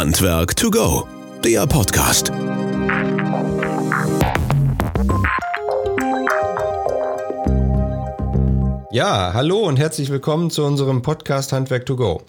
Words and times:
Handwerk 0.00 0.56
to 0.56 0.70
go, 0.70 1.06
der 1.44 1.66
Podcast. 1.66 2.32
Ja, 8.90 9.34
hallo 9.34 9.58
und 9.58 9.76
herzlich 9.76 10.08
willkommen 10.08 10.50
zu 10.50 10.64
unserem 10.64 11.02
Podcast 11.02 11.52
Handwerk 11.52 11.84
to 11.84 11.96
go. 11.96 12.22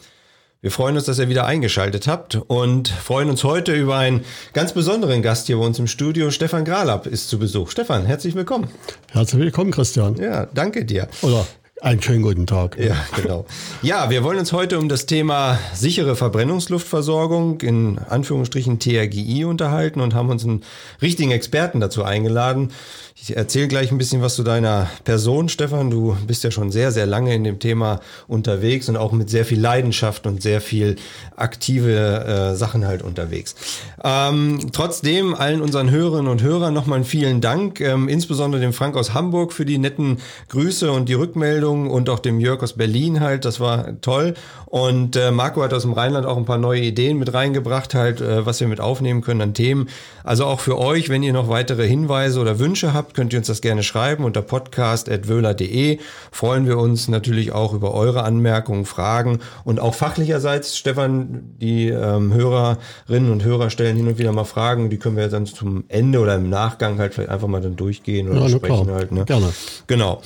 Wir 0.59 0.69
freuen 0.69 0.97
uns, 0.97 1.05
dass 1.05 1.17
ihr 1.17 1.29
wieder 1.29 1.45
eingeschaltet 1.45 2.09
habt 2.09 2.35
und 2.35 2.89
freuen 2.89 3.29
uns 3.29 3.45
heute 3.45 3.73
über 3.73 3.95
einen 3.95 4.25
ganz 4.51 4.73
besonderen 4.73 5.21
Gast 5.21 5.47
hier 5.47 5.55
bei 5.55 5.63
uns 5.63 5.79
im 5.79 5.87
Studio. 5.87 6.29
Stefan 6.29 6.65
Gralab 6.65 7.07
ist 7.07 7.29
zu 7.29 7.39
Besuch. 7.39 7.71
Stefan, 7.71 8.05
herzlich 8.05 8.35
willkommen. 8.35 8.67
Herzlich 9.13 9.41
willkommen, 9.41 9.71
Christian. 9.71 10.17
Ja, 10.17 10.45
danke 10.53 10.83
dir. 10.83 11.07
Oder 11.21 11.47
einen 11.81 12.01
schönen 12.01 12.21
guten 12.21 12.45
Tag. 12.45 12.77
Ja, 12.77 12.95
genau. 13.15 13.45
Ja, 13.81 14.09
wir 14.11 14.23
wollen 14.23 14.37
uns 14.37 14.53
heute 14.53 14.77
um 14.77 14.87
das 14.87 15.07
Thema 15.07 15.57
sichere 15.73 16.15
Verbrennungsluftversorgung 16.15 17.59
in 17.61 17.97
Anführungsstrichen 17.97 18.79
TRGI 18.79 19.45
unterhalten 19.45 19.99
und 19.99 20.13
haben 20.13 20.29
uns 20.29 20.43
einen 20.43 20.63
richtigen 21.01 21.31
Experten 21.31 21.79
dazu 21.79 22.03
eingeladen. 22.03 22.71
Ich 23.15 23.35
erzähle 23.35 23.67
gleich 23.67 23.91
ein 23.91 23.97
bisschen 23.97 24.21
was 24.21 24.35
zu 24.35 24.43
deiner 24.43 24.89
Person, 25.03 25.49
Stefan. 25.49 25.89
Du 25.89 26.15
bist 26.25 26.43
ja 26.43 26.51
schon 26.51 26.71
sehr, 26.71 26.91
sehr 26.91 27.05
lange 27.05 27.35
in 27.35 27.43
dem 27.43 27.59
Thema 27.59 27.99
unterwegs 28.27 28.87
und 28.87 28.95
auch 28.95 29.11
mit 29.11 29.29
sehr 29.29 29.45
viel 29.45 29.59
Leidenschaft 29.59 30.25
und 30.25 30.41
sehr 30.41 30.61
viel 30.61 30.95
aktive 31.35 32.25
äh, 32.25 32.55
Sachen 32.55 32.85
halt 32.85 33.01
unterwegs. 33.01 33.55
Ähm, 34.03 34.69
trotzdem 34.71 35.35
allen 35.35 35.61
unseren 35.61 35.91
Hörerinnen 35.91 36.31
und 36.31 36.41
Hörern 36.41 36.73
nochmal 36.73 37.03
vielen 37.03 37.41
Dank, 37.41 37.81
ähm, 37.81 38.07
insbesondere 38.07 38.61
dem 38.61 38.73
Frank 38.73 38.95
aus 38.95 39.13
Hamburg 39.13 39.51
für 39.51 39.65
die 39.65 39.77
netten 39.77 40.19
Grüße 40.49 40.91
und 40.91 41.09
die 41.09 41.13
Rückmeldungen 41.13 41.89
und 41.89 42.09
auch 42.09 42.19
dem 42.19 42.39
Jörg 42.39 42.63
aus 42.63 42.73
Berlin 42.73 43.19
halt. 43.19 43.43
Das 43.43 43.59
war 43.59 43.99
toll. 44.01 44.35
Und 44.65 45.17
äh, 45.17 45.31
Marco 45.31 45.61
hat 45.61 45.73
aus 45.73 45.81
dem 45.81 45.91
Rheinland 45.91 46.25
auch 46.25 46.37
ein 46.37 46.45
paar 46.45 46.57
neue 46.57 46.79
Ideen 46.79 47.17
mit 47.17 47.33
reingebracht, 47.33 47.93
halt, 47.93 48.21
äh, 48.21 48.45
was 48.45 48.61
wir 48.61 48.69
mit 48.69 48.79
aufnehmen 48.79 49.21
können 49.21 49.41
an 49.41 49.53
Themen. 49.53 49.89
Also 50.23 50.45
auch 50.45 50.61
für 50.61 50.77
euch, 50.77 51.09
wenn 51.09 51.23
ihr 51.23 51.33
noch 51.33 51.49
weitere 51.49 51.85
Hinweise 51.85 52.39
oder 52.39 52.57
Wünsche 52.57 52.93
habt, 52.93 53.10
könnt 53.13 53.33
ihr 53.33 53.39
uns 53.39 53.47
das 53.47 53.61
gerne 53.61 53.83
schreiben 53.83 54.23
unter 54.23 54.41
podcast.wöhler.de. 54.41 55.99
Freuen 56.31 56.67
wir 56.67 56.77
uns 56.77 57.07
natürlich 57.07 57.51
auch 57.51 57.73
über 57.73 57.93
eure 57.93 58.23
Anmerkungen, 58.23 58.85
Fragen 58.85 59.39
und 59.63 59.79
auch 59.79 59.95
fachlicherseits, 59.95 60.77
Stefan, 60.77 61.55
die 61.59 61.89
ähm, 61.89 62.33
Hörerinnen 62.33 63.31
und 63.31 63.43
Hörer 63.43 63.69
stellen 63.69 63.97
hin 63.97 64.07
und 64.07 64.17
wieder 64.17 64.31
mal 64.31 64.45
Fragen, 64.45 64.89
die 64.89 64.97
können 64.97 65.17
wir 65.17 65.27
dann 65.27 65.45
zum 65.45 65.83
Ende 65.87 66.19
oder 66.19 66.35
im 66.35 66.49
Nachgang 66.49 66.99
halt 66.99 67.13
vielleicht 67.13 67.29
einfach 67.29 67.47
mal 67.47 67.61
dann 67.61 67.75
durchgehen 67.75 68.29
oder 68.29 68.41
ja, 68.41 68.49
sprechen 68.49 68.85
klar. 68.85 68.95
halt. 68.95 69.11
Ne? 69.11 69.25
Gerne. 69.25 69.53
Genau. 69.87 70.21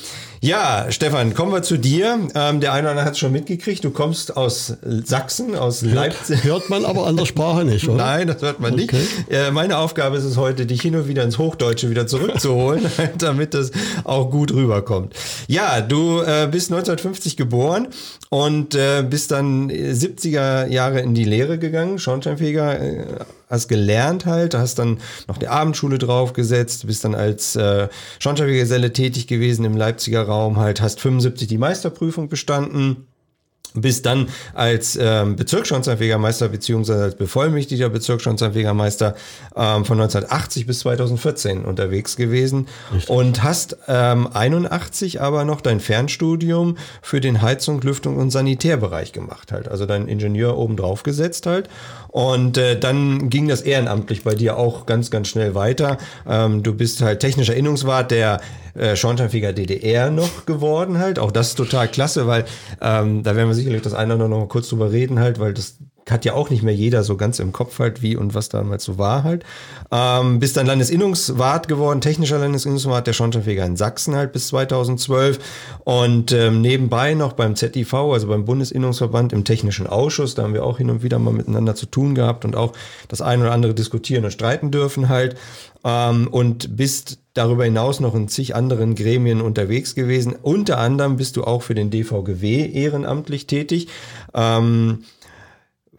Ja, 0.46 0.86
Stefan, 0.90 1.34
kommen 1.34 1.52
wir 1.52 1.64
zu 1.64 1.78
dir. 1.78 2.20
Ähm, 2.36 2.60
der 2.60 2.72
eine 2.72 2.82
oder 2.82 2.90
andere 2.92 3.06
hat 3.06 3.14
es 3.14 3.18
schon 3.18 3.32
mitgekriegt. 3.32 3.84
Du 3.84 3.90
kommst 3.90 4.38
aus 4.38 4.78
Sachsen, 4.84 5.56
aus 5.56 5.82
hört, 5.82 5.96
Leipzig. 5.96 6.44
Hört 6.44 6.70
man 6.70 6.86
aber 6.86 7.08
an 7.08 7.18
der 7.18 7.26
Sprache 7.26 7.66
nicht, 7.66 7.90
oder? 7.90 8.06
Nein, 8.06 8.28
das 8.28 8.44
hört 8.44 8.60
man 8.60 8.74
okay. 8.76 8.86
nicht. 8.92 9.32
Äh, 9.32 9.50
meine 9.50 9.80
Aufgabe 9.80 10.18
ist 10.18 10.24
es 10.24 10.38
heute, 10.38 10.68
dich 10.68 10.84
hin 10.84 10.96
und 10.96 11.08
wieder 11.08 11.24
ins 11.24 11.40
Hochdeutsche 11.40 11.90
wieder 11.90 12.06
zurückzuholen, 12.06 12.86
damit 13.18 13.56
das 13.56 13.72
auch 14.04 14.30
gut 14.30 14.54
rüberkommt. 14.54 15.16
Ja, 15.48 15.82
du 15.82 16.22
äh, 16.22 16.48
bist 16.52 16.72
1950 16.72 17.38
geboren 17.38 17.88
und 18.30 18.76
äh, 18.76 19.04
bist 19.10 19.32
dann 19.32 19.72
70er 19.72 20.68
Jahre 20.68 21.00
in 21.00 21.16
die 21.16 21.26
Lehre 21.26 21.58
gegangen, 21.58 21.98
Schornsteinfeger 21.98 22.80
äh, 22.80 23.06
hast 23.50 23.68
gelernt 23.68 24.26
halt, 24.26 24.54
hast 24.56 24.80
dann 24.80 25.00
noch 25.28 25.38
die 25.38 25.48
Abendschule 25.48 25.98
draufgesetzt, 25.98 26.88
bist 26.88 27.04
dann 27.04 27.16
als 27.16 27.56
äh, 27.56 27.88
Schornsteinfegergeselle 28.20 28.94
tätig 28.94 29.28
gewesen 29.28 29.66
im 29.66 29.78
Leipziger 29.78 30.24
Raum 30.24 30.58
halt, 30.58 30.82
hast 30.82 31.00
75 31.00 31.48
die 31.48 31.58
Meisterprüfung 31.58 32.30
bestanden 32.30 33.08
bist 33.82 34.06
dann 34.06 34.30
als 34.54 34.98
ähm, 35.02 35.36
Bezirksschornsteinfegermeister 35.36 36.50
beziehungsweise 36.50 37.04
als 37.04 37.16
bevollmächtigter 37.16 37.90
Bezirksschornsteinfegermeister 37.90 39.16
ähm, 39.56 39.86
von 39.86 40.00
1980 40.00 40.66
bis 40.66 40.80
2014 40.80 41.66
unterwegs 41.66 42.16
gewesen 42.16 42.68
Richtig. 42.94 43.10
und 43.10 43.44
hast 43.44 43.78
ähm, 43.88 44.30
81 44.34 45.22
aber 45.22 45.46
noch 45.46 45.62
dein 45.62 45.80
Fernstudium 45.80 46.78
für 47.02 47.20
den 47.20 47.42
Heizung, 47.42 47.82
Lüftung 47.82 48.18
und 48.18 48.32
Sanitärbereich 48.32 49.12
gemacht 49.12 49.52
halt, 49.52 49.68
also 49.68 49.86
dein 49.86 50.08
Ingenieur 50.08 50.58
oben 50.58 50.78
drauf 50.78 51.04
gesetzt 51.04 51.46
halt 51.46 51.70
und 52.16 52.58
äh, 52.58 52.80
dann 52.80 53.30
ging 53.30 53.50
das 53.50 53.62
ehrenamtlich 53.62 54.24
bei 54.24 54.36
dir 54.36 54.56
auch 54.56 54.86
ganz, 54.86 55.12
ganz 55.12 55.28
schnell 55.28 55.54
weiter. 55.54 55.98
Ähm, 56.26 56.64
du 56.64 56.74
bist 56.74 57.02
halt 57.02 57.20
technischer 57.20 57.54
Innungswart 57.54 58.10
der 58.10 58.40
äh, 58.74 58.96
Schornsteinfeger 58.96 59.52
DDR 59.52 60.12
noch 60.12 60.46
geworden 60.46 60.98
halt. 60.98 61.20
Auch 61.20 61.34
das 61.34 61.50
ist 61.50 61.56
total 61.56 61.90
klasse, 61.90 62.26
weil 62.26 62.46
ähm, 62.80 63.22
da 63.24 63.36
werden 63.36 63.50
wir 63.50 63.54
sicherlich 63.54 63.82
das 63.82 63.94
eine 63.94 64.16
oder 64.16 64.24
andere 64.24 64.30
noch 64.30 64.46
mal 64.46 64.48
kurz 64.48 64.70
drüber 64.70 64.94
reden 64.94 65.20
halt, 65.20 65.40
weil 65.40 65.54
das 65.54 65.76
hat 66.10 66.24
ja 66.24 66.34
auch 66.34 66.50
nicht 66.50 66.62
mehr 66.62 66.74
jeder 66.74 67.04
so 67.04 67.18
ganz 67.18 67.40
im 67.40 67.52
Kopf 67.52 67.80
halt, 67.80 68.02
wie 68.02 68.16
und 68.16 68.36
was 68.36 68.50
damals 68.50 68.84
so 68.84 68.98
war 68.98 69.24
halt. 69.24 69.44
Ähm, 69.92 70.40
bist 70.40 70.56
dann 70.56 70.68
Landesinnungswart 70.68 71.68
geworden, 71.68 72.02
technischer 72.02 72.38
Landesinnungswart 72.38 73.08
der 73.08 73.14
Schornsteinfeger 73.14 73.66
in 73.66 73.76
Sachsen 73.76 74.16
halt 74.16 74.32
bis 74.32 74.48
2012 74.50 75.40
und 75.84 76.32
ähm, 76.32 76.62
nebenbei 76.62 77.16
noch 77.16 77.34
beim 77.34 77.56
ZIV, 77.56 77.94
also 77.94 78.28
beim 78.28 78.46
Bundesinnungsverband 78.46 79.34
im 79.34 79.46
technischen 79.46 79.88
Ausschuss, 79.88 80.36
da 80.36 80.44
haben 80.44 80.54
wir 80.54 80.64
auch 80.64 80.78
hin 80.78 80.92
und 80.92 81.02
wieder 81.02 81.18
mal 81.18 81.34
miteinander 81.34 81.76
zu 81.76 81.88
tun 81.88 82.14
gehabt 82.14 82.46
und 82.46 82.56
auch 82.56 82.74
das 83.08 83.22
eine 83.22 83.44
oder 83.44 83.52
andere 83.54 83.74
diskutieren 83.74 84.26
und 84.26 84.32
streiten 84.32 84.70
dürfen 84.70 85.10
halt 85.10 85.36
ähm, 85.84 86.28
und 86.28 86.78
bist 86.78 87.20
darüber 87.34 87.66
hinaus 87.66 88.00
noch 88.00 88.16
in 88.16 88.28
zig 88.28 88.56
anderen 88.56 88.96
Gremien 88.96 89.42
unterwegs 89.42 89.94
gewesen. 89.94 90.36
Unter 90.42 90.78
anderem 90.80 91.18
bist 91.18 91.36
du 91.36 91.44
auch 91.44 91.62
für 91.62 91.76
den 91.76 91.92
DVGW 91.92 92.70
ehrenamtlich 92.72 93.46
tätig. 93.46 93.88
Ähm, 94.34 95.04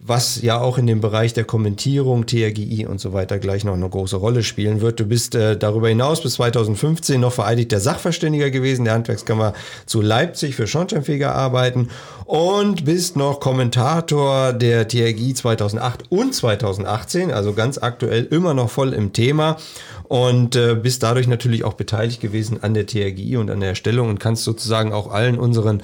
was 0.08 0.40
ja 0.40 0.60
auch 0.60 0.78
in 0.78 0.86
dem 0.86 1.00
Bereich 1.00 1.34
der 1.34 1.44
Kommentierung, 1.44 2.26
TRGI 2.26 2.86
und 2.86 3.00
so 3.00 3.12
weiter 3.12 3.38
gleich 3.38 3.64
noch 3.64 3.74
eine 3.74 3.88
große 3.88 4.16
Rolle 4.16 4.42
spielen 4.42 4.80
wird. 4.80 5.00
Du 5.00 5.06
bist 5.06 5.34
äh, 5.34 5.56
darüber 5.56 5.88
hinaus 5.88 6.22
bis 6.22 6.34
2015 6.34 7.20
noch 7.20 7.32
vereidigter 7.32 7.80
Sachverständiger 7.80 8.50
gewesen 8.50 8.84
der 8.84 8.94
Handwerkskammer 8.94 9.52
zu 9.84 10.00
Leipzig 10.00 10.54
für 10.54 10.66
Schornsteinfeger 10.66 11.34
arbeiten 11.34 11.88
und 12.24 12.84
bist 12.84 13.16
noch 13.16 13.40
Kommentator 13.40 14.52
der 14.52 14.86
TRGI 14.86 15.34
2008 15.34 16.04
und 16.10 16.34
2018, 16.34 17.32
also 17.32 17.52
ganz 17.52 17.78
aktuell 17.78 18.24
immer 18.24 18.54
noch 18.54 18.70
voll 18.70 18.92
im 18.92 19.12
Thema 19.12 19.56
und 20.04 20.54
äh, 20.54 20.74
bist 20.74 21.02
dadurch 21.02 21.26
natürlich 21.26 21.64
auch 21.64 21.74
beteiligt 21.74 22.20
gewesen 22.20 22.62
an 22.62 22.74
der 22.74 22.86
TRGI 22.86 23.38
und 23.38 23.50
an 23.50 23.60
der 23.60 23.70
Erstellung 23.70 24.08
und 24.08 24.20
kannst 24.20 24.44
sozusagen 24.44 24.92
auch 24.92 25.10
allen 25.10 25.38
unseren 25.38 25.82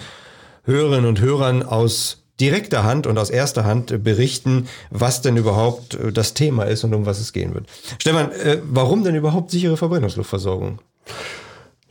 Hörerinnen 0.64 1.06
und 1.06 1.20
Hörern 1.20 1.64
aus 1.64 2.21
direkter 2.40 2.84
Hand 2.84 3.06
und 3.06 3.18
aus 3.18 3.30
erster 3.30 3.64
Hand 3.64 4.02
berichten, 4.02 4.68
was 4.90 5.22
denn 5.22 5.36
überhaupt 5.36 5.94
äh, 5.94 6.12
das 6.12 6.34
Thema 6.34 6.64
ist 6.64 6.84
und 6.84 6.94
um 6.94 7.06
was 7.06 7.20
es 7.20 7.32
gehen 7.32 7.54
wird. 7.54 7.66
Stefan, 7.98 8.32
äh, 8.32 8.58
warum 8.64 9.04
denn 9.04 9.14
überhaupt 9.14 9.50
sichere 9.50 9.76
Verbrennungsluftversorgung? 9.76 10.80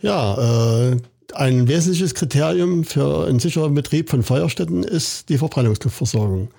Ja, 0.02 0.90
äh, 0.92 0.98
ein 1.34 1.68
wesentliches 1.68 2.14
Kriterium 2.14 2.84
für 2.84 3.28
einen 3.28 3.40
sicheren 3.40 3.74
Betrieb 3.74 4.10
von 4.10 4.24
Feuerstätten 4.24 4.84
ist 4.84 5.30
die 5.30 5.38
Verbrennungsluftversorgung. 5.38 6.50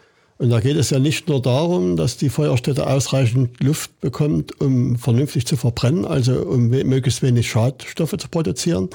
Und 0.42 0.50
da 0.50 0.58
geht 0.58 0.76
es 0.76 0.90
ja 0.90 0.98
nicht 0.98 1.28
nur 1.28 1.40
darum, 1.40 1.96
dass 1.96 2.16
die 2.16 2.28
Feuerstätte 2.28 2.88
ausreichend 2.88 3.62
Luft 3.62 4.00
bekommt, 4.00 4.60
um 4.60 4.96
vernünftig 4.96 5.46
zu 5.46 5.56
verbrennen, 5.56 6.04
also 6.04 6.32
um 6.32 6.66
möglichst 6.66 7.22
wenig 7.22 7.48
Schadstoffe 7.48 8.16
zu 8.18 8.28
produzieren. 8.28 8.88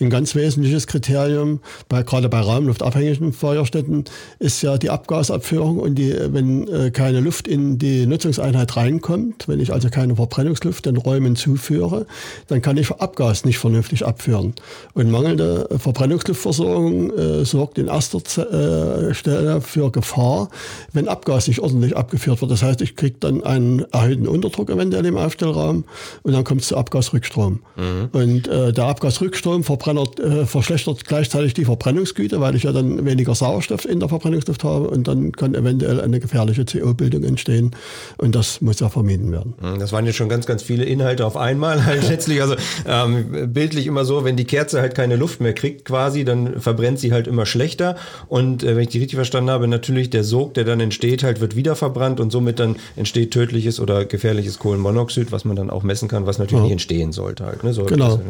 Ein 0.00 0.08
ganz 0.08 0.34
wesentliches 0.34 0.86
Kriterium, 0.86 1.60
bei, 1.90 2.02
gerade 2.04 2.30
bei 2.30 2.40
raumluftabhängigen 2.40 3.34
Feuerstätten, 3.34 4.04
ist 4.38 4.62
ja 4.62 4.78
die 4.78 4.88
Abgasabführung. 4.88 5.78
Und 5.78 5.96
die, 5.96 6.14
wenn 6.32 6.68
äh, 6.68 6.90
keine 6.90 7.20
Luft 7.20 7.48
in 7.48 7.78
die 7.78 8.06
Nutzungseinheit 8.06 8.74
reinkommt, 8.74 9.46
wenn 9.46 9.60
ich 9.60 9.74
also 9.74 9.90
keine 9.90 10.16
Verbrennungsluft 10.16 10.86
den 10.86 10.96
Räumen 10.96 11.36
zuführe, 11.36 12.06
dann 12.46 12.62
kann 12.62 12.78
ich 12.78 12.90
Abgas 12.90 13.44
nicht 13.44 13.58
vernünftig 13.58 14.06
abführen. 14.06 14.54
Und 14.94 15.10
mangelnde 15.10 15.68
Verbrennungsluftversorgung 15.76 17.10
äh, 17.12 17.44
sorgt 17.44 17.76
in 17.76 17.88
erster 17.88 19.10
äh, 19.10 19.12
Stelle 19.12 19.60
für 19.60 19.92
Gefahr, 19.92 20.48
wenn 20.94 21.08
Abgas 21.08 21.48
nicht 21.48 21.60
ordentlich 21.60 21.96
abgeführt 21.96 22.40
wird. 22.40 22.50
Das 22.50 22.62
heißt, 22.62 22.80
ich 22.80 22.96
kriege 22.96 23.16
dann 23.20 23.42
einen 23.42 23.84
erhöhten 23.92 24.26
Unterdruck 24.26 24.70
eventuell 24.70 25.04
im 25.04 25.16
Aufstellraum 25.16 25.84
und 26.22 26.32
dann 26.32 26.44
kommt 26.44 26.62
es 26.62 26.68
zu 26.68 26.76
Abgasrückstrom. 26.76 27.60
Mhm. 27.76 28.08
Und 28.12 28.48
äh, 28.48 28.72
der 28.72 28.84
Abgasrückstrom 28.84 29.62
äh, 29.62 30.46
verschlechtert 30.46 31.04
gleichzeitig 31.04 31.54
die 31.54 31.64
Verbrennungsgüte, 31.64 32.40
weil 32.40 32.54
ich 32.54 32.62
ja 32.62 32.72
dann 32.72 33.04
weniger 33.04 33.34
Sauerstoff 33.34 33.84
in 33.84 34.00
der 34.00 34.08
Verbrennungsluft 34.08 34.62
habe 34.64 34.88
und 34.88 35.08
dann 35.08 35.32
kann 35.32 35.54
eventuell 35.54 36.00
eine 36.00 36.20
gefährliche 36.20 36.64
CO-Bildung 36.64 37.24
entstehen 37.24 37.72
und 38.16 38.34
das 38.34 38.60
muss 38.60 38.78
ja 38.78 38.88
vermieden 38.88 39.32
werden. 39.32 39.54
Mhm, 39.60 39.80
das 39.80 39.92
waren 39.92 40.06
jetzt 40.06 40.16
schon 40.16 40.28
ganz, 40.28 40.46
ganz 40.46 40.62
viele 40.62 40.84
Inhalte 40.84 41.26
auf 41.26 41.36
einmal 41.36 41.84
halt 41.84 42.08
letztlich. 42.08 42.40
Also 42.40 42.54
ähm, 42.86 43.52
bildlich 43.52 43.88
immer 43.88 44.04
so, 44.04 44.24
wenn 44.24 44.36
die 44.36 44.44
Kerze 44.44 44.80
halt 44.80 44.94
keine 44.94 45.16
Luft 45.16 45.40
mehr 45.40 45.54
kriegt 45.54 45.84
quasi, 45.84 46.24
dann 46.24 46.60
verbrennt 46.60 47.00
sie 47.00 47.12
halt 47.12 47.26
immer 47.26 47.46
schlechter 47.46 47.96
und 48.28 48.62
äh, 48.62 48.76
wenn 48.76 48.84
ich 48.84 48.90
die 48.90 48.98
richtig 48.98 49.16
verstanden 49.16 49.50
habe, 49.50 49.66
natürlich 49.66 50.10
der 50.10 50.22
Sog, 50.22 50.54
der 50.54 50.62
dann 50.62 50.83
entsteht, 50.84 51.24
halt 51.24 51.40
wird 51.40 51.56
wieder 51.56 51.74
verbrannt 51.74 52.20
und 52.20 52.30
somit 52.30 52.60
dann 52.60 52.76
entsteht 52.94 53.32
tödliches 53.32 53.80
oder 53.80 54.04
gefährliches 54.04 54.58
Kohlenmonoxid, 54.60 55.32
was 55.32 55.44
man 55.44 55.56
dann 55.56 55.70
auch 55.70 55.82
messen 55.82 56.08
kann, 56.08 56.26
was 56.26 56.38
natürlich 56.38 56.60
ja. 56.60 56.62
nicht 56.64 56.72
entstehen 56.72 57.12
sollte 57.12 57.44
halt. 57.44 57.64
Ne? 57.64 57.72
So 57.72 57.84
genau. 57.84 58.20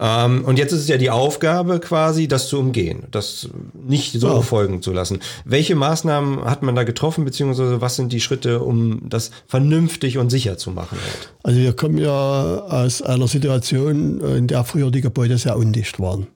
Ähm, 0.00 0.44
und 0.46 0.58
jetzt 0.58 0.72
ist 0.72 0.80
es 0.80 0.88
ja 0.88 0.96
die 0.96 1.10
Aufgabe 1.10 1.78
quasi, 1.78 2.26
das 2.26 2.48
zu 2.48 2.58
umgehen, 2.58 3.04
das 3.10 3.50
nicht 3.74 4.12
so 4.12 4.28
ja. 4.28 4.40
folgen 4.40 4.80
zu 4.80 4.92
lassen. 4.92 5.20
Welche 5.44 5.74
Maßnahmen 5.74 6.44
hat 6.44 6.62
man 6.62 6.74
da 6.74 6.84
getroffen, 6.84 7.26
beziehungsweise 7.26 7.82
was 7.82 7.96
sind 7.96 8.10
die 8.12 8.20
Schritte, 8.20 8.60
um 8.60 9.02
das 9.10 9.30
vernünftig 9.46 10.16
und 10.16 10.30
sicher 10.30 10.56
zu 10.56 10.70
machen? 10.70 10.98
Halt? 11.02 11.32
Also 11.42 11.60
wir 11.60 11.74
kommen 11.74 11.98
ja 11.98 12.10
aus 12.10 13.02
einer 13.02 13.28
Situation, 13.28 14.20
in 14.20 14.46
der 14.46 14.64
früher 14.64 14.90
die 14.90 15.02
Gebäude 15.02 15.36
sehr 15.36 15.56
undicht 15.56 16.00
waren. 16.00 16.28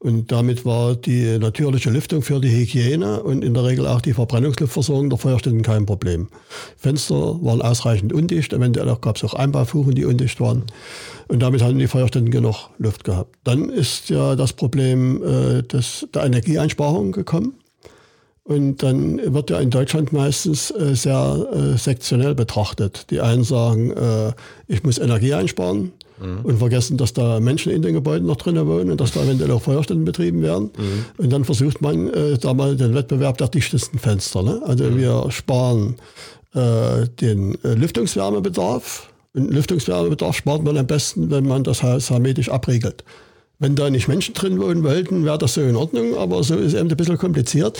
Und 0.00 0.30
damit 0.30 0.64
war 0.64 0.94
die 0.94 1.38
natürliche 1.38 1.90
Lüftung 1.90 2.22
für 2.22 2.40
die 2.40 2.50
Hygiene 2.50 3.20
und 3.20 3.42
in 3.42 3.52
der 3.52 3.64
Regel 3.64 3.86
auch 3.86 4.00
die 4.00 4.12
Verbrennungsluftversorgung 4.12 5.10
der 5.10 5.18
Feuerstätten 5.18 5.62
kein 5.62 5.86
Problem. 5.86 6.28
Fenster 6.76 7.42
waren 7.42 7.60
ausreichend 7.60 8.12
undicht, 8.12 8.52
eventuell 8.52 8.96
gab 9.00 9.16
es 9.16 9.24
auch 9.24 9.34
Einbaufuchen, 9.34 9.96
die 9.96 10.04
undicht 10.04 10.40
waren. 10.40 10.64
Und 11.26 11.40
damit 11.40 11.62
hatten 11.62 11.78
die 11.78 11.88
Feuerstätten 11.88 12.30
genug 12.30 12.70
Luft 12.78 13.02
gehabt. 13.02 13.34
Dann 13.42 13.70
ist 13.70 14.08
ja 14.08 14.36
das 14.36 14.52
Problem 14.52 15.20
äh, 15.22 15.62
des, 15.62 16.06
der 16.14 16.24
Energieeinsparung 16.24 17.10
gekommen. 17.10 17.54
Und 18.48 18.82
dann 18.82 19.34
wird 19.34 19.50
ja 19.50 19.60
in 19.60 19.68
Deutschland 19.68 20.10
meistens 20.14 20.70
äh, 20.70 20.94
sehr 20.94 21.46
äh, 21.52 21.76
sektionell 21.76 22.34
betrachtet. 22.34 23.04
Die 23.10 23.20
einen 23.20 23.44
sagen, 23.44 23.90
äh, 23.90 24.32
ich 24.66 24.82
muss 24.82 24.96
Energie 24.96 25.34
einsparen 25.34 25.92
mhm. 26.18 26.40
und 26.44 26.56
vergessen, 26.56 26.96
dass 26.96 27.12
da 27.12 27.40
Menschen 27.40 27.70
in 27.72 27.82
den 27.82 27.92
Gebäuden 27.92 28.26
noch 28.26 28.36
drinnen 28.36 28.66
wohnen 28.66 28.90
und 28.90 29.02
dass 29.02 29.12
da 29.12 29.22
eventuell 29.22 29.50
auch 29.50 29.60
Feuerstätten 29.60 30.06
betrieben 30.06 30.40
werden. 30.40 30.70
Mhm. 30.78 31.04
Und 31.18 31.30
dann 31.30 31.44
versucht 31.44 31.82
man 31.82 32.08
äh, 32.08 32.38
da 32.38 32.54
mal 32.54 32.74
den 32.74 32.94
Wettbewerb 32.94 33.36
der 33.36 33.48
dichtesten 33.48 33.98
Fenster. 33.98 34.42
Ne? 34.42 34.62
Also 34.64 34.84
mhm. 34.84 34.96
wir 34.96 35.30
sparen 35.30 35.96
äh, 36.54 37.06
den 37.20 37.62
äh, 37.64 37.74
Lüftungswärmebedarf. 37.74 39.10
Und 39.34 39.52
Lüftungswärmebedarf 39.52 40.36
spart 40.36 40.64
man 40.64 40.78
am 40.78 40.86
besten, 40.86 41.30
wenn 41.30 41.46
man 41.46 41.64
das 41.64 41.82
Haus 41.82 42.08
hermetisch 42.08 42.48
abriegelt. 42.48 43.04
Wenn 43.60 43.74
da 43.74 43.90
nicht 43.90 44.06
Menschen 44.06 44.34
drin 44.34 44.60
wohnen 44.60 44.84
wollten, 44.84 45.24
wäre 45.24 45.36
das 45.36 45.54
so 45.54 45.62
in 45.62 45.74
Ordnung, 45.74 46.16
aber 46.16 46.44
so 46.44 46.54
ist 46.54 46.74
es 46.74 46.74
eben 46.74 46.88
ein 46.88 46.96
bisschen 46.96 47.18
kompliziert. 47.18 47.76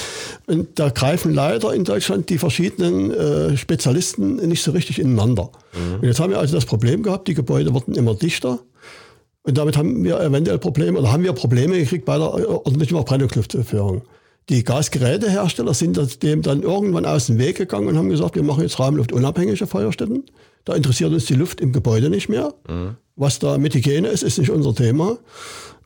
Und 0.47 0.77
da 0.77 0.89
greifen 0.89 1.33
leider 1.33 1.73
in 1.73 1.85
Deutschland 1.85 2.29
die 2.31 2.39
verschiedenen 2.39 3.13
äh, 3.13 3.57
Spezialisten 3.57 4.37
nicht 4.49 4.63
so 4.65 4.73
richtig 4.73 4.99
ineinander. 4.99 5.51
Mhm. 5.73 6.01
Und 6.01 6.05
jetzt 6.05 6.19
haben 6.19 6.31
wir 6.31 6.41
also 6.41 6.57
das 6.57 6.67
Problem 6.67 7.05
gehabt, 7.05 7.29
die 7.29 7.35
Gebäude 7.35 7.73
wurden 7.75 7.95
immer 7.95 8.17
dichter. 8.17 8.59
Und 9.43 9.57
damit 9.57 9.77
haben 9.77 10.03
wir 10.03 10.21
eventuell 10.21 10.59
Probleme, 10.59 10.99
oder 10.99 11.13
haben 11.13 11.23
wir 11.23 11.33
Probleme 11.33 11.79
gekriegt 11.79 12.05
bei 12.05 12.19
der 12.19 12.29
ordentlichen 12.29 12.97
Verbrennungsluftführung. 12.97 14.03
Die 14.49 14.65
Gasgerätehersteller 14.65 15.75
sind 15.75 16.23
dem 16.23 16.43
dann 16.43 16.63
irgendwann 16.63 17.05
aus 17.05 17.27
dem 17.27 17.39
Weg 17.39 17.57
gegangen 17.57 17.87
und 17.87 17.97
haben 17.97 18.09
gesagt, 18.09 18.35
wir 18.35 18.43
machen 18.43 18.63
jetzt 18.63 18.81
raumluftunabhängige 18.81 19.67
Feuerstätten. 19.67 20.25
Da 20.65 20.75
interessiert 20.75 21.13
uns 21.13 21.27
die 21.27 21.35
Luft 21.35 21.61
im 21.61 21.73
Gebäude 21.73 22.11
nicht 22.11 22.29
mehr. 22.29 22.53
Mhm. 22.69 22.97
Was 23.17 23.39
da 23.39 23.59
mit 23.59 23.75
Hygiene 23.75 24.09
ist, 24.09 24.23
ist 24.23 24.39
nicht 24.39 24.51
unser 24.51 24.75
Thema. 24.75 25.19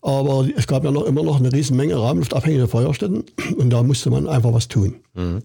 Aber 0.02 0.48
es 0.56 0.66
gab 0.66 0.82
ja 0.82 0.90
noch 0.90 1.04
immer 1.04 1.22
noch 1.22 1.38
eine 1.38 1.52
riesen 1.52 1.76
Menge 1.76 1.94
raumluftabhängige 1.94 2.66
Feuerstätten 2.66 3.24
und 3.56 3.70
da 3.70 3.84
musste 3.84 4.10
man 4.10 4.28
einfach 4.28 4.52
was 4.52 4.66
tun. 4.66 4.96
Mhm. 5.14 5.42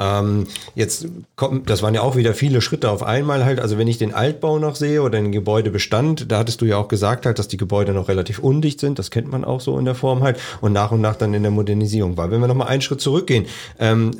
Ähm, 0.00 0.46
jetzt 0.76 1.08
kommt, 1.34 1.68
das 1.68 1.82
waren 1.82 1.94
ja 1.94 2.02
auch 2.02 2.14
wieder 2.14 2.32
viele 2.32 2.60
Schritte 2.60 2.90
auf 2.90 3.02
einmal 3.02 3.44
halt. 3.44 3.58
Also 3.58 3.76
wenn 3.76 3.88
ich 3.88 3.98
den 3.98 4.14
Altbau 4.14 4.58
noch 4.58 4.76
sehe 4.76 5.02
oder 5.02 5.20
den 5.20 5.32
Gebäudebestand, 5.32 6.30
da 6.30 6.38
hattest 6.38 6.60
du 6.60 6.64
ja 6.64 6.76
auch 6.78 6.86
gesagt 6.86 7.26
halt, 7.26 7.38
dass 7.38 7.48
die 7.48 7.56
Gebäude 7.56 7.92
noch 7.92 8.08
relativ 8.08 8.38
undicht 8.38 8.78
sind. 8.78 8.98
Das 9.00 9.10
kennt 9.10 9.30
man 9.30 9.44
auch 9.44 9.60
so 9.60 9.78
in 9.78 9.84
der 9.84 9.96
Form 9.96 10.22
halt 10.22 10.38
und 10.60 10.72
nach 10.72 10.92
und 10.92 11.00
nach 11.00 11.16
dann 11.16 11.34
in 11.34 11.42
der 11.42 11.50
Modernisierung 11.50 12.16
war. 12.16 12.30
Wenn 12.30 12.40
wir 12.40 12.46
nochmal 12.46 12.68
einen 12.68 12.82
Schritt 12.82 13.00
zurückgehen, 13.00 13.46
ähm, 13.80 14.12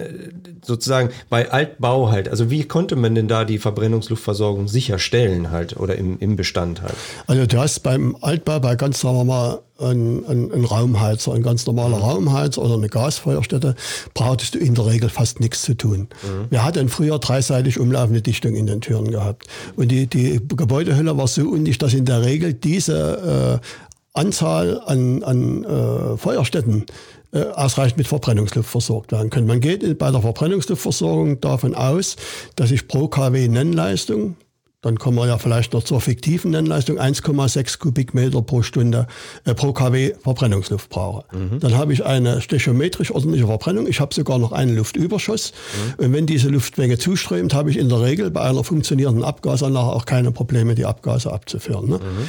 sozusagen 0.61 1.11
bei 1.29 1.51
Altbau 1.51 2.11
halt, 2.11 2.29
also 2.29 2.51
wie 2.51 2.65
konnte 2.65 2.97
man 2.97 3.15
denn 3.15 3.29
da 3.29 3.45
die 3.45 3.59
Verbrennungsluftversorgung 3.59 4.67
sicherstellen 4.67 5.51
halt 5.53 5.79
oder 5.79 5.95
im, 5.95 6.19
im 6.19 6.35
Bestand 6.35 6.83
halt? 6.83 6.95
Also 7.29 7.47
du 7.47 7.59
hast 7.59 7.81
beim 7.81 8.17
Altbau 8.21 8.59
bei 8.59 8.75
ganz, 8.75 9.01
sagen 9.01 9.17
wir 9.17 9.25
mal, 9.25 9.61
ein, 9.81 10.25
ein, 10.27 10.53
ein 10.53 10.65
Raumheizer, 10.65 11.33
ein 11.33 11.43
ganz 11.43 11.67
normaler 11.67 11.97
mhm. 11.97 12.03
Raumheizer 12.03 12.63
oder 12.63 12.75
eine 12.75 12.89
Gasfeuerstätte, 12.89 13.75
brauchtest 14.15 14.55
du 14.55 14.59
in 14.59 14.75
der 14.85 14.93
Regel 14.93 15.09
fast 15.09 15.41
nichts 15.41 15.63
zu 15.63 15.75
tun. 15.75 16.09
Mhm. 16.23 16.47
Wir 16.51 16.65
hatten 16.65 16.89
früher 16.89 17.19
dreiseitig 17.19 17.79
umlaufende 17.79 18.23
Dichtung 18.23 18.55
in 18.55 18.67
den 18.67 18.81
Türen 18.81 19.11
gehabt. 19.11 19.47
Und 19.77 19.91
die, 19.91 20.07
die 20.07 20.41
Gebäudehülle 20.49 21.17
war 21.17 21.29
so 21.29 21.43
undicht, 21.43 21.83
dass 21.83 21.95
in 21.95 22.05
der 22.05 22.23
Regel 22.23 22.55
diese 22.55 23.61
äh, 23.63 23.67
Anzahl 24.13 24.81
an, 24.87 25.23
an 25.23 25.65
äh, 25.65 26.17
Feuerstätten 26.17 26.87
äh, 27.33 27.43
ausreichend 27.43 27.99
mit 27.99 28.09
Verbrennungsluft 28.09 28.69
versorgt 28.69 29.13
werden 29.13 29.31
können. 29.31 29.47
Man 29.47 29.61
geht 29.61 29.99
bei 29.99 30.11
der 30.11 30.21
Verbrennungsluftversorgung 30.21 31.41
davon 31.41 31.75
aus, 31.75 32.17
dass 32.57 32.73
ich 32.73 32.89
pro 32.89 33.07
kW 33.09 33.47
Nennleistung, 33.47 34.37
dann 34.83 34.99
kommen 34.99 35.19
wir 35.19 35.27
ja 35.27 35.37
vielleicht 35.37 35.75
noch 35.75 35.83
zur 35.83 36.01
fiktiven 36.01 36.53
Nennleistung, 36.53 36.99
1,6 36.99 37.79
Kubikmeter 37.79 38.41
pro 38.41 38.63
Stunde 38.63 39.07
äh, 39.45 39.55
pro 39.55 39.73
kW 39.73 40.15
Verbrennungsluft 40.23 40.89
brauche. 40.89 41.25
Mhm. 41.37 41.61
Dann 41.61 41.77
habe 41.77 41.93
ich 41.93 42.05
eine 42.05 42.41
stechometrisch 42.41 43.11
ordentliche 43.11 43.47
Verbrennung. 43.47 43.87
Ich 43.87 44.01
habe 44.01 44.15
sogar 44.15 44.39
noch 44.39 44.53
einen 44.53 44.75
Luftüberschuss. 44.75 45.53
Mhm. 45.99 46.05
Und 46.05 46.13
wenn 46.15 46.27
diese 46.27 46.49
Luftmenge 46.49 46.97
zuströmt, 46.97 47.53
habe 47.53 47.71
ich 47.71 47.77
in 47.77 47.91
der 47.91 48.01
Regel 48.01 48.31
bei 48.31 48.41
einer 48.41 48.65
funktionierenden 48.65 49.23
Abgasanlage 49.23 49.93
auch 49.93 50.07
keine 50.07 50.33
Probleme, 50.33 50.75
die 50.75 50.87
Abgase 50.87 51.31
abzuführen. 51.31 51.89
Ne? 51.91 51.97
Mhm. 51.97 52.29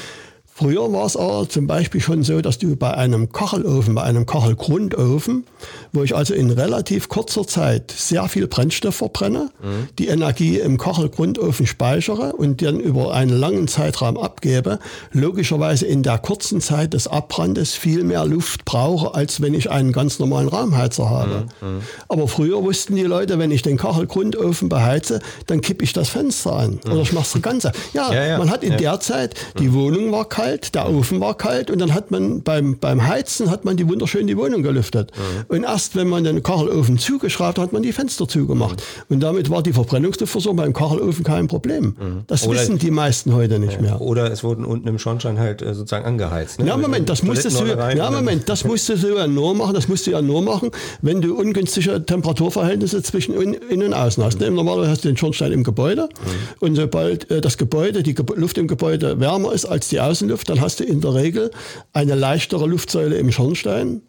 Früher 0.62 0.94
war 0.94 1.08
es 1.08 1.18
aber 1.18 1.50
zum 1.50 1.66
Beispiel 1.66 2.02
schon 2.02 2.22
so, 2.22 2.40
dass 2.40 2.60
du 2.60 2.76
bei 2.76 2.94
einem 2.94 3.32
Kachelofen, 3.32 3.96
bei 3.96 4.04
einem 4.04 4.28
Kachelgrundofen, 4.28 5.48
wo 5.92 6.04
ich 6.04 6.16
also 6.16 6.36
in 6.36 6.52
relativ 6.52 7.10
kurzer 7.10 7.48
Zeit 7.48 7.90
sehr 7.90 8.28
viel 8.28 8.46
Brennstoff 8.46 8.98
verbrenne, 8.98 9.50
mhm. 9.60 9.88
die 9.98 10.10
Energie 10.10 10.60
im 10.60 10.78
Kachelgrundofen 10.78 11.66
speichere 11.66 12.34
und 12.34 12.62
dann 12.62 12.80
über 12.80 13.12
einen 13.12 13.32
langen 13.32 13.68
Zeitraum 13.68 14.18
abgebe, 14.18 14.78
logischerweise 15.12 15.88
in 15.88 16.04
der 16.04 16.20
kurzen 16.20 16.62
Zeit 16.62 16.94
des 16.94 17.08
Abbrandes 17.08 17.74
viel 17.74 18.04
mehr 18.04 18.24
Luft 18.28 18.64
brauche, 18.64 19.16
als 19.16 19.42
wenn 19.42 19.56
ich 19.56 19.72
einen 19.72 19.92
ganz 19.92 20.20
normalen 20.20 20.48
Raumheizer 20.48 21.10
habe. 21.10 21.48
Mhm. 21.62 21.68
mhm. 21.68 21.82
Aber 22.08 22.28
früher 22.28 22.62
wussten 22.62 22.96
die 22.96 23.02
Leute, 23.02 23.40
wenn 23.40 23.50
ich 23.50 23.64
den 23.64 23.78
Kachelgrundofen 23.78 24.70
beheize, 24.70 25.22
dann 25.48 25.62
kippe 25.62 25.84
ich 25.84 25.94
das 25.94 26.10
Fenster 26.10 26.54
an 26.54 26.80
mhm. 26.86 26.92
oder 26.92 27.02
ich 27.02 27.14
mache 27.14 27.36
es 27.36 27.42
ganz. 27.42 27.64
Ja, 27.64 28.14
ja, 28.14 28.26
ja, 28.28 28.38
man 28.38 28.52
hat 28.52 28.64
in 28.64 28.74
ja. 28.74 28.78
der 28.78 29.00
Zeit, 29.00 29.34
die 29.58 29.70
mhm. 29.70 29.74
Wohnung 29.74 30.12
war 30.12 30.26
kalt, 30.26 30.51
kalt, 30.52 30.76
der 30.76 30.90
Ofen 30.90 31.20
war 31.20 31.36
kalt 31.36 31.70
und 31.70 31.80
dann 31.80 31.94
hat 31.94 32.12
man 32.12 32.42
beim, 32.42 32.78
beim 32.78 33.08
Heizen 33.08 33.50
hat 33.50 33.66
man 33.66 33.78
die 33.78 33.88
wunderschön 33.88 34.28
die 34.28 34.38
Wohnung 34.38 34.64
gelüftet. 34.64 35.12
Mhm. 35.16 35.56
Und 35.56 35.64
erst 35.64 35.96
wenn 35.96 36.08
man 36.08 36.24
den 36.24 36.44
Kachelofen 36.44 36.98
zugeschraubt 36.98 37.58
hat, 37.58 37.66
hat 37.66 37.74
man 37.74 37.84
die 37.84 37.92
Fenster 37.92 38.28
zugemacht. 38.28 38.82
Mhm. 39.10 39.16
Und 39.16 39.20
damit 39.22 39.50
war 39.50 39.64
die 39.64 39.74
Verbrennungsluftversorgung 39.74 40.58
beim 40.58 40.74
Kachelofen 40.74 41.24
kein 41.24 41.48
Problem. 41.48 41.84
Mhm. 41.84 41.96
Das 42.28 42.48
oder 42.48 42.60
wissen 42.60 42.78
die 42.78 42.92
meisten 42.92 43.34
heute 43.34 43.60
nicht 43.60 43.74
ja. 43.74 43.82
mehr. 43.82 44.02
Oder 44.02 44.32
es 44.32 44.44
wurden 44.44 44.66
unten 44.66 44.88
im 44.88 45.00
Schornstein 45.00 45.40
halt 45.40 45.62
äh, 45.62 45.74
sozusagen 45.74 46.06
angeheizt. 46.06 46.60
Ne? 46.60 46.68
Ja, 46.68 46.78
Moment, 46.78 47.10
das 47.10 47.24
musstest 47.24 47.60
du, 47.60 47.66
ja, 47.66 48.12
Moment, 48.12 48.50
das 48.50 48.64
musstest 48.66 49.04
du 49.04 49.16
ja 49.16 49.28
nur 49.28 49.56
machen, 49.56 49.74
das 49.74 49.88
musst 49.88 50.08
du 50.08 50.12
ja 50.12 50.22
nur 50.22 50.42
machen, 50.42 50.72
wenn 51.02 51.22
du 51.22 51.36
ungünstige 51.36 52.06
Temperaturverhältnisse 52.06 53.02
zwischen 53.04 53.34
innen 53.34 53.84
und 53.88 53.94
außen 53.94 54.24
hast. 54.24 54.40
Mhm. 54.40 54.56
Normalerweise 54.56 54.92
hast 54.92 55.04
du 55.04 55.10
den 55.10 55.18
Schornstein 55.18 55.52
im 55.52 55.64
Gebäude 55.64 56.04
mhm. 56.04 56.68
und 56.68 56.76
sobald 56.76 57.30
äh, 57.32 57.42
das 57.42 57.58
Gebäude, 57.58 58.04
die 58.04 58.16
Luft 58.36 58.58
im 58.58 58.68
Gebäude 58.68 59.20
wärmer 59.20 59.54
ist 59.54 59.66
als 59.66 59.90
die 59.90 60.00
Außenluft, 60.00 60.41
dann 60.44 60.62
hast 60.62 60.80
du 60.80 60.84
in 60.84 61.02
der 61.02 61.14
Regel 61.14 61.52
eine 61.94 62.16
leichtere 62.16 62.68
Luftsäule 62.68 63.18
im 63.18 63.32
Schornstein 63.32 64.02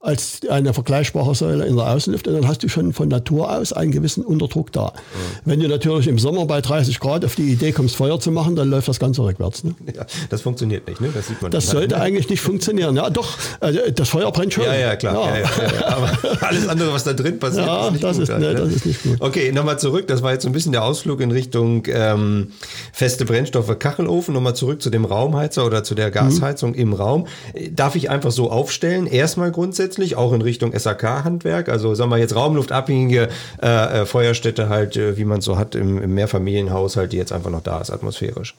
als 0.00 0.40
eine 0.48 0.72
vergleichbare 0.74 1.34
Säule 1.34 1.66
in 1.66 1.74
der 1.74 1.90
Außenluft 1.90 2.28
und 2.28 2.34
dann 2.34 2.46
hast 2.46 2.62
du 2.62 2.68
schon 2.68 2.92
von 2.92 3.08
Natur 3.08 3.50
aus 3.50 3.72
einen 3.72 3.90
gewissen 3.90 4.24
Unterdruck 4.24 4.70
da. 4.70 4.92
Mhm. 4.92 5.40
Wenn 5.44 5.60
du 5.60 5.68
natürlich 5.68 6.06
im 6.06 6.20
Sommer 6.20 6.46
bei 6.46 6.60
30 6.60 7.00
Grad 7.00 7.24
auf 7.24 7.34
die 7.34 7.50
Idee 7.50 7.72
kommst, 7.72 7.96
Feuer 7.96 8.20
zu 8.20 8.30
machen, 8.30 8.54
dann 8.54 8.70
läuft 8.70 8.86
das 8.86 9.00
Ganze 9.00 9.24
rückwärts. 9.24 9.64
Ne? 9.64 9.74
Ja, 9.96 10.06
das 10.30 10.42
funktioniert 10.42 10.86
nicht, 10.86 11.00
ne? 11.00 11.10
Das 11.12 11.26
sieht 11.26 11.42
man. 11.42 11.50
Das 11.50 11.64
nicht. 11.64 11.72
sollte 11.72 12.00
eigentlich 12.00 12.28
nicht 12.28 12.40
funktionieren. 12.40 12.94
Ja, 12.94 13.10
doch, 13.10 13.36
also 13.58 13.80
das 13.92 14.08
Feuer 14.08 14.30
brennt 14.30 14.52
schon. 14.52 14.64
Ja, 14.64 14.74
ja, 14.74 14.94
klar. 14.94 15.36
Ja. 15.36 15.38
Ja, 15.38 15.86
aber 15.88 16.18
alles 16.46 16.68
andere, 16.68 16.92
was 16.92 17.02
da 17.02 17.12
drin 17.12 17.40
passiert, 17.40 17.66
ja, 17.66 17.86
ist 17.86 17.92
nicht 17.92 18.04
das 18.04 18.16
gut. 18.16 18.22
Ist, 18.22 18.30
halt, 18.30 18.40
ne, 18.40 18.54
das 18.54 18.72
ist 18.72 18.86
nicht 18.86 19.02
gut. 19.02 19.16
Okay, 19.18 19.50
nochmal 19.50 19.80
zurück. 19.80 20.06
Das 20.06 20.22
war 20.22 20.32
jetzt 20.32 20.44
so 20.44 20.48
ein 20.48 20.52
bisschen 20.52 20.70
der 20.70 20.84
Ausflug 20.84 21.20
in 21.20 21.32
Richtung 21.32 21.82
ähm, 21.88 22.52
feste 22.92 23.24
Brennstoffe, 23.24 23.76
Kachelofen. 23.80 24.32
Nochmal 24.32 24.54
zurück 24.54 24.80
zu 24.80 24.90
dem 24.90 25.04
Raumheizer 25.04 25.66
oder 25.66 25.82
zu 25.82 25.96
der 25.96 26.12
Gasheizung 26.12 26.70
mhm. 26.70 26.76
im 26.76 26.92
Raum. 26.92 27.26
Darf 27.72 27.96
ich 27.96 28.10
einfach 28.10 28.30
so 28.30 28.50
aufstellen? 28.50 29.08
Erstmal 29.08 29.50
grundsätzlich, 29.50 29.87
auch 30.16 30.32
in 30.32 30.42
Richtung 30.42 30.76
SAK-Handwerk, 30.76 31.68
also 31.68 31.94
sagen 31.94 32.10
wir 32.10 32.18
jetzt 32.18 32.34
raumluftabhängige 32.34 33.28
äh, 33.62 34.02
äh, 34.02 34.06
Feuerstätte 34.06 34.68
halt, 34.68 34.96
äh, 34.96 35.16
wie 35.16 35.24
man 35.24 35.40
so 35.40 35.56
hat 35.56 35.74
im, 35.74 36.02
im 36.02 36.14
Mehrfamilienhaushalt, 36.14 37.12
die 37.12 37.16
jetzt 37.16 37.32
einfach 37.32 37.50
noch 37.50 37.62
da 37.62 37.80
ist, 37.80 37.90
atmosphärisch? 37.90 38.54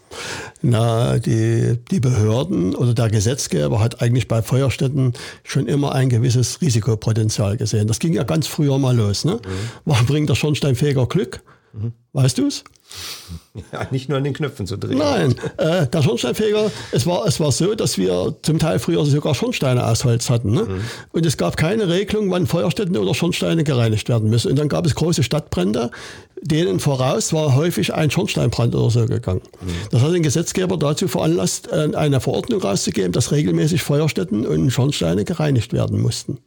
Na, 0.62 1.20
die, 1.20 1.78
die 1.92 2.00
Behörden 2.00 2.76
oder 2.76 2.94
der 2.94 3.10
Gesetzgeber 3.10 3.80
hat 3.80 4.02
eigentlich 4.02 4.28
bei 4.28 4.42
Feuerstätten 4.42 5.14
schon 5.44 5.68
immer 5.68 5.94
ein 5.94 6.10
gewisses 6.10 6.62
Risikopotenzial 6.62 7.58
gesehen. 7.58 7.88
Das 7.88 8.00
ging 8.00 8.14
ja 8.14 8.24
ganz 8.24 8.48
früher 8.48 8.78
mal 8.78 8.96
los. 8.96 9.26
Ne? 9.26 9.34
Mhm. 9.34 9.40
Man 9.86 10.06
bringt 10.06 10.30
der 10.30 10.36
Schornsteinfeger 10.36 11.06
Glück 11.06 11.42
Weißt 12.14 12.38
du 12.38 12.48
es? 12.48 12.64
Ja, 13.72 13.86
nicht 13.92 14.10
nur 14.10 14.18
an 14.18 14.24
den 14.24 14.34
Knöpfen 14.34 14.66
zu 14.66 14.78
drehen. 14.78 14.98
Nein, 14.98 15.36
äh, 15.58 15.86
der 15.86 16.02
Schornsteinfeger, 16.02 16.72
es 16.92 17.06
war, 17.06 17.28
es 17.28 17.40
war 17.40 17.52
so, 17.52 17.76
dass 17.76 17.98
wir 17.98 18.36
zum 18.42 18.58
Teil 18.58 18.80
früher 18.80 19.06
sogar 19.06 19.36
Schornsteine 19.36 19.86
aus 19.86 20.06
Holz 20.06 20.30
hatten. 20.30 20.52
Ne? 20.52 20.64
Mhm. 20.64 20.82
Und 21.12 21.26
es 21.26 21.38
gab 21.38 21.56
keine 21.56 21.88
Regelung, 21.88 22.32
wann 22.32 22.48
Feuerstätten 22.48 22.98
oder 22.98 23.14
Schornsteine 23.14 23.64
gereinigt 23.64 24.10
werden 24.10 24.30
müssen. 24.30 24.50
Und 24.52 24.58
dann 24.58 24.70
gab 24.70 24.86
es 24.86 24.96
große 24.96 25.22
Stadtbrände, 25.22 25.92
denen 26.42 26.80
voraus 26.80 27.32
war 27.32 27.56
häufig 27.56 27.94
ein 27.94 28.10
Schornsteinbrand 28.10 28.74
oder 28.74 28.90
so 28.90 29.06
gegangen. 29.06 29.42
Mhm. 29.62 29.68
Das 29.92 30.02
hat 30.02 30.14
den 30.14 30.24
Gesetzgeber 30.24 30.78
dazu 30.78 31.08
veranlasst, 31.08 31.72
äh, 31.72 31.96
eine 31.96 32.22
Verordnung 32.22 32.62
rauszugeben, 32.62 33.12
dass 33.12 33.32
regelmäßig 33.32 33.84
Feuerstätten 33.84 34.48
und 34.48 34.72
Schornsteine 34.72 35.26
gereinigt 35.26 35.74
werden 35.74 36.02
mussten. 36.02 36.40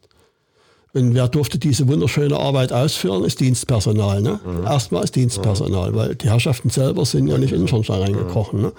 Und 0.95 1.15
wer 1.15 1.27
durfte 1.27 1.57
diese 1.57 1.87
wunderschöne 1.87 2.37
Arbeit 2.37 2.71
ausführen, 2.71 3.23
ist 3.23 3.39
Dienstpersonal. 3.39 4.21
Ne? 4.21 4.39
Mhm. 4.45 4.63
Erstmal 4.63 5.03
ist 5.03 5.15
Dienstpersonal, 5.15 5.91
mhm. 5.91 5.95
weil 5.95 6.15
die 6.15 6.29
Herrschaften 6.29 6.69
selber 6.69 7.03
sind 7.03 7.27
ja 7.27 7.39
nicht 7.39 7.51
in 7.51 7.61
den 7.61 7.67
Schornstein 7.67 8.01
reingekrochen. 8.01 8.61
Ne? 8.61 8.73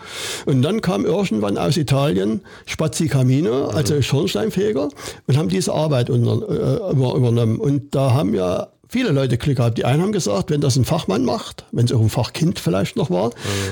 Und 0.46 0.62
dann 0.62 0.80
kam 0.80 1.04
irgendwann 1.04 1.58
aus 1.58 1.76
Italien 1.76 2.42
Spazi 2.66 3.08
Camino, 3.08 3.66
also 3.66 4.00
Schornsteinfeger, 4.00 4.90
und 5.26 5.36
haben 5.36 5.48
diese 5.48 5.72
Arbeit 5.72 6.08
unter, 6.08 6.48
äh, 6.48 6.92
übernommen. 6.92 7.58
Und 7.58 7.96
da 7.96 8.12
haben 8.12 8.32
ja 8.32 8.68
viele 8.94 9.10
Leute 9.10 9.38
Glück 9.38 9.56
gehabt. 9.56 9.76
Die 9.76 9.84
einen 9.84 10.02
haben 10.02 10.12
gesagt, 10.12 10.50
wenn 10.50 10.60
das 10.60 10.76
ein 10.76 10.84
Fachmann 10.84 11.24
macht, 11.24 11.64
wenn 11.72 11.84
es 11.84 11.92
auch 11.92 12.00
ein 12.00 12.10
Fachkind 12.10 12.60
vielleicht 12.60 12.94
noch 12.94 13.10
war, 13.10 13.30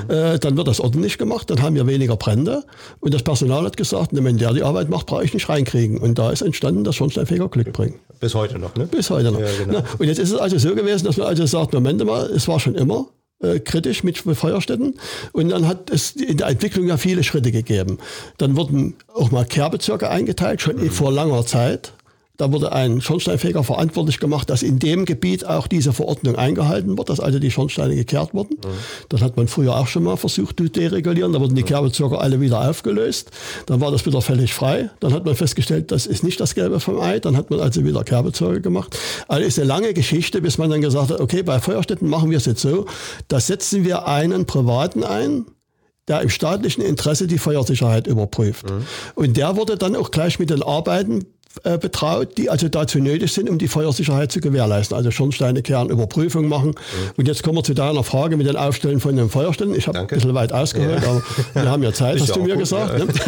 mhm. 0.09 0.13
äh, 0.13 0.37
dann 0.37 0.57
wird 0.57 0.67
das 0.67 0.81
ordentlich 0.81 1.17
gemacht, 1.17 1.49
dann 1.49 1.61
haben 1.61 1.75
wir 1.75 1.87
weniger 1.87 2.17
Brände. 2.17 2.65
Und 2.99 3.13
das 3.13 3.23
Personal 3.23 3.63
hat 3.63 3.77
gesagt, 3.77 4.09
wenn 4.11 4.37
der 4.37 4.51
die 4.51 4.63
Arbeit 4.63 4.89
macht, 4.89 5.05
brauche 5.05 5.23
ich 5.23 5.33
nicht 5.33 5.47
reinkriegen. 5.47 5.97
Und 5.97 6.19
da 6.19 6.29
ist 6.29 6.41
entstanden, 6.41 6.83
dass 6.83 6.95
Schornsteinfeger 6.95 7.47
Glück 7.47 7.71
bringen. 7.71 8.01
Bis 8.19 8.35
heute 8.35 8.59
noch, 8.59 8.75
ne? 8.75 8.85
Bis 8.85 9.09
heute 9.09 9.31
noch. 9.31 9.39
Ja, 9.39 9.47
genau. 9.57 9.79
Na, 9.79 9.83
und 9.97 10.07
jetzt 10.07 10.19
ist 10.19 10.31
es 10.31 10.37
also 10.37 10.57
so 10.57 10.75
gewesen, 10.75 11.05
dass 11.05 11.15
man 11.15 11.27
also 11.27 11.45
sagt, 11.45 11.71
Moment 11.71 12.03
mal, 12.03 12.25
es 12.25 12.49
war 12.49 12.59
schon 12.59 12.75
immer 12.75 13.07
äh, 13.41 13.61
kritisch 13.61 14.03
mit 14.03 14.17
Feuerstätten. 14.17 14.99
Und 15.31 15.49
dann 15.49 15.69
hat 15.69 15.89
es 15.89 16.11
in 16.11 16.35
der 16.35 16.47
Entwicklung 16.47 16.85
ja 16.89 16.97
viele 16.97 17.23
Schritte 17.23 17.53
gegeben. 17.53 17.97
Dann 18.39 18.57
wurden 18.57 18.95
auch 19.13 19.31
mal 19.31 19.45
Kehrbezirke 19.45 20.09
eingeteilt, 20.09 20.61
schon 20.61 20.75
mhm. 20.75 20.91
vor 20.91 21.13
langer 21.13 21.45
Zeit. 21.45 21.93
Da 22.37 22.51
wurde 22.51 22.71
ein 22.71 22.99
Schornsteinfeger 22.99 23.63
verantwortlich 23.63 24.19
gemacht, 24.19 24.49
dass 24.49 24.63
in 24.63 24.79
dem 24.79 25.05
Gebiet 25.05 25.45
auch 25.45 25.67
diese 25.67 25.93
Verordnung 25.93 26.35
eingehalten 26.35 26.97
wird, 26.97 27.09
dass 27.09 27.19
also 27.19 27.37
die 27.37 27.51
Schornsteine 27.51 27.95
gekehrt 27.95 28.33
wurden. 28.33 28.55
Mhm. 28.55 28.69
Das 29.09 29.21
hat 29.21 29.37
man 29.37 29.47
früher 29.47 29.77
auch 29.77 29.85
schon 29.85 30.01
mal 30.01 30.17
versucht 30.17 30.57
zu 30.57 30.67
deregulieren. 30.67 31.31
Da 31.31 31.39
wurden 31.39 31.53
die 31.53 31.61
mhm. 31.61 31.67
Kehrbezirke 31.67 32.17
alle 32.17 32.41
wieder 32.41 32.67
aufgelöst. 32.67 33.29
Dann 33.67 33.81
war 33.81 33.91
das 33.91 34.07
wieder 34.07 34.19
völlig 34.21 34.51
frei. 34.51 34.89
Dann 34.99 35.13
hat 35.13 35.25
man 35.25 35.35
festgestellt, 35.35 35.91
das 35.91 36.07
ist 36.07 36.23
nicht 36.23 36.39
das 36.39 36.55
Gelbe 36.55 36.79
vom 36.79 36.99
Ei. 36.99 37.19
Dann 37.19 37.37
hat 37.37 37.51
man 37.51 37.59
also 37.59 37.85
wieder 37.85 38.03
Kehrbezirke 38.03 38.61
gemacht. 38.61 38.97
Also 39.27 39.45
ist 39.45 39.59
eine 39.59 39.67
lange 39.67 39.93
Geschichte, 39.93 40.41
bis 40.41 40.57
man 40.57 40.71
dann 40.71 40.81
gesagt 40.81 41.11
hat, 41.11 41.21
okay, 41.21 41.43
bei 41.43 41.59
Feuerstätten 41.59 42.09
machen 42.09 42.31
wir 42.31 42.37
es 42.39 42.45
jetzt 42.45 42.61
so, 42.61 42.87
da 43.27 43.39
setzen 43.39 43.85
wir 43.85 44.07
einen 44.07 44.47
Privaten 44.47 45.03
ein, 45.03 45.45
der 46.07 46.21
im 46.21 46.29
staatlichen 46.29 46.81
Interesse 46.81 47.27
die 47.27 47.37
Feuersicherheit 47.37 48.07
überprüft. 48.07 48.71
Mhm. 48.71 48.87
Und 49.13 49.37
der 49.37 49.55
wurde 49.55 49.77
dann 49.77 49.95
auch 49.95 50.09
gleich 50.09 50.39
mit 50.39 50.49
den 50.49 50.63
Arbeiten 50.63 51.25
äh, 51.63 51.77
betraut, 51.77 52.37
die 52.37 52.49
also 52.49 52.67
dazu 52.67 52.97
nötig 52.97 53.31
sind, 53.31 53.47
um 53.47 53.59
die 53.59 53.67
Feuersicherheit 53.67 54.31
zu 54.31 54.39
gewährleisten. 54.39 54.97
Also 54.97 55.11
Schornsteine 55.11 55.61
kehren, 55.61 55.89
Überprüfung 55.89 56.47
machen. 56.47 56.69
Mhm. 56.69 57.11
Und 57.17 57.27
jetzt 57.27 57.43
kommen 57.43 57.57
wir 57.57 57.63
zu 57.63 57.75
deiner 57.75 58.03
Frage 58.03 58.37
mit 58.37 58.47
den 58.47 58.55
Aufstellen 58.55 58.99
von 58.99 59.15
den 59.15 59.29
Feuerstellen. 59.29 59.75
Ich 59.75 59.87
habe 59.87 59.99
ein 59.99 60.07
bisschen 60.07 60.33
weit 60.33 60.51
ausgeholt, 60.51 61.03
ja. 61.03 61.09
aber 61.09 61.23
wir 61.53 61.69
haben 61.69 61.83
ja 61.83 61.93
Zeit, 61.93 62.19
hast 62.19 62.35
du 62.35 62.41
mir 62.41 62.53
gut, 62.55 62.59
gesagt. 62.59 62.97
Ja. 62.97 63.05
Ne? 63.05 63.13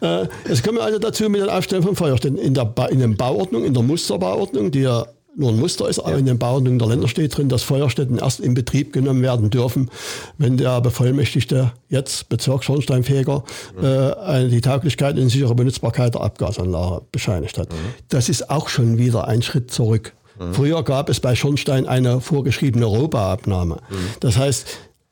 Äh, 0.00 0.26
jetzt 0.48 0.62
kommen 0.62 0.78
wir 0.78 0.84
also 0.84 0.98
dazu 0.98 1.28
mit 1.28 1.40
den 1.40 1.50
Aufstellen 1.50 1.82
von 1.82 1.96
Feuerstellen. 1.96 2.38
In 2.38 2.54
der, 2.54 2.64
ba 2.64 2.86
in 2.86 2.98
der 2.98 3.08
Bauordnung, 3.08 3.64
in 3.64 3.74
der 3.74 3.82
Musterbauordnung, 3.82 4.70
die 4.70 4.80
ja 4.80 5.06
nur 5.36 5.50
ein 5.50 5.58
Muster 5.58 5.88
ist, 5.88 5.98
aber 5.98 6.12
ja. 6.12 6.18
in 6.18 6.26
den 6.26 6.38
Bauordnungen 6.38 6.78
der 6.78 6.88
Länder 6.88 7.08
steht 7.08 7.36
drin, 7.36 7.48
dass 7.48 7.62
Feuerstätten 7.62 8.18
erst 8.18 8.40
in 8.40 8.54
Betrieb 8.54 8.92
genommen 8.92 9.22
werden 9.22 9.50
dürfen, 9.50 9.90
wenn 10.38 10.56
der 10.56 10.80
Bevollmächtigte, 10.80 11.72
jetzt 11.88 12.28
Bezirksschornsteinfeger, 12.28 13.44
ja. 13.80 14.38
äh, 14.38 14.48
die 14.48 14.60
Tauglichkeit 14.60 15.18
und 15.18 15.28
sichere 15.28 15.54
Benutzbarkeit 15.54 16.14
der 16.14 16.22
Abgasanlage 16.22 17.02
bescheinigt 17.12 17.58
hat. 17.58 17.70
Mhm. 17.70 17.76
Das 18.08 18.28
ist 18.28 18.50
auch 18.50 18.68
schon 18.68 18.98
wieder 18.98 19.28
ein 19.28 19.42
Schritt 19.42 19.70
zurück. 19.70 20.14
Mhm. 20.38 20.54
Früher 20.54 20.82
gab 20.82 21.08
es 21.08 21.20
bei 21.20 21.34
Schornstein 21.34 21.86
eine 21.86 22.20
vorgeschriebene 22.20 22.84
Rohbauabnahme. 22.84 23.76
Mhm. 23.88 23.96
Das 24.20 24.36
heißt, 24.36 24.66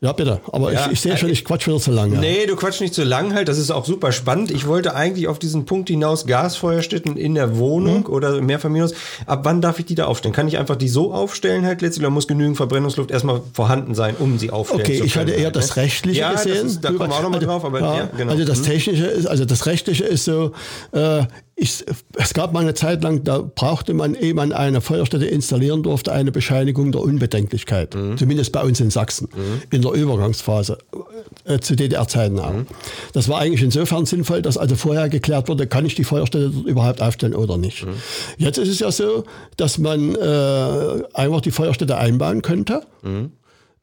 ja, 0.04 0.12
bitte. 0.12 0.38
Aber 0.52 0.70
ja, 0.70 0.84
ich, 0.84 0.92
ich 0.92 1.00
sehe 1.00 1.16
schon, 1.16 1.30
ich 1.30 1.46
quatsch 1.46 1.66
wieder 1.66 1.78
zu 1.78 1.90
lange. 1.90 2.18
Nee, 2.18 2.44
du 2.44 2.56
quatsch 2.56 2.82
nicht 2.82 2.92
zu 2.92 3.04
lang 3.04 3.32
halt. 3.32 3.48
Das 3.48 3.56
ist 3.56 3.70
auch 3.70 3.86
super 3.86 4.12
spannend. 4.12 4.50
Ich 4.50 4.66
wollte 4.66 4.94
eigentlich 4.94 5.28
auf 5.28 5.38
diesen 5.38 5.64
Punkt 5.64 5.88
hinaus, 5.88 6.26
Gasfeuerstätten 6.26 7.16
in 7.16 7.34
der 7.34 7.56
Wohnung 7.56 8.00
mhm. 8.00 8.12
oder 8.12 8.42
Mehrfamilienhaus. 8.42 8.92
Ab 9.24 9.40
wann 9.44 9.62
darf 9.62 9.78
ich 9.78 9.86
die 9.86 9.94
da 9.94 10.04
aufstellen? 10.04 10.34
Kann 10.34 10.46
ich 10.46 10.58
einfach 10.58 10.76
die 10.76 10.88
so 10.88 11.14
aufstellen 11.14 11.64
halt 11.64 11.80
letztlich 11.80 12.04
oder 12.04 12.10
muss 12.10 12.28
genügend 12.28 12.58
Verbrennungsluft 12.58 13.10
erstmal 13.10 13.40
vorhanden 13.54 13.94
sein, 13.94 14.14
um 14.18 14.38
sie 14.38 14.50
aufstellen 14.50 14.82
okay, 14.82 14.98
zu 14.98 14.98
können? 14.98 15.00
Okay, 15.00 15.06
ich 15.06 15.16
hatte 15.16 15.32
eher 15.32 15.44
halt, 15.46 15.56
das 15.56 15.74
ne? 15.74 15.82
Rechtliche 15.82 16.20
ja, 16.20 16.32
gesehen. 16.32 16.66
Ist, 16.66 16.84
da 16.84 16.88
kommen 16.88 17.08
wir 17.08 17.16
auch 17.16 17.22
nochmal 17.22 17.38
also, 17.38 17.46
drauf. 17.46 17.64
Aber, 17.64 17.80
ja, 17.80 17.96
ja, 17.96 18.08
genau. 18.14 18.32
Also 18.32 18.44
das 18.44 18.58
mhm. 18.58 18.64
Technische 18.64 19.06
ist, 19.06 19.26
also 19.26 19.46
das 19.46 19.64
Rechtliche 19.64 20.04
ist 20.04 20.26
so, 20.26 20.52
äh, 20.92 21.22
ich, 21.56 21.84
es 22.14 22.34
gab 22.34 22.52
mal 22.52 22.60
eine 22.60 22.74
Zeit 22.74 23.02
lang, 23.04 23.22
da 23.22 23.38
brauchte 23.38 23.94
man, 23.94 24.14
ehe 24.14 24.34
man 24.34 24.52
eine 24.52 24.80
Feuerstätte 24.80 25.26
installieren 25.26 25.84
durfte, 25.84 26.12
eine 26.12 26.32
Bescheinigung 26.32 26.90
der 26.90 27.00
Unbedenklichkeit. 27.00 27.94
Mhm. 27.94 28.18
Zumindest 28.18 28.50
bei 28.50 28.62
uns 28.62 28.80
in 28.80 28.90
Sachsen, 28.90 29.28
mhm. 29.32 29.62
in 29.70 29.82
der 29.82 29.92
Übergangsphase, 29.92 30.78
äh, 31.44 31.60
zu 31.60 31.76
DDR-Zeiten 31.76 32.40
auch. 32.40 32.52
Mhm. 32.52 32.66
Das 33.12 33.28
war 33.28 33.40
eigentlich 33.40 33.62
insofern 33.62 34.04
sinnvoll, 34.04 34.42
dass 34.42 34.58
also 34.58 34.74
vorher 34.74 35.08
geklärt 35.08 35.48
wurde, 35.48 35.68
kann 35.68 35.86
ich 35.86 35.94
die 35.94 36.04
Feuerstätte 36.04 36.52
überhaupt 36.66 37.00
aufstellen 37.00 37.34
oder 37.34 37.56
nicht. 37.56 37.86
Mhm. 37.86 37.94
Jetzt 38.36 38.58
ist 38.58 38.68
es 38.68 38.80
ja 38.80 38.90
so, 38.90 39.22
dass 39.56 39.78
man 39.78 40.16
äh, 40.16 41.02
einfach 41.14 41.40
die 41.40 41.52
Feuerstätte 41.52 41.96
einbauen 41.96 42.42
könnte. 42.42 42.82
Mhm. 43.02 43.30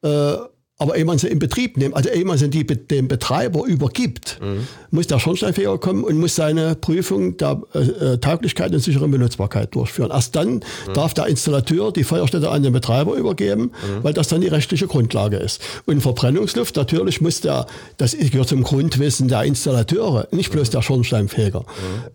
Äh, 0.02 0.34
aber 0.82 0.96
ehe 0.96 1.04
man 1.04 1.16
sie 1.16 1.28
in 1.28 1.38
Betrieb 1.38 1.76
nimmt, 1.76 1.94
also 1.94 2.08
ehe 2.08 2.24
man 2.24 2.36
sie 2.36 2.50
die, 2.50 2.64
dem 2.66 3.06
Betreiber 3.06 3.64
übergibt, 3.66 4.40
mhm. 4.42 4.66
muss 4.90 5.06
der 5.06 5.20
Schornsteinfeger 5.20 5.78
kommen 5.78 6.02
und 6.02 6.18
muss 6.18 6.34
seine 6.34 6.74
Prüfung 6.74 7.36
der 7.36 7.62
äh, 7.72 7.78
äh, 7.78 8.18
Tauglichkeit 8.18 8.72
und 8.72 8.80
sicheren 8.80 9.12
Benutzbarkeit 9.12 9.72
durchführen. 9.76 10.10
Erst 10.10 10.34
dann 10.34 10.54
mhm. 10.54 10.62
darf 10.94 11.14
der 11.14 11.26
Installateur 11.28 11.92
die 11.92 12.02
Feuerstätte 12.02 12.50
an 12.50 12.64
den 12.64 12.72
Betreiber 12.72 13.14
übergeben, 13.14 13.62
mhm. 13.62 14.02
weil 14.02 14.12
das 14.12 14.26
dann 14.26 14.40
die 14.40 14.48
rechtliche 14.48 14.88
Grundlage 14.88 15.36
ist. 15.36 15.62
Und 15.86 16.00
Verbrennungsluft, 16.00 16.74
natürlich 16.74 17.20
muss 17.20 17.40
der, 17.40 17.66
das 17.98 18.16
gehört 18.18 18.48
zum 18.48 18.64
Grundwissen 18.64 19.28
der 19.28 19.44
Installateure, 19.44 20.26
nicht 20.32 20.50
bloß 20.50 20.68
mhm. 20.68 20.72
der 20.72 20.82
Schornsteinfeger. 20.82 21.60
Mhm. 21.60 21.64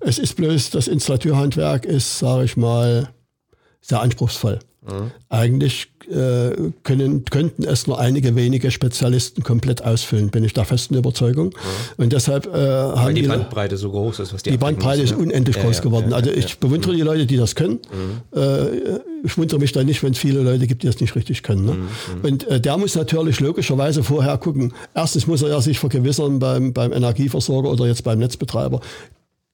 Es 0.02 0.20
ist 0.20 0.36
bloß, 0.36 0.72
das 0.72 0.90
Installateurhandwerk 0.90 1.86
ist, 1.86 2.20
sage 2.20 2.44
ich 2.44 2.58
mal, 2.58 3.08
sehr 3.80 4.02
anspruchsvoll. 4.02 4.60
Mhm. 4.88 5.12
Eigentlich 5.30 5.92
äh, 6.10 6.56
können, 6.84 7.26
könnten 7.26 7.64
es 7.64 7.88
nur 7.88 8.00
einige 8.00 8.36
wenige 8.36 8.72
Spezialisten 8.72 9.44
komplett 9.44 9.84
ausfüllen, 9.84 10.30
bin 10.30 10.44
ich 10.44 10.54
der 10.54 10.66
festen 10.66 10.96
Überzeugung. 10.96 11.48
Mhm. 11.48 12.04
Und 12.04 12.14
deshalb 12.14 12.48
äh, 12.48 12.52
Weil 12.52 12.96
haben 12.98 13.16
die 13.16 13.24
Bandbreite 13.24 13.78
so 13.78 13.92
groß 13.92 14.20
ist, 14.20 14.34
was 14.34 14.44
die 14.44 14.52
Die 14.52 14.58
Bandbreite 14.58 15.02
ist 15.02 15.12
ne? 15.12 15.18
unendlich 15.18 15.58
ja, 15.58 15.64
groß 15.64 15.78
ja, 15.78 15.84
geworden. 15.84 16.12
Ja, 16.12 16.18
also 16.18 16.32
ich 16.32 16.58
bewundere 16.60 16.96
die 16.96 17.02
Leute, 17.02 17.26
die 17.26 17.38
das 17.38 17.56
können. 17.56 17.80
Mhm. 17.92 18.40
Äh, 18.40 19.00
ich 19.24 19.38
wundere 19.38 19.60
mich 19.60 19.72
da 19.72 19.84
nicht, 19.84 20.02
wenn 20.04 20.14
es 20.14 20.18
viele 20.18 20.42
Leute 20.42 20.68
gibt, 20.68 20.84
die 20.84 20.88
das 20.88 21.00
nicht 21.00 21.16
richtig 21.16 21.44
können. 21.44 21.66
Ne? 21.66 21.74
Mhm. 21.74 21.88
Und 22.24 22.48
äh, 22.48 22.62
der 22.62 22.78
muss 22.78 22.96
natürlich 22.96 23.40
logischerweise 23.40 24.04
vorher 24.04 24.38
gucken. 24.38 24.74
Erstens 24.96 25.28
muss 25.28 25.42
er 25.42 25.50
ja 25.50 25.62
sich 25.62 25.80
vergewissern 25.80 26.40
beim, 26.40 26.72
beim 26.74 26.94
Energieversorger 26.94 27.70
oder 27.70 27.86
jetzt 27.88 28.04
beim 28.04 28.20
Netzbetreiber, 28.20 28.80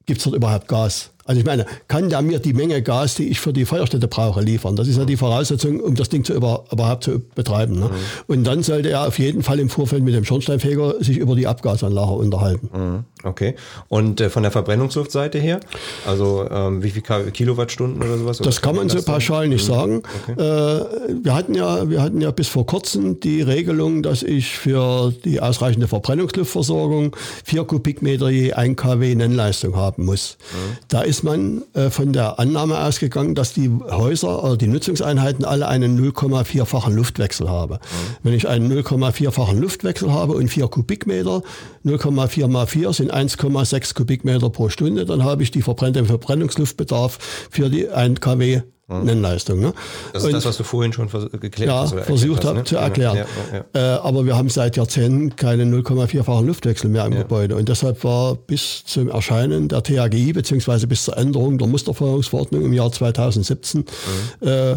gibt 0.05 0.19
es 0.19 0.23
dort 0.25 0.35
überhaupt 0.35 0.67
Gas? 0.67 1.12
Also 1.25 1.39
ich 1.39 1.45
meine, 1.45 1.65
kann 1.87 2.09
der 2.09 2.21
mir 2.21 2.39
die 2.39 2.53
Menge 2.53 2.81
Gas, 2.81 3.15
die 3.15 3.29
ich 3.29 3.39
für 3.39 3.53
die 3.53 3.65
Feuerstätte 3.65 4.07
brauche, 4.07 4.41
liefern? 4.41 4.75
Das 4.75 4.87
ist 4.87 4.97
ja 4.97 5.05
die 5.05 5.15
Voraussetzung, 5.15 5.79
um 5.79 5.95
das 5.95 6.09
Ding 6.09 6.25
zu 6.25 6.33
über, 6.33 6.65
überhaupt 6.71 7.05
zu 7.05 7.19
betreiben. 7.33 7.79
Ne? 7.79 7.85
Mhm. 7.85 7.91
Und 8.27 8.43
dann 8.43 8.61
sollte 8.63 8.89
er 8.89 9.07
auf 9.07 9.19
jeden 9.19 9.41
Fall 9.41 9.59
im 9.59 9.69
Vorfeld 9.69 10.03
mit 10.03 10.13
dem 10.13 10.25
Schornsteinfeger 10.25 11.01
sich 11.01 11.17
über 11.17 11.35
die 11.35 11.47
Abgasanlage 11.47 12.11
unterhalten. 12.11 12.69
Mhm. 12.73 13.03
Okay. 13.23 13.55
Und 13.87 14.19
äh, 14.19 14.29
von 14.29 14.43
der 14.43 14.51
Verbrennungsluftseite 14.51 15.39
her? 15.39 15.61
Also 16.05 16.45
ähm, 16.51 16.83
wie 16.83 16.89
viel 16.89 17.01
Kilowattstunden 17.01 18.03
oder 18.03 18.17
sowas? 18.17 18.39
Das 18.39 18.61
kann 18.61 18.75
man 18.75 18.89
so 18.89 19.01
pauschal 19.01 19.47
nicht 19.47 19.67
mhm. 19.67 19.73
sagen. 19.73 20.03
Okay. 20.27 20.41
Äh, 20.41 21.23
wir, 21.23 21.33
hatten 21.33 21.53
ja, 21.53 21.89
wir 21.89 22.01
hatten 22.01 22.19
ja 22.19 22.31
bis 22.31 22.49
vor 22.49 22.65
kurzem 22.65 23.21
die 23.21 23.41
Regelung, 23.41 24.03
dass 24.03 24.23
ich 24.23 24.57
für 24.57 25.13
die 25.23 25.39
ausreichende 25.39 25.87
Verbrennungsluftversorgung 25.87 27.15
vier 27.45 27.63
Kubikmeter 27.63 28.29
je 28.29 28.51
1 28.51 28.75
kW 28.75 29.15
Nennleistung 29.15 29.77
haben 29.77 30.03
muss. 30.03 30.37
Mhm. 30.51 30.77
Da 30.89 31.01
ist 31.01 31.12
ist 31.13 31.23
man 31.23 31.61
äh, 31.75 31.91
von 31.91 32.11
der 32.11 32.39
Annahme 32.39 32.83
ausgegangen, 32.83 33.35
dass 33.35 33.53
die 33.53 33.69
Häuser 33.69 34.43
oder 34.43 34.57
die 34.57 34.65
Nutzungseinheiten 34.65 35.45
alle 35.45 35.67
einen 35.67 35.95
0,4-fachen 35.99 36.95
Luftwechsel 36.95 37.47
haben. 37.47 37.73
Mhm. 37.73 37.77
Wenn 38.23 38.33
ich 38.33 38.47
einen 38.47 38.73
0,4-fachen 38.73 39.61
Luftwechsel 39.61 40.11
habe 40.11 40.33
und 40.33 40.47
4 40.47 40.67
Kubikmeter, 40.69 41.43
0,4 41.85 42.47
mal 42.47 42.65
4 42.65 42.93
sind 42.93 43.13
1,6 43.13 43.93
Kubikmeter 43.93 44.49
pro 44.49 44.69
Stunde, 44.69 45.05
dann 45.05 45.23
habe 45.23 45.43
ich 45.43 45.51
die 45.51 45.61
verbrennte 45.61 46.03
Verbrennungsluftbedarf 46.03 47.19
für 47.51 47.69
die 47.69 47.89
1 47.89 48.19
kW 48.19 48.63
Nennleistung. 49.01 49.59
Ne? 49.59 49.73
Das 50.11 50.23
ist 50.23 50.27
und, 50.27 50.33
das, 50.33 50.45
was 50.45 50.57
du 50.57 50.63
vorhin 50.63 50.93
schon 50.93 51.09
geklärt 51.39 51.69
ja, 51.69 51.81
hast. 51.81 51.93
versucht 51.93 52.45
habe 52.45 52.59
ne? 52.59 52.63
zu 52.63 52.77
erklären. 52.77 53.17
Ja, 53.17 53.25
ja. 53.73 53.95
Äh, 53.95 53.99
aber 53.99 54.25
wir 54.25 54.35
haben 54.35 54.49
seit 54.49 54.77
Jahrzehnten 54.77 55.35
keinen 55.35 55.73
0,4-fachen 55.73 56.45
Luftwechsel 56.45 56.89
mehr 56.89 57.05
im 57.05 57.15
Gebäude. 57.15 57.55
Und 57.55 57.69
deshalb 57.69 58.03
war 58.03 58.35
bis 58.35 58.83
zum 58.85 59.09
Erscheinen 59.09 59.67
der 59.67 59.83
THGI, 59.83 60.33
beziehungsweise 60.33 60.87
bis 60.87 61.03
zur 61.03 61.17
Änderung 61.17 61.57
der 61.57 61.67
Musterfeuerungsverordnung 61.67 62.63
im 62.63 62.73
Jahr 62.73 62.91
2017, 62.91 63.85
mhm. 64.41 64.47
äh, 64.47 64.75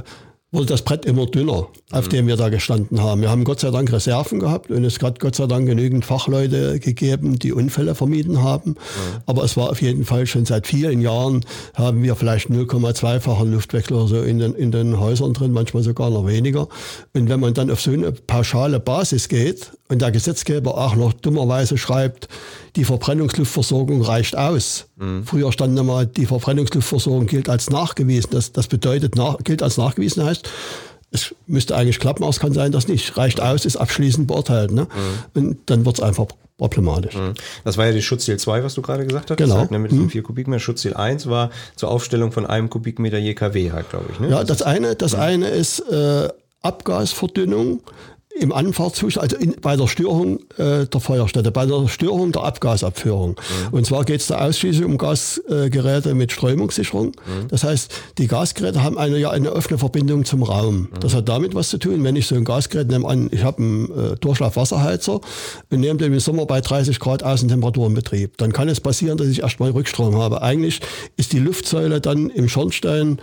wurde 0.52 0.66
das 0.66 0.82
Brett 0.82 1.04
immer 1.04 1.26
dünner, 1.26 1.68
auf 1.90 2.08
dem 2.08 2.28
wir 2.28 2.36
da 2.36 2.48
gestanden 2.48 3.02
haben. 3.02 3.20
Wir 3.20 3.30
haben 3.30 3.42
Gott 3.42 3.60
sei 3.60 3.70
Dank 3.70 3.92
Reserven 3.92 4.38
gehabt 4.38 4.70
und 4.70 4.84
es 4.84 5.00
hat 5.02 5.18
Gott 5.18 5.34
sei 5.34 5.46
Dank 5.46 5.66
genügend 5.66 6.04
Fachleute 6.04 6.78
gegeben, 6.78 7.38
die 7.38 7.52
Unfälle 7.52 7.96
vermieden 7.96 8.42
haben. 8.42 8.76
Ja. 8.76 9.22
Aber 9.26 9.42
es 9.42 9.56
war 9.56 9.70
auf 9.70 9.82
jeden 9.82 10.04
Fall 10.04 10.26
schon 10.26 10.44
seit 10.44 10.68
vielen 10.68 11.00
Jahren 11.00 11.44
haben 11.74 12.02
wir 12.02 12.14
vielleicht 12.14 12.48
0,2-fachen 12.48 13.52
Luftwechsel 13.52 13.96
oder 13.96 14.06
so 14.06 14.22
in 14.22 14.38
den, 14.38 14.54
in 14.54 14.70
den 14.70 15.00
Häusern 15.00 15.32
drin, 15.32 15.50
manchmal 15.50 15.82
sogar 15.82 16.10
noch 16.10 16.26
weniger. 16.26 16.68
Und 17.12 17.28
wenn 17.28 17.40
man 17.40 17.52
dann 17.52 17.70
auf 17.70 17.80
so 17.80 17.90
eine 17.90 18.12
pauschale 18.12 18.78
Basis 18.78 19.28
geht 19.28 19.72
und 19.88 20.02
der 20.02 20.10
Gesetzgeber 20.10 20.76
auch 20.76 20.96
noch 20.96 21.12
dummerweise 21.12 21.78
schreibt, 21.78 22.28
die 22.74 22.84
Verbrennungsluftversorgung 22.84 24.02
reicht 24.02 24.36
aus. 24.36 24.86
Mhm. 24.96 25.24
Früher 25.24 25.52
stand 25.52 25.78
immer, 25.78 26.06
die 26.06 26.26
Verbrennungsluftversorgung 26.26 27.26
gilt 27.26 27.48
als 27.48 27.70
nachgewiesen. 27.70 28.30
Das, 28.32 28.52
das 28.52 28.66
bedeutet, 28.66 29.14
nach, 29.16 29.38
gilt 29.44 29.62
als 29.62 29.76
nachgewiesen 29.76 30.24
heißt, 30.24 30.48
es 31.12 31.34
müsste 31.46 31.76
eigentlich 31.76 32.00
klappen, 32.00 32.24
aber 32.24 32.30
es 32.30 32.40
kann 32.40 32.52
sein, 32.52 32.72
dass 32.72 32.88
nicht. 32.88 33.16
Reicht 33.16 33.40
aus, 33.40 33.64
ist 33.64 33.76
abschließend 33.76 34.26
beurteilt. 34.26 34.72
Ne? 34.72 34.82
Mhm. 35.34 35.40
Und 35.40 35.58
dann 35.66 35.86
wird 35.86 35.98
es 35.98 36.02
einfach 36.02 36.26
problematisch. 36.58 37.14
Mhm. 37.14 37.34
Das 37.64 37.78
war 37.78 37.86
ja 37.86 37.92
die 37.92 38.02
Schutzziel 38.02 38.38
2, 38.38 38.64
was 38.64 38.74
du 38.74 38.82
gerade 38.82 39.06
gesagt 39.06 39.30
hast. 39.30 39.36
Genau. 39.36 39.58
Halt, 39.58 39.70
ne, 39.70 39.78
mit 39.78 39.92
diesen 39.92 40.10
4 40.10 40.22
mhm. 40.22 40.26
Kubikmeter. 40.26 40.60
Schutzziel 40.60 40.94
1 40.94 41.28
war 41.28 41.50
zur 41.76 41.90
Aufstellung 41.90 42.32
von 42.32 42.46
einem 42.46 42.70
Kubikmeter 42.70 43.18
je 43.18 43.34
kW 43.34 43.72
halt, 43.72 43.90
glaube 43.90 44.06
ich. 44.12 44.20
Ne? 44.20 44.30
Ja, 44.30 44.38
das, 44.40 44.58
das 44.58 44.62
eine, 44.62 44.96
das 44.96 45.12
mhm. 45.12 45.20
eine 45.20 45.48
ist 45.48 45.80
äh, 45.80 46.28
Abgasverdünnung 46.62 47.80
im 48.38 48.52
Anfahrtszustand, 48.52 49.32
also 49.32 49.36
in, 49.36 49.56
bei 49.60 49.76
der 49.76 49.86
Störung 49.86 50.40
äh, 50.56 50.86
der 50.86 51.00
Feuerstätte, 51.00 51.50
bei 51.50 51.66
der 51.66 51.88
Störung 51.88 52.32
der 52.32 52.42
Abgasabführung. 52.42 53.30
Mhm. 53.30 53.74
Und 53.74 53.86
zwar 53.86 54.04
geht 54.04 54.20
es 54.20 54.26
da 54.26 54.38
ausschließlich 54.38 54.84
um 54.84 54.98
Gasgeräte 54.98 56.14
mit 56.14 56.32
Strömungssicherung. 56.32 57.06
Mhm. 57.06 57.48
Das 57.48 57.64
heißt, 57.64 57.92
die 58.18 58.26
Gasgeräte 58.26 58.82
haben 58.82 58.98
eine, 58.98 59.18
ja 59.18 59.30
eine 59.30 59.52
offene 59.52 59.78
Verbindung 59.78 60.24
zum 60.24 60.42
Raum. 60.42 60.76
Mhm. 60.76 61.00
Das 61.00 61.14
hat 61.14 61.28
damit 61.28 61.54
was 61.54 61.70
zu 61.70 61.78
tun, 61.78 62.04
wenn 62.04 62.16
ich 62.16 62.26
so 62.26 62.34
ein 62.34 62.44
Gasgerät 62.44 62.88
nehme 62.88 63.08
an, 63.08 63.28
ich 63.32 63.42
habe 63.42 63.58
einen 63.58 63.84
äh, 63.90 64.16
Durchlaufwasserheizer 64.16 65.20
und 65.70 65.80
nehme 65.80 65.98
den 65.98 66.12
im 66.12 66.20
Sommer 66.20 66.46
bei 66.46 66.60
30 66.60 67.00
Grad 67.00 67.22
Außentemperatur 67.22 67.86
in 67.86 67.94
Betrieb, 67.94 68.36
dann 68.38 68.52
kann 68.52 68.68
es 68.68 68.80
passieren, 68.80 69.18
dass 69.18 69.28
ich 69.28 69.42
erstmal 69.42 69.70
Rückstrom 69.70 70.16
habe. 70.16 70.42
Eigentlich 70.42 70.80
ist 71.16 71.32
die 71.32 71.38
Luftsäule 71.38 72.00
dann 72.00 72.30
im 72.30 72.48
Schornstein 72.48 73.18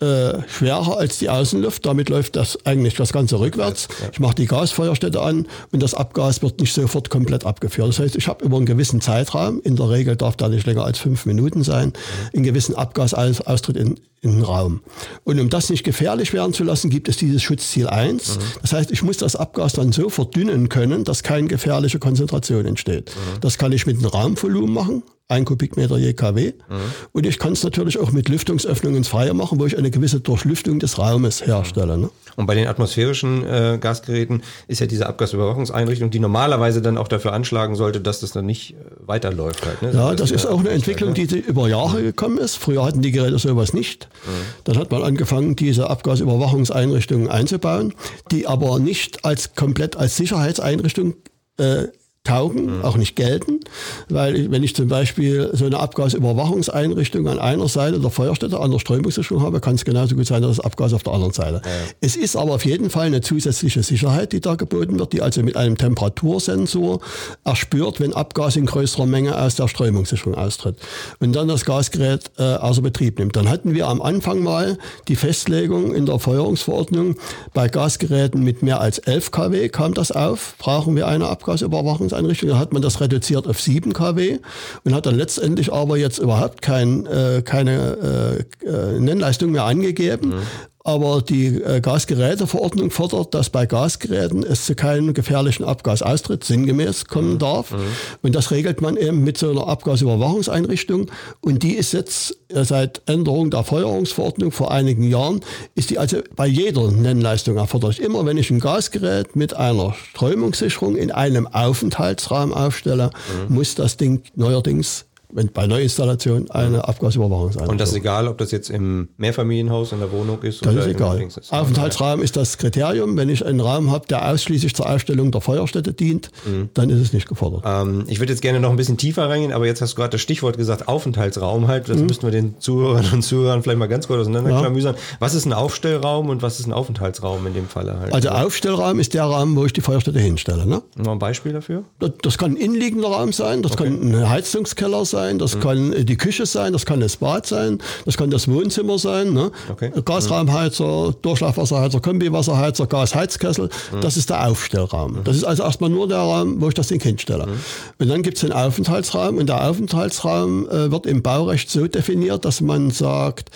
äh, 0.00 0.42
schwerer 0.48 0.98
als 0.98 1.18
die 1.18 1.30
Außenluft. 1.30 1.86
Damit 1.86 2.10
läuft 2.10 2.36
das 2.36 2.58
eigentlich 2.66 2.94
das 2.94 3.12
Ganze 3.12 3.40
rückwärts. 3.40 3.88
Ich 4.12 4.20
mache 4.20 4.34
die 4.34 4.46
Gasfeuerstätte 4.46 5.22
an 5.22 5.46
und 5.72 5.82
das 5.82 5.94
Abgas 5.94 6.42
wird 6.42 6.60
nicht 6.60 6.74
sofort 6.74 7.08
komplett 7.08 7.44
abgeführt. 7.46 7.88
Das 7.88 7.98
heißt, 7.98 8.16
ich 8.16 8.28
habe 8.28 8.44
über 8.44 8.58
einen 8.58 8.66
gewissen 8.66 9.00
Zeitraum, 9.00 9.60
in 9.62 9.76
der 9.76 9.88
Regel 9.88 10.16
darf 10.16 10.36
der 10.36 10.50
nicht 10.50 10.66
länger 10.66 10.84
als 10.84 10.98
fünf 10.98 11.24
Minuten 11.24 11.64
sein, 11.64 11.94
einen 12.34 12.42
gewissen 12.42 12.74
Abgasaustritt 12.74 13.76
in, 13.76 13.98
in 14.20 14.32
den 14.32 14.42
Raum. 14.42 14.82
Und 15.24 15.40
um 15.40 15.48
das 15.48 15.70
nicht 15.70 15.84
gefährlich 15.84 16.34
werden 16.34 16.52
zu 16.52 16.64
lassen, 16.64 16.90
gibt 16.90 17.08
es 17.08 17.16
dieses 17.16 17.42
Schutzziel 17.42 17.86
1. 17.86 18.36
Mhm. 18.36 18.40
Das 18.60 18.72
heißt, 18.74 18.90
ich 18.90 19.02
muss 19.02 19.16
das 19.16 19.34
Abgas 19.34 19.72
dann 19.72 19.92
so 19.92 20.10
verdünnen 20.10 20.68
können, 20.68 21.04
dass 21.04 21.22
keine 21.22 21.48
gefährliche 21.48 21.98
Konzentration 21.98 22.66
entsteht. 22.66 23.12
Mhm. 23.14 23.40
Das 23.40 23.56
kann 23.56 23.72
ich 23.72 23.86
mit 23.86 23.96
einem 23.96 24.06
Raumvolumen 24.06 24.74
machen, 24.74 25.02
ein 25.28 25.44
Kubikmeter 25.44 25.98
je 25.98 26.12
kW. 26.12 26.52
Mhm. 26.68 26.76
Und 27.12 27.26
ich 27.26 27.38
kann 27.38 27.52
es 27.52 27.64
natürlich 27.64 27.98
auch 27.98 28.12
mit 28.12 28.28
Lüftungsöffnungen 28.28 28.98
ins 28.98 29.08
Freie 29.08 29.34
machen, 29.34 29.58
wo 29.58 29.66
ich 29.66 29.76
eine 29.76 29.90
gewisse 29.90 30.20
Durchlüftung 30.20 30.78
des 30.78 30.98
Raumes 30.98 31.44
herstelle. 31.44 31.98
Ne? 31.98 32.10
Und 32.36 32.46
bei 32.46 32.54
den 32.54 32.68
atmosphärischen 32.68 33.44
äh, 33.44 33.78
Gasgeräten 33.80 34.42
ist 34.68 34.80
ja 34.80 34.86
diese 34.86 35.06
Abgasüberwachungseinrichtung, 35.06 36.10
die 36.10 36.20
normalerweise 36.20 36.80
dann 36.80 36.96
auch 36.96 37.08
dafür 37.08 37.32
anschlagen 37.32 37.74
sollte, 37.74 38.00
dass 38.00 38.20
das 38.20 38.32
dann 38.32 38.46
nicht 38.46 38.74
äh, 38.74 38.76
weiterläuft. 39.00 39.66
Halt, 39.66 39.82
ne? 39.82 39.92
Ja, 39.92 40.10
das, 40.10 40.30
das 40.30 40.30
ist 40.30 40.46
auch 40.46 40.60
eine 40.60 40.68
Entwicklung, 40.68 41.12
ne? 41.12 41.26
die 41.26 41.38
über 41.38 41.68
Jahre 41.68 42.02
gekommen 42.02 42.38
ist. 42.38 42.56
Früher 42.56 42.84
hatten 42.84 43.02
die 43.02 43.10
Geräte 43.10 43.38
sowas 43.38 43.72
nicht. 43.72 44.08
Mhm. 44.26 44.30
Dann 44.64 44.78
hat 44.78 44.92
man 44.92 45.02
angefangen, 45.02 45.56
diese 45.56 45.90
Abgasüberwachungseinrichtungen 45.90 47.28
einzubauen, 47.28 47.94
die 48.30 48.46
aber 48.46 48.78
nicht 48.78 49.24
als 49.24 49.56
komplett 49.56 49.96
als 49.96 50.16
Sicherheitseinrichtung 50.16 51.14
äh, 51.58 51.86
taugen, 52.26 52.82
auch 52.82 52.96
nicht 52.96 53.16
gelten, 53.16 53.60
weil 54.08 54.50
wenn 54.50 54.62
ich 54.62 54.74
zum 54.74 54.88
Beispiel 54.88 55.50
so 55.52 55.66
eine 55.66 55.78
Abgasüberwachungseinrichtung 55.78 57.28
an 57.28 57.38
einer 57.38 57.68
Seite 57.68 58.00
der 58.00 58.10
Feuerstätte 58.10 58.58
an 58.60 58.70
der 58.70 58.78
Strömungssicherung 58.78 59.42
habe, 59.42 59.60
kann 59.60 59.76
es 59.76 59.84
genauso 59.84 60.16
gut 60.16 60.26
sein, 60.26 60.42
dass 60.42 60.56
das 60.56 60.64
Abgas 60.64 60.92
auf 60.92 61.02
der 61.02 61.12
anderen 61.12 61.32
Seite. 61.32 61.62
Ja. 61.64 61.70
Es 62.00 62.16
ist 62.16 62.36
aber 62.36 62.54
auf 62.54 62.64
jeden 62.64 62.90
Fall 62.90 63.06
eine 63.06 63.20
zusätzliche 63.20 63.82
Sicherheit, 63.82 64.32
die 64.32 64.40
da 64.40 64.56
geboten 64.56 64.98
wird, 64.98 65.12
die 65.12 65.22
also 65.22 65.42
mit 65.42 65.56
einem 65.56 65.78
Temperatursensor 65.78 67.00
erspürt, 67.44 68.00
wenn 68.00 68.12
Abgas 68.12 68.56
in 68.56 68.66
größerer 68.66 69.06
Menge 69.06 69.40
aus 69.40 69.54
der 69.54 69.68
Strömungssicherung 69.68 70.34
austritt 70.34 70.76
und 71.20 71.34
dann 71.34 71.48
das 71.48 71.64
Gasgerät 71.64 72.30
äh, 72.38 72.42
außer 72.42 72.82
Betrieb 72.82 73.18
nimmt. 73.18 73.36
Dann 73.36 73.48
hatten 73.48 73.74
wir 73.74 73.88
am 73.88 74.02
Anfang 74.02 74.42
mal 74.42 74.78
die 75.08 75.16
Festlegung 75.16 75.94
in 75.94 76.06
der 76.06 76.18
Feuerungsverordnung, 76.18 77.16
bei 77.54 77.68
Gasgeräten 77.68 78.42
mit 78.42 78.62
mehr 78.62 78.80
als 78.80 78.98
11 78.98 79.30
kW 79.30 79.68
kam 79.68 79.94
das 79.94 80.10
auf, 80.10 80.54
brauchen 80.58 80.96
wir 80.96 81.06
eine 81.06 81.28
Abgasüberwachungseinrichtung 81.28 82.15
Da 82.48 82.58
hat 82.58 82.72
man 82.72 82.82
das 82.82 83.00
reduziert 83.00 83.46
auf 83.46 83.60
7 83.60 83.92
kW 83.92 84.38
und 84.84 84.94
hat 84.94 85.06
dann 85.06 85.16
letztendlich 85.16 85.72
aber 85.72 85.96
jetzt 85.96 86.18
überhaupt 86.18 86.62
kein, 86.62 87.06
äh, 87.06 87.42
keine 87.44 88.44
äh, 88.64 88.66
äh 88.66 89.00
Nennleistung 89.00 89.52
mehr 89.52 89.64
angegeben. 89.64 90.30
Mhm. 90.30 90.42
Aber 90.86 91.20
die 91.20 91.46
äh, 91.48 91.80
Gasgeräteverordnung 91.80 92.92
fordert, 92.92 93.34
dass 93.34 93.50
bei 93.50 93.66
Gasgeräten 93.66 94.44
es 94.44 94.66
zu 94.66 94.76
keinem 94.76 95.14
gefährlichen 95.14 95.64
Abgasaustritt 95.64 96.44
sinngemäß 96.44 97.06
kommen 97.06 97.34
mhm. 97.34 97.38
darf. 97.40 97.72
Mhm. 97.72 97.78
Und 98.22 98.36
das 98.36 98.52
regelt 98.52 98.80
man 98.80 98.96
eben 98.96 99.24
mit 99.24 99.36
so 99.36 99.50
einer 99.50 99.66
Abgasüberwachungseinrichtung. 99.66 101.10
Und 101.40 101.64
die 101.64 101.72
ist 101.72 101.90
jetzt 101.90 102.38
äh, 102.50 102.64
seit 102.64 103.02
Änderung 103.06 103.50
der 103.50 103.64
Feuerungsverordnung 103.64 104.52
vor 104.52 104.70
einigen 104.70 105.02
Jahren, 105.02 105.40
ist 105.74 105.90
die 105.90 105.98
also 105.98 106.18
bei 106.36 106.46
jeder 106.46 106.92
Nennleistung 106.92 107.56
erforderlich. 107.56 108.00
Immer 108.00 108.24
wenn 108.24 108.36
ich 108.36 108.50
ein 108.50 108.60
Gasgerät 108.60 109.34
mit 109.34 109.54
einer 109.56 109.92
Strömungssicherung 110.10 110.94
in 110.94 111.10
einem 111.10 111.48
Aufenthaltsraum 111.48 112.54
aufstelle, 112.54 113.10
mhm. 113.48 113.56
muss 113.56 113.74
das 113.74 113.96
Ding 113.96 114.22
neuerdings 114.36 115.05
bei 115.32 115.66
Neuinstallation 115.66 116.50
eine 116.50 116.86
Abgasüberwachungseinrichtung. 116.86 117.68
Und 117.68 117.80
das 117.80 117.90
ist 117.90 117.96
egal, 117.96 118.28
ob 118.28 118.38
das 118.38 118.52
jetzt 118.52 118.70
im 118.70 119.08
Mehrfamilienhaus 119.16 119.92
in 119.92 119.98
der 119.98 120.12
Wohnung 120.12 120.42
ist 120.42 120.64
das 120.64 120.72
oder 120.72 120.86
ist 120.86 120.94
egal. 120.94 121.20
Ist. 121.20 121.52
Aufenthaltsraum 121.52 122.22
ist 122.22 122.36
das 122.36 122.58
Kriterium. 122.58 123.16
Wenn 123.16 123.28
ich 123.28 123.44
einen 123.44 123.60
Raum 123.60 123.90
habe, 123.90 124.06
der 124.06 124.28
ausschließlich 124.30 124.74
zur 124.74 124.88
Ausstellung 124.88 125.32
der 125.32 125.40
Feuerstätte 125.40 125.92
dient, 125.92 126.30
mhm. 126.46 126.70
dann 126.74 126.90
ist 126.90 127.00
es 127.00 127.12
nicht 127.12 127.28
gefordert. 127.28 127.64
Ähm, 127.66 128.04
ich 128.06 128.20
würde 128.20 128.32
jetzt 128.32 128.42
gerne 128.42 128.60
noch 128.60 128.70
ein 128.70 128.76
bisschen 128.76 128.96
tiefer 128.96 129.28
reingehen, 129.28 129.52
aber 129.52 129.66
jetzt 129.66 129.80
hast 129.80 129.92
du 129.92 129.96
gerade 129.96 130.10
das 130.10 130.20
Stichwort 130.20 130.56
gesagt, 130.56 130.88
Aufenthaltsraum 130.88 131.66
halt. 131.66 131.88
Das 131.88 131.98
mhm. 131.98 132.06
müssten 132.06 132.26
wir 132.26 132.30
den 132.30 132.60
Zuhörern 132.60 133.06
und 133.12 133.22
Zuhörern 133.22 133.62
vielleicht 133.62 133.78
mal 133.78 133.88
ganz 133.88 134.06
kurz 134.06 134.20
auseinanderklamüsern. 134.20 134.94
Ja. 134.94 135.00
Was 135.18 135.34
ist 135.34 135.44
ein 135.44 135.52
Aufstellraum 135.52 136.28
und 136.28 136.42
was 136.42 136.60
ist 136.60 136.66
ein 136.66 136.72
Aufenthaltsraum 136.72 137.46
in 137.46 137.54
dem 137.54 137.68
Falle 137.68 137.98
halt? 137.98 138.14
Also 138.14 138.28
Aufstellraum 138.28 139.00
ist 139.00 139.14
der 139.14 139.24
Raum, 139.24 139.56
wo 139.56 139.64
ich 139.64 139.72
die 139.72 139.80
Feuerstätte 139.80 140.20
hinstelle. 140.20 140.66
Ne? 140.66 140.82
Noch 140.96 141.12
ein 141.12 141.18
Beispiel 141.18 141.52
dafür? 141.52 141.84
Das, 141.98 142.12
das 142.22 142.38
kann 142.38 142.52
ein 142.52 142.56
innenliegender 142.56 143.08
Raum 143.08 143.32
sein, 143.32 143.62
das 143.62 143.72
okay. 143.72 143.84
kann 143.84 144.14
ein 144.14 144.28
Heizungskeller 144.28 145.04
sein 145.04 145.15
sein, 145.16 145.38
das 145.38 145.54
mhm. 145.54 145.60
kann 145.60 145.92
äh, 145.92 146.04
die 146.04 146.16
Küche 146.16 146.46
sein, 146.46 146.72
das 146.72 146.84
kann 146.84 147.00
das 147.00 147.16
Bad 147.16 147.46
sein, 147.46 147.78
das 148.04 148.16
kann 148.16 148.30
das 148.30 148.48
Wohnzimmer 148.48 148.98
sein. 148.98 149.32
Ne? 149.32 149.50
Okay. 149.70 149.90
Gasraumheizer, 150.04 151.14
Durchlaufwasserheizer, 151.22 152.00
Kombiwasserheizer, 152.00 152.86
Gasheizkessel, 152.86 153.68
mhm. 153.92 154.00
das 154.00 154.16
ist 154.16 154.30
der 154.30 154.46
Aufstellraum. 154.46 155.12
Mhm. 155.12 155.24
Das 155.24 155.36
ist 155.36 155.44
also 155.44 155.62
erstmal 155.62 155.90
nur 155.90 156.06
der 156.08 156.18
Raum, 156.18 156.60
wo 156.60 156.68
ich 156.68 156.74
das 156.74 156.88
Ding 156.88 157.02
hinstelle. 157.02 157.46
Mhm. 157.46 157.52
Und 157.98 158.08
dann 158.08 158.22
gibt 158.22 158.36
es 158.36 158.42
den 158.42 158.52
Aufenthaltsraum 158.52 159.38
und 159.38 159.48
der 159.48 159.68
Aufenthaltsraum 159.68 160.68
äh, 160.68 160.90
wird 160.90 161.06
im 161.06 161.22
Baurecht 161.22 161.70
so 161.70 161.86
definiert, 161.86 162.44
dass 162.44 162.60
man 162.60 162.90
sagt, 162.90 163.50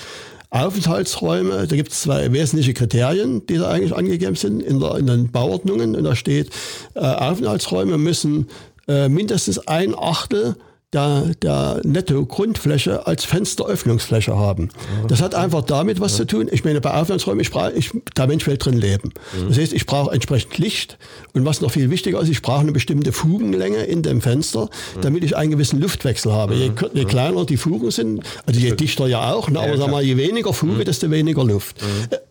Aufenthaltsräume, 0.50 1.68
da 1.68 1.76
gibt 1.76 1.92
es 1.92 2.00
zwei 2.00 2.32
wesentliche 2.32 2.74
Kriterien, 2.74 3.46
die 3.46 3.58
da 3.58 3.68
eigentlich 3.70 3.94
angegeben 3.94 4.34
sind 4.34 4.62
in, 4.62 4.80
der, 4.80 4.96
in 4.96 5.06
den 5.06 5.30
Bauordnungen. 5.30 5.94
Und 5.94 6.02
da 6.04 6.16
steht, 6.16 6.50
äh, 6.94 7.00
Aufenthaltsräume 7.00 7.98
müssen 7.98 8.48
äh, 8.88 9.08
mindestens 9.08 9.58
ein 9.68 9.94
Achtel 9.96 10.56
der, 10.92 11.30
der 11.40 11.80
Netto-Grundfläche 11.84 13.06
als 13.06 13.24
Fensteröffnungsfläche 13.24 14.36
haben. 14.36 14.70
Das 15.06 15.22
hat 15.22 15.36
einfach 15.36 15.62
damit 15.62 16.00
was 16.00 16.16
zu 16.16 16.26
tun. 16.26 16.48
Ich 16.50 16.64
meine, 16.64 16.80
bei 16.80 16.92
Aufenthaltsräumen, 16.92 17.40
ich 17.40 17.52
brauche, 17.52 17.72
ich, 17.72 17.90
der 18.16 18.26
Mensch 18.26 18.44
will 18.48 18.56
drin 18.56 18.76
leben. 18.76 19.12
Das 19.48 19.56
heißt, 19.56 19.72
ich 19.72 19.86
brauche 19.86 20.12
entsprechend 20.12 20.58
Licht 20.58 20.98
und 21.32 21.44
was 21.44 21.60
noch 21.60 21.70
viel 21.70 21.90
wichtiger 21.90 22.20
ist, 22.20 22.28
ich 22.28 22.42
brauche 22.42 22.60
eine 22.60 22.72
bestimmte 22.72 23.12
Fugenlänge 23.12 23.84
in 23.84 24.02
dem 24.02 24.20
Fenster, 24.20 24.68
damit 25.00 25.22
ich 25.22 25.36
einen 25.36 25.52
gewissen 25.52 25.80
Luftwechsel 25.80 26.32
habe. 26.32 26.54
Je, 26.54 26.72
je 26.92 27.04
kleiner 27.04 27.44
die 27.44 27.56
Fugen 27.56 27.92
sind, 27.92 28.24
also 28.46 28.58
je 28.58 28.74
dichter 28.74 29.06
ja 29.06 29.32
auch, 29.32 29.48
ne, 29.48 29.60
aber 29.60 29.76
sag 29.76 29.90
mal, 29.90 30.02
je 30.02 30.16
weniger 30.16 30.52
Fuge, 30.52 30.84
desto 30.84 31.08
weniger 31.10 31.44
Luft. 31.44 31.76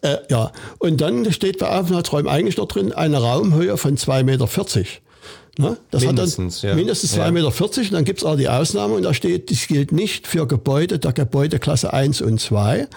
Äh, 0.02 0.14
äh, 0.14 0.18
ja. 0.30 0.52
Und 0.80 1.00
dann 1.00 1.32
steht 1.32 1.60
bei 1.60 1.70
Aufenthaltsräumen 1.70 2.30
eigentlich 2.30 2.58
noch 2.58 2.68
drin 2.68 2.92
eine 2.92 3.20
Raumhöhe 3.20 3.78
von 3.78 3.96
2,40 3.96 4.24
Meter. 4.24 4.48
Ne? 5.60 5.76
Das 5.92 6.06
Mindestens, 6.06 6.58
hat 6.58 6.64
dann 6.64 6.70
ja. 6.70 6.76
mindestens 6.78 7.14
2,40 7.16 7.18
Ja. 7.18 7.32
Meter. 7.32 7.48
Und 7.50 7.92
dann 7.92 8.06
gibt 8.06 8.20
es 8.20 8.26
auch 8.26 8.38
die 8.38 8.48
Ausnahme 8.48 8.94
und 8.94 9.04
da 9.04 9.14
steht, 9.14 9.52
das 9.52 9.68
gilt 9.68 9.92
nicht 9.92 10.26
für 10.26 10.48
Gebäude 10.48 11.00
der 11.00 11.12
Gebäudeklasse 11.12 11.92
1 11.92 12.22
und 12.22 12.40
2. 12.40 12.88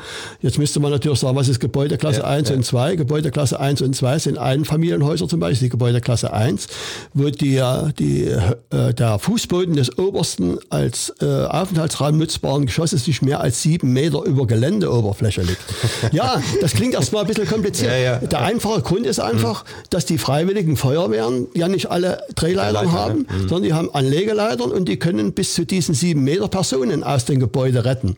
Jetzt 0.42 0.58
müsste 0.58 0.78
man 0.78 0.92
natürlich 0.92 1.18
sagen, 1.18 1.34
was 1.34 1.48
ist 1.48 1.58
Gebäudeklasse 1.58 2.20
Ja, 2.20 2.26
1 2.26 2.50
ja. 2.50 2.54
und 2.54 2.64
2? 2.64 2.94
Gebäudeklasse 2.94 3.58
1 3.58 3.82
und 3.82 3.96
2 3.96 4.18
sind 4.20 4.38
Einfamilienhäuser 4.38 5.26
zum 5.26 5.40
Beispiel, 5.40 5.66
die 5.66 5.70
Gebäudeklasse 5.70 6.32
1, 6.32 6.68
wo 7.14 7.30
die, 7.30 7.60
die, 7.98 8.26
äh, 8.26 8.94
der 8.94 9.18
Fußboden 9.18 9.74
des 9.74 9.98
obersten 9.98 10.58
als 10.70 11.12
äh, 11.20 11.24
Aufenthaltsraum 11.24 12.16
nutzbaren 12.16 12.66
Geschosses 12.66 13.08
nicht 13.08 13.22
mehr 13.22 13.40
als 13.40 13.60
sieben 13.62 13.92
Meter 13.92 14.22
über 14.22 14.46
Geländeoberfläche 14.46 15.42
liegt. 15.42 15.62
Ja, 16.12 16.42
das 16.60 16.74
klingt 16.74 16.94
erstmal 16.94 17.22
ein 17.22 17.28
bisschen 17.28 17.46
kompliziert. 17.46 17.90
Der 18.30 18.40
einfache 18.40 18.82
Grund 18.82 19.06
ist 19.06 19.18
einfach, 19.18 19.64
dass 19.88 20.04
die 20.04 20.18
freiwilligen 20.18 20.76
Feuerwehren 20.76 21.46
ja 21.54 21.68
nicht 21.68 21.90
alle 21.90 22.22
Leiter, 22.54 22.92
haben, 22.92 23.18
ne? 23.20 23.26
sondern 23.48 23.62
die 23.62 23.72
haben 23.72 23.90
Anlegeleitern 23.94 24.70
und 24.70 24.88
die 24.88 24.98
können 24.98 25.32
bis 25.32 25.54
zu 25.54 25.64
diesen 25.64 25.94
sieben 25.94 26.24
Meter 26.24 26.48
Personen 26.48 27.02
aus 27.04 27.24
dem 27.24 27.40
Gebäude 27.40 27.84
retten. 27.84 28.16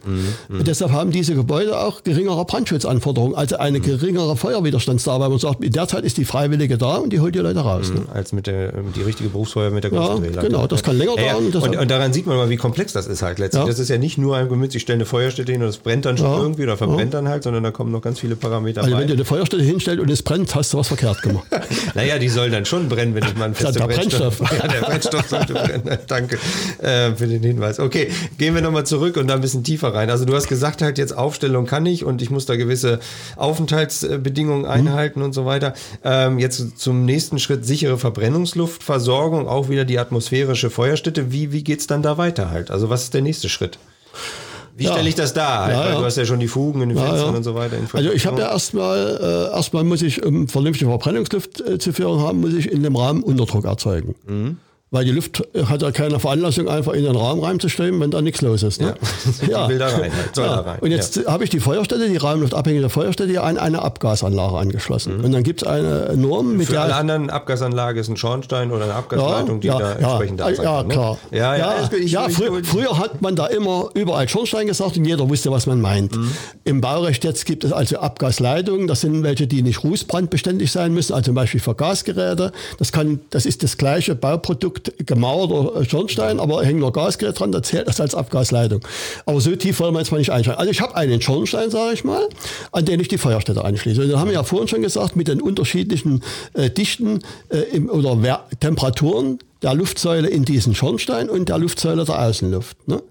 Und 0.48 0.66
deshalb 0.66 0.92
haben 0.92 1.10
diese 1.10 1.34
Gebäude 1.34 1.78
auch 1.78 2.02
geringere 2.04 2.44
Brandschutzanforderungen, 2.44 3.34
also 3.34 3.56
eine 3.56 3.80
geringere 3.80 4.36
Feuerwiderstandsdauer, 4.36 5.20
weil 5.20 5.28
man 5.30 5.38
sagt, 5.38 5.62
in 5.64 5.72
der 5.72 5.88
Zeit 5.88 6.04
ist 6.04 6.16
die 6.18 6.24
Freiwillige 6.24 6.78
da 6.78 6.96
und 6.96 7.12
die 7.12 7.20
holt 7.20 7.34
die 7.34 7.38
Leute 7.40 7.60
raus. 7.60 7.90
Ne? 7.92 8.02
als 8.12 8.32
mit 8.32 8.46
der 8.46 8.72
die 8.96 9.02
richtige 9.02 9.28
Berufsfeuer 9.30 9.70
mit 9.70 9.84
der 9.84 9.92
Ja, 9.92 10.16
genau, 10.40 10.66
das 10.66 10.82
kann 10.82 10.96
länger 10.98 11.16
Ja, 11.16 11.22
ja. 11.26 11.32
dauern, 11.32 11.50
das- 11.52 11.62
Und, 11.64 11.76
und 11.76 11.90
daran 11.90 12.12
sieht 12.12 12.26
man 12.26 12.36
mal, 12.36 12.48
wie 12.50 12.56
komplex 12.56 12.92
das 12.92 13.06
ist 13.06 13.22
halt 13.22 13.38
letztlich. 13.38 13.62
Ja. 13.62 13.68
Das 13.68 13.78
ist 13.78 13.88
ja 13.88 13.98
nicht 13.98 14.18
nur 14.18 14.36
ein 14.36 14.48
Gemüse, 14.48 14.76
ich 14.76 14.82
stelle 14.82 14.96
eine 14.98 15.06
Feuerstätte 15.06 15.52
hin 15.52 15.60
und 15.62 15.68
das 15.68 15.78
brennt 15.78 16.04
dann 16.04 16.16
schon 16.18 16.26
Ja. 16.30 16.38
irgendwie 16.42 16.62
oder 16.64 16.76
verbrennt 16.76 17.14
dann 17.14 17.28
halt, 17.28 17.42
sondern 17.44 17.62
da 17.62 17.70
kommen 17.70 17.90
noch 17.92 18.02
ganz 18.02 18.20
viele 18.20 18.36
Parameter 18.36 18.80
Also 18.82 18.92
wenn 18.92 18.98
rein. 19.00 19.08
du 19.08 19.14
eine 19.14 19.24
Feuerstelle 19.24 19.62
hinstellst 19.62 20.00
und 20.02 20.10
es 20.10 20.22
brennt, 20.22 20.54
hast 20.54 20.72
du 20.72 20.78
was 20.78 20.88
verkehrt 20.88 21.22
gemacht. 21.22 21.44
Naja, 21.94 22.18
die 22.18 22.28
sollen 22.28 22.50
dann 22.52 22.64
schon 22.64 22.88
brennen, 22.88 23.14
wenn 23.14 23.24
ich 23.24 23.34
mal 23.36 23.44
einen 23.46 23.54
festen 23.54 23.78
der 23.78 23.86
Brennstoff. 24.18 24.52
Ja, 24.54 24.68
der 24.68 24.80
Brennstoff 24.80 25.28
sollte 25.28 25.52
brennen. 25.54 25.98
Danke 26.06 26.38
äh, 26.78 27.12
für 27.14 27.26
den 27.26 27.42
Hinweis. 27.42 27.80
Okay, 27.80 28.10
gehen 28.38 28.54
wir 28.54 28.62
nochmal 28.62 28.86
zurück 28.86 29.16
und 29.16 29.28
da 29.28 29.34
ein 29.34 29.40
bisschen 29.40 29.64
tiefer 29.64 29.94
rein. 29.94 30.10
Also 30.10 30.24
du 30.24 30.34
hast 30.34 30.48
gesagt 30.48 30.82
halt 30.82 30.98
jetzt 30.98 31.16
Aufstellung 31.16 31.66
kann 31.66 31.86
ich 31.86 32.04
und 32.04 32.22
ich 32.22 32.30
muss 32.30 32.46
da 32.46 32.56
gewisse 32.56 33.00
Aufenthaltsbedingungen 33.36 34.66
einhalten 34.66 35.22
und 35.22 35.32
so 35.32 35.46
weiter. 35.46 35.74
Ähm, 36.04 36.38
jetzt 36.38 36.78
zum 36.78 37.04
nächsten 37.04 37.38
Schritt 37.38 37.64
sichere 37.66 37.98
Verbrennungsluftversorgung, 37.98 39.48
auch 39.48 39.68
wieder 39.68 39.84
die 39.84 39.98
atmosphärische 39.98 40.70
Feuerstätte. 40.70 41.32
Wie, 41.32 41.52
wie 41.52 41.64
geht's 41.64 41.86
dann 41.86 42.02
da 42.02 42.18
weiter 42.18 42.50
halt? 42.50 42.70
Also 42.70 42.90
was 42.90 43.04
ist 43.04 43.14
der 43.14 43.22
nächste 43.22 43.48
Schritt? 43.48 43.78
Wie 44.76 44.84
Ja. 44.84 44.92
stelle 44.92 45.08
ich 45.08 45.14
das 45.14 45.32
dar? 45.32 45.70
Ja, 45.70 45.88
ja. 45.90 45.98
Du 45.98 46.04
hast 46.04 46.16
ja 46.16 46.24
schon 46.24 46.40
die 46.40 46.48
Fugen 46.48 46.82
in 46.82 46.88
den 46.88 46.98
Fenstern 46.98 47.36
und 47.36 47.44
so 47.44 47.54
weiter. 47.54 47.76
Also 47.92 48.10
ich 48.10 48.26
habe 48.26 48.40
ja 48.40 48.50
erstmal, 48.50 49.48
äh, 49.52 49.54
erstmal 49.54 49.84
muss 49.84 50.02
ich, 50.02 50.24
um 50.24 50.48
vernünftige 50.48 50.90
Verbrennungsluft 50.90 51.60
äh, 51.60 51.78
zu 51.78 51.92
führen 51.92 52.20
haben, 52.20 52.40
muss 52.40 52.54
ich 52.54 52.70
in 52.70 52.82
dem 52.82 52.96
Rahmen 52.96 53.22
Unterdruck 53.22 53.64
erzeugen. 53.66 54.16
Mhm. 54.26 54.56
Weil 54.94 55.04
die 55.04 55.10
Luft 55.10 55.42
äh, 55.54 55.64
hat 55.64 55.82
ja 55.82 55.90
keine 55.90 56.20
Veranlassung, 56.20 56.68
einfach 56.68 56.92
in 56.92 57.02
den 57.02 57.16
Raum 57.16 57.40
reinzuströmen, 57.40 58.00
wenn 58.00 58.10
da 58.12 58.22
nichts 58.22 58.40
los 58.42 58.62
ist. 58.62 58.80
Ne? 58.80 58.94
Die 59.42 59.48
will 59.68 59.78
da 59.78 59.88
rein, 59.88 60.02
halt. 60.12 60.34
soll 60.34 60.44
Ja. 60.46 60.56
da 60.56 60.60
rein. 60.60 60.78
Und 60.80 60.90
jetzt 60.92 61.26
habe 61.26 61.42
ich 61.44 61.50
die 61.50 61.58
Feuerstätte, 61.60 62.08
die 62.08 62.16
raumluftabhängige 62.16 62.88
Feuerstätte, 62.88 63.42
an 63.42 63.58
eine 63.58 63.82
Abgasanlage 63.82 64.56
angeschlossen. 64.56 65.20
Und 65.24 65.32
dann 65.32 65.42
gibt 65.42 65.62
es 65.62 65.68
eine 65.68 66.12
Norm, 66.16 66.56
mit 66.56 66.68
Mhm. 66.68 66.72
Für 66.72 66.80
alle 66.80 66.88
der 66.90 66.96
anderen 66.98 67.30
Abgasanlage 67.30 67.98
ist 68.00 68.08
ein 68.08 68.16
Schornstein 68.16 68.70
oder 68.70 68.84
eine 68.84 68.94
Abgasleitung, 68.94 69.60
die 69.60 69.66
ja, 69.66 69.78
da 69.78 69.84
ja, 69.84 69.92
entsprechend 69.96 70.40
da 70.40 70.48
ja, 70.50 70.54
sein 70.56 70.64
ja, 70.64 70.82
ne? 70.84 70.88
klar. 70.88 71.18
Ja, 71.32 71.38
ja, 71.38 71.56
ja. 71.56 71.90
Ich- 71.98 72.12
ja 72.12 72.26
ich- 72.28 72.36
frü 72.36 72.60
ich- 72.60 72.66
früher 72.68 72.96
hat 72.98 73.20
man 73.20 73.34
da 73.36 73.46
immer 73.48 73.88
überall 73.94 74.28
Schornstein 74.28 74.68
gesagt 74.68 74.96
und 74.96 75.04
jeder 75.04 75.28
wusste, 75.28 75.50
was 75.50 75.66
man 75.66 75.80
meint. 75.80 76.16
Mhm. 76.16 76.30
Im 76.64 76.80
Baurecht 76.80 77.24
jetzt 77.24 77.44
gibt 77.46 77.64
es 77.64 77.72
also 77.72 77.98
Abgasleitungen. 77.98 78.86
Das 78.86 79.00
sind 79.00 79.22
welche, 79.24 79.46
die 79.48 79.62
nicht 79.62 79.82
rußbrandbeständig 79.82 80.70
sein 80.70 80.94
müssen, 80.94 81.12
also 81.14 81.24
zum 81.26 81.34
Beispiel 81.34 81.60
für 81.60 81.74
Gasgeräte. 81.74 82.52
Das 82.78 82.92
kann, 82.92 83.20
das 83.30 83.44
ist 83.46 83.62
das 83.64 83.76
gleiche 83.76 84.14
Bauprodukt, 84.14 84.83
gemauerter 84.98 85.84
Schornstein, 85.84 86.40
aber 86.40 86.64
hängt 86.64 86.80
noch 86.80 86.92
Gasgerät 86.92 87.38
dran, 87.38 87.52
da 87.52 87.62
zählt 87.62 87.88
das 87.88 88.00
als 88.00 88.14
Abgasleitung. 88.14 88.80
Aber 89.26 89.40
so 89.40 89.54
tief 89.56 89.80
wollen 89.80 89.94
wir 89.94 90.00
jetzt 90.00 90.10
mal 90.10 90.18
nicht 90.18 90.30
einsteigen. 90.30 90.58
Also 90.58 90.70
ich 90.70 90.80
habe 90.80 90.94
einen 90.96 91.20
Schornstein, 91.20 91.70
sage 91.70 91.94
ich 91.94 92.04
mal, 92.04 92.28
an 92.72 92.84
den 92.84 93.00
ich 93.00 93.08
die 93.08 93.18
Feuerstätte 93.18 93.64
anschließe. 93.64 94.02
Und 94.02 94.10
dann 94.10 94.20
haben 94.20 94.28
wir 94.28 94.34
ja 94.34 94.44
vorhin 94.44 94.68
schon 94.68 94.82
gesagt, 94.82 95.16
mit 95.16 95.28
den 95.28 95.40
unterschiedlichen 95.40 96.22
äh, 96.54 96.70
Dichten 96.70 97.20
äh, 97.48 97.58
im, 97.72 97.88
oder 97.88 98.46
Temperaturen 98.60 99.38
der 99.64 99.74
Luftsäule 99.74 100.28
in 100.28 100.44
diesen 100.44 100.74
Schornstein 100.74 101.30
und 101.30 101.48
der 101.48 101.58
Luftsäule 101.58 102.04
der 102.04 102.20
Außenluft. 102.20 102.86
Ne? 102.86 103.02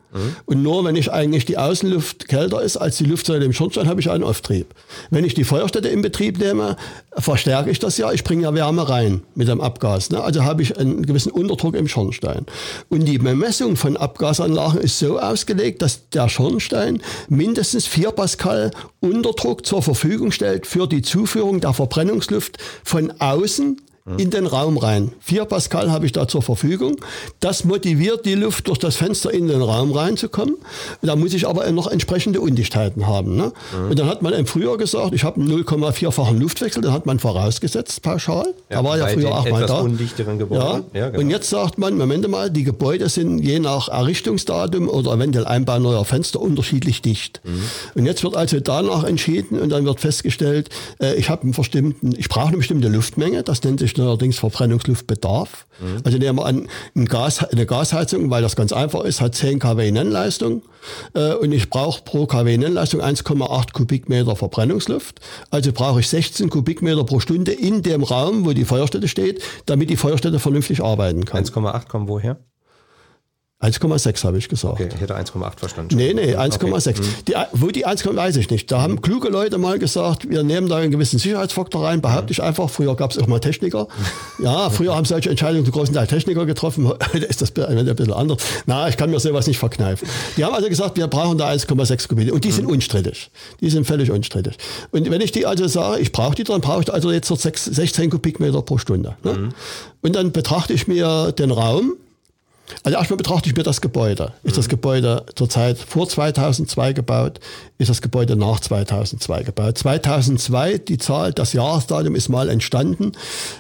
Und 0.46 0.62
nur 0.62 0.86
wenn 0.86 0.96
ich 0.96 1.12
eigentlich 1.12 1.46
die 1.46 1.58
Außenluft 1.58 2.28
kälter 2.28 2.62
ist 2.62 2.78
als 2.78 2.98
die 2.98 3.06
Luftsäule 3.06 3.44
im 3.44 3.54
Schornstein, 3.54 3.88
habe 3.88 4.00
ich 4.00 4.12
einen 4.12 4.24
Auftrieb. 4.24 4.68
Wenn 5.10 5.26
ich 5.26 5.34
die 5.34 5.44
Feuerstätte 5.44 5.88
in 5.88 6.04
Betrieb 6.04 6.38
nehme, 6.38 6.78
verstärke 7.18 7.72
ich 7.72 7.80
das 7.80 7.98
ja. 7.98 8.12
Ich 8.12 8.24
bringe 8.24 8.44
ja 8.44 8.54
Wärme 8.54 8.88
rein 8.88 9.24
mit 9.34 9.48
dem 9.48 9.60
Abgas. 9.60 10.12
Ne? 10.12 10.24
Also 10.24 10.44
habe 10.44 10.62
ich 10.62 10.78
einen 10.78 11.04
gewissen 11.04 11.32
Unterdruck 11.32 11.74
im 11.74 11.88
Schornstein. 11.88 12.46
Und 12.90 13.06
die 13.06 13.18
Bemessung 13.18 13.76
von 13.76 13.98
Abgasanlagen 13.98 14.80
ist 14.80 15.00
so 15.00 15.18
ausgelegt, 15.18 15.82
dass 15.82 16.08
der 16.10 16.30
Schornstein 16.30 17.02
mindestens 17.30 17.88
4 17.88 18.12
Pascal 18.12 18.70
Unterdruck 19.00 19.66
zur 19.66 19.82
Verfügung 19.82 20.32
stellt 20.32 20.68
für 20.68 20.86
die 20.86 21.02
Zuführung 21.02 21.60
der 21.60 21.74
Verbrennungsluft 21.74 22.60
von 22.84 23.12
außen 23.20 23.82
in 24.18 24.32
den 24.32 24.46
Raum 24.46 24.78
rein. 24.78 25.14
4 25.22 25.46
Pascal 25.46 25.90
habe 25.90 26.06
ich 26.06 26.12
da 26.12 26.28
zur 26.28 26.42
Verfügung. 26.42 26.98
Das 27.40 27.64
motiviert 27.64 28.26
die 28.26 28.36
Luft 28.36 28.68
durch 28.68 28.78
das 28.78 28.98
Fenster 28.98 29.34
in 29.34 29.48
den 29.48 29.62
Raum 29.62 29.94
reinzukommen. 29.94 30.56
Da 31.02 31.16
muss 31.16 31.34
ich 31.34 31.48
aber 31.48 31.70
noch 31.72 31.88
entsprechende 31.88 32.42
Undichtheiten 32.42 33.08
haben. 33.08 33.38
Ne? 33.38 33.54
Und 33.90 33.98
dann 33.98 34.08
hat 34.08 34.22
man 34.22 34.34
im 34.34 34.46
Frühjahr 34.46 34.78
gesagt, 34.78 35.14
ich 35.14 35.24
habe 35.24 35.40
einen 35.40 35.50
0,4-fachen 35.64 36.40
Luftwechsel, 36.40 36.82
den 36.82 36.92
hat 36.92 37.06
man 37.06 37.20
vorausgesetzt 37.20 38.02
pauschal. 38.02 38.48
Ja, 38.70 38.78
da 38.78 38.84
war 38.84 38.98
ja 38.98 39.08
früher 39.08 39.34
auch 39.34 39.50
mal 39.50 39.66
da. 39.66 39.80
undichteren 39.80 40.38
Gebäuden. 40.38 40.84
Ja. 40.94 41.00
Ja, 41.00 41.10
genau. 41.10 41.22
Und 41.22 41.30
jetzt 41.30 41.50
sagt 41.50 41.78
man, 41.78 41.98
Moment 41.98 42.28
mal, 42.28 42.50
die 42.50 42.64
Gebäude 42.64 43.08
sind 43.08 43.40
je 43.40 43.60
nach 43.60 43.88
Errichtungsdatum 43.88 44.90
oder 44.90 45.14
eventuell 45.14 45.46
Einbau 45.46 45.80
neuer 45.80 46.04
Fenster 46.04 46.42
unterschiedlich 46.42 47.02
dicht. 47.02 47.40
Mhm. 47.44 47.62
Und 47.96 48.06
jetzt 48.06 48.24
wird 48.24 48.36
also 48.36 48.60
danach 48.60 49.06
entschieden 49.06 49.60
und 49.60 49.70
dann 49.70 49.86
wird 49.86 50.02
festgestellt, 50.02 50.70
äh, 51.02 51.16
ich 51.16 51.30
habe 51.30 51.44
einen 51.44 51.54
bestimmten, 51.54 52.14
ich 52.18 52.28
brauche 52.28 52.50
eine 52.50 52.58
bestimmte 52.58 52.90
Luftmenge, 52.90 53.44
das 53.44 53.64
nennt 53.64 53.80
sich 53.80 53.93
neuerdings 53.98 54.38
Verbrennungsluftbedarf. 54.38 55.66
Mhm. 55.80 56.02
Also 56.04 56.18
nehmen 56.18 56.38
wir 56.38 56.46
an, 56.46 56.68
ein 56.96 57.06
Gas, 57.06 57.44
eine 57.44 57.66
Gasheizung, 57.66 58.30
weil 58.30 58.42
das 58.42 58.56
ganz 58.56 58.74
einfach 58.74 59.04
ist, 59.04 59.22
hat 59.22 59.36
10 59.36 59.60
kW 59.60 59.92
Nennleistung 59.92 60.64
äh, 61.14 61.34
und 61.34 61.52
ich 61.52 61.70
brauche 61.70 62.04
pro 62.04 62.26
kW 62.26 62.58
Nennleistung 62.58 63.02
1,8 63.02 63.74
Kubikmeter 63.74 64.36
Verbrennungsluft. 64.36 65.20
Also 65.50 65.72
brauche 65.72 66.00
ich 66.00 66.08
16 66.08 66.50
Kubikmeter 66.50 67.04
pro 67.04 67.20
Stunde 67.20 67.52
in 67.52 67.82
dem 67.82 68.04
Raum, 68.04 68.46
wo 68.46 68.54
die 68.54 68.66
Feuerstätte 68.66 69.08
steht, 69.08 69.42
damit 69.66 69.90
die 69.90 69.98
Feuerstätte 69.98 70.40
vernünftig 70.40 70.84
arbeiten 70.84 71.26
kann. 71.26 71.44
1,8 71.44 71.88
kommen 71.88 72.08
woher? 72.08 72.38
1,6 73.64 74.24
habe 74.26 74.38
ich 74.38 74.50
gesagt. 74.50 74.74
Okay, 74.74 74.90
ich 74.94 75.00
hätte 75.00 75.16
1,8 75.16 75.58
verstanden. 75.58 75.96
Nee, 75.96 76.14
nee, 76.14 76.36
1,6. 76.36 76.90
Okay. 76.90 77.02
Mhm. 77.02 77.06
Die, 77.28 77.34
wo 77.54 77.68
die 77.68 77.88
1,6 77.88 78.16
weiß 78.16 78.36
ich 78.36 78.50
nicht. 78.50 78.70
Da 78.72 78.82
haben 78.82 79.02
kluge 79.02 79.30
Leute 79.30 79.58
mal 79.58 79.80
gesagt, 79.80 80.30
wir 80.30 80.44
nehmen 80.44 80.68
da 80.68 80.78
einen 80.78 80.92
gewissen 80.92 81.18
Sicherheitsfaktor 81.18 81.86
rein, 81.86 82.02
behaupte 82.02 82.34
ich 82.34 82.44
einfach. 82.44 82.70
Früher 82.70 82.96
gab 82.96 83.12
es 83.12 83.18
auch 83.18 83.28
mal 83.28 83.40
Techniker. 83.40 83.88
Ja, 84.40 84.70
früher 84.70 84.96
haben 84.96 85.06
solche 85.06 85.30
Entscheidungen 85.30 85.64
zu 85.66 85.72
großen 85.72 85.94
Teil 85.94 86.08
Techniker 86.08 86.46
getroffen. 86.46 86.88
Heute 87.14 87.26
ist 87.26 87.42
das 87.42 87.56
ein 87.56 87.86
bisschen 87.96 88.12
anders. 88.12 88.44
Na, 88.66 88.90
ich 88.90 88.98
kann 88.98 89.10
mir 89.10 89.20
sowas 89.20 89.48
nicht 89.48 89.58
verkneifen. 89.58 90.08
Die 90.36 90.44
haben 90.44 90.54
also 90.54 90.68
gesagt, 90.68 90.98
wir 90.98 91.08
brauchen 91.08 91.38
da 91.38 91.50
1,6 91.50 92.08
Kubik. 92.10 92.34
Und 92.34 92.44
die 92.44 92.52
sind 92.52 92.66
unstrittig. 92.66 93.30
Die 93.62 93.70
sind 93.70 93.86
völlig 93.86 94.12
unstrittig. 94.12 94.58
Und 94.92 95.10
wenn 95.10 95.22
ich 95.22 95.32
die 95.32 95.46
also 95.46 95.68
sage, 95.68 96.02
ich 96.02 96.12
brauche 96.12 96.36
die, 96.36 96.44
dann 96.44 96.62
brauche 96.62 96.82
ich 96.82 96.94
also 96.94 97.12
jetzt 97.12 97.28
so 97.28 97.36
6, 97.36 97.66
16 97.66 98.10
Kubikmeter 98.10 98.62
pro 98.62 98.78
Stunde. 98.78 99.16
Ne? 99.24 99.50
Und 100.02 100.16
dann 100.16 100.32
betrachte 100.32 100.74
ich 100.74 100.88
mir 100.88 101.32
den 101.32 101.52
Raum 101.52 101.94
also 102.84 102.98
erstmal 102.98 103.18
betrachte 103.18 103.50
ich 103.50 103.56
mir 103.56 103.64
das 103.64 103.82
Gebäude. 103.82 104.34
Ist 104.44 104.58
das 104.58 104.70
Gebäude 104.70 105.26
zurzeit 105.36 105.78
vor 105.78 106.08
2002 106.08 106.94
gebaut? 106.94 107.40
Ist 107.84 107.90
das 107.90 108.02
Gebäude 108.02 108.38
nach 108.38 108.62
2002 108.62 109.44
gebaut? 109.44 109.78
2002, 109.78 110.78
die 110.78 110.98
Zahl, 110.98 111.34
das 111.34 111.52
Jahresdatum 111.52 112.16
ist 112.16 112.30
mal 112.30 112.48
entstanden, 112.48 113.12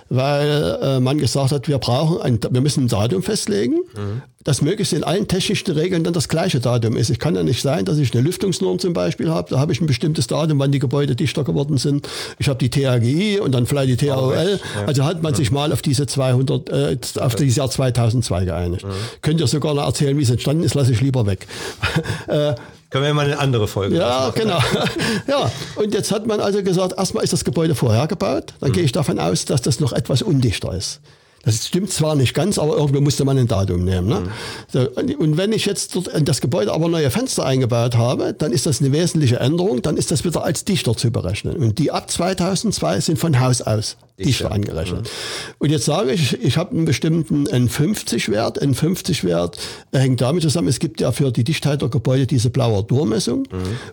weil 0.07 0.77
äh, 0.81 0.99
man 1.01 1.17
gesagt 1.17 1.51
hat, 1.51 1.67
wir 1.67 1.77
brauchen 1.77 2.21
ein, 2.21 2.39
wir 2.49 2.61
müssen 2.61 2.85
ein 2.85 2.87
Datum 2.87 3.21
festlegen, 3.21 3.79
das 4.45 4.61
möglichst 4.61 4.93
in 4.93 5.03
allen 5.03 5.27
technischen 5.27 5.69
Regeln 5.73 6.05
dann 6.05 6.13
das 6.13 6.29
gleiche 6.29 6.61
Datum 6.61 6.95
ist. 6.95 7.09
Ich 7.09 7.19
kann 7.19 7.35
ja 7.35 7.43
nicht 7.43 7.61
sein, 7.61 7.83
dass 7.83 7.97
ich 7.97 8.13
eine 8.13 8.23
Lüftungsnorm 8.23 8.79
zum 8.79 8.93
Beispiel 8.93 9.29
habe, 9.29 9.49
da 9.49 9.59
habe 9.59 9.73
ich 9.73 9.81
ein 9.81 9.87
bestimmtes 9.87 10.27
Datum, 10.27 10.57
wann 10.57 10.71
die 10.71 10.79
Gebäude 10.79 11.17
dichter 11.17 11.43
geworden 11.43 11.77
sind. 11.77 12.07
Ich 12.39 12.47
habe 12.47 12.59
die 12.59 12.69
THGI 12.69 13.41
und 13.41 13.51
dann 13.51 13.65
vielleicht 13.65 13.89
die 13.89 14.07
THOL. 14.07 14.59
ja. 14.75 14.85
Also 14.85 15.03
hat 15.03 15.21
man 15.21 15.35
sich 15.35 15.51
mal 15.51 15.73
auf 15.73 15.81
diese 15.81 16.07
200, 16.07 16.69
äh, 16.69 16.97
auf 17.19 17.35
dieses 17.35 17.57
Jahr 17.57 17.69
2002 17.69 18.45
geeinigt. 18.45 18.85
Könnt 19.21 19.41
ihr 19.41 19.47
sogar 19.47 19.73
noch 19.73 19.85
erzählen, 19.85 20.17
wie 20.17 20.23
es 20.23 20.29
entstanden 20.29 20.63
ist, 20.63 20.75
lasse 20.75 20.93
ich 20.93 21.01
lieber 21.01 21.25
weg. 21.25 21.45
äh, 22.27 22.55
Können 22.93 23.05
wir 23.05 23.13
mal 23.15 23.25
eine 23.25 23.39
andere 23.39 23.67
Folge 23.67 23.95
ja, 23.97 24.07
machen. 24.07 24.33
genau. 24.35 24.59
ja, 25.27 25.51
und 25.77 25.95
jetzt 25.95 26.11
hat 26.11 26.27
man 26.27 26.39
also 26.39 26.61
gesagt, 26.61 26.93
erstmal 26.95 27.23
ist 27.23 27.33
das 27.33 27.43
Gebäude 27.43 27.73
vorher 27.73 28.05
gebaut. 28.05 28.53
Dann 28.59 28.71
gehe 28.71 28.83
ich 28.83 28.91
davon 28.91 29.17
aus, 29.17 29.45
dass 29.45 29.63
das 29.63 29.79
noch 29.79 29.93
etwas 29.93 30.21
undichter 30.21 30.71
ist. 30.75 30.99
Das 31.43 31.65
stimmt 31.65 31.91
zwar 31.91 32.13
nicht 32.13 32.35
ganz, 32.35 32.59
aber 32.59 32.77
irgendwo 32.77 33.01
musste 33.01 33.25
man 33.25 33.35
ein 33.39 33.47
Datum 33.47 33.83
nehmen. 33.83 34.07
Ne? 34.07 34.23
So, 34.71 34.81
und- 34.91 35.19
und 35.19 35.37
wenn 35.37 35.53
ich 35.53 35.65
jetzt 35.65 35.95
dort 35.95 36.07
in 36.09 36.23
das 36.23 36.39
Gebäude 36.39 36.71
aber 36.71 36.87
neue 36.87 37.09
Fenster 37.09 37.43
eingebaut 37.43 37.97
habe, 37.97 38.35
dann 38.37 38.51
ist 38.51 38.67
das 38.67 38.79
eine 38.79 38.91
wesentliche 38.91 39.39
Änderung, 39.39 39.81
dann 39.81 39.97
ist 39.97 40.11
das 40.11 40.23
wieder 40.23 40.43
als 40.43 40.63
dichter 40.63 40.95
zu 40.95 41.09
berechnen. 41.09 41.55
Und 41.55 41.79
die 41.79 41.89
ab 41.89 42.11
2002 42.11 42.99
sind 42.99 43.17
von 43.17 43.39
Haus 43.39 43.63
aus 43.63 43.97
Dichte 44.19 44.51
angerechnet. 44.51 45.09
Und 45.59 45.69
jetzt 45.69 45.85
sage 45.85 46.11
ich, 46.11 46.41
ich 46.41 46.57
habe 46.57 46.71
einen 46.71 46.85
bestimmten 46.85 47.45
N50-Wert. 47.45 48.61
N50-Wert 48.61 49.57
hängt 49.91 50.21
damit 50.21 50.43
zusammen, 50.43 50.67
es 50.67 50.79
gibt 50.79 51.01
ja 51.01 51.11
für 51.11 51.31
die 51.31 51.43
Dichtheit 51.43 51.81
der 51.81 51.89
Gebäude 51.89 52.27
diese 52.27 52.49
blaue 52.49 52.83
Durmessung. 52.83 53.47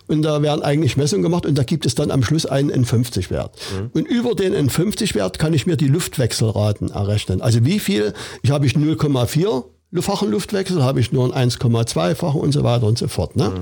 Und 0.06 0.22
da 0.22 0.42
werden 0.42 0.62
eigentlich 0.62 0.96
Messungen 0.96 1.22
gemacht 1.22 1.46
und 1.46 1.56
da 1.56 1.62
gibt 1.62 1.86
es 1.86 1.94
dann 1.94 2.10
am 2.10 2.22
Schluss 2.22 2.46
einen 2.46 2.70
N50-Wert. 2.70 3.58
Und 3.92 4.06
über 4.08 4.34
den 4.34 4.54
N50-Wert 4.54 5.38
kann 5.38 5.54
ich 5.54 5.66
mir 5.66 5.76
die 5.76 5.88
Luftwechselraten 5.88 6.90
errechnen. 6.90 7.40
Also 7.40 7.64
wie 7.64 7.78
viel, 7.78 8.12
ich 8.42 8.50
habe 8.50 8.66
ich 8.66 8.74
0,4 8.74 9.64
fachen 10.00 10.30
Luftwechsel, 10.30 10.84
habe 10.84 11.00
ich 11.00 11.12
nur 11.12 11.34
einen 11.34 11.50
1,2-fachen 11.50 12.40
und 12.40 12.52
so 12.52 12.62
weiter 12.62 12.86
und 12.86 12.98
so 12.98 13.08
fort. 13.08 13.36
Ne? 13.36 13.52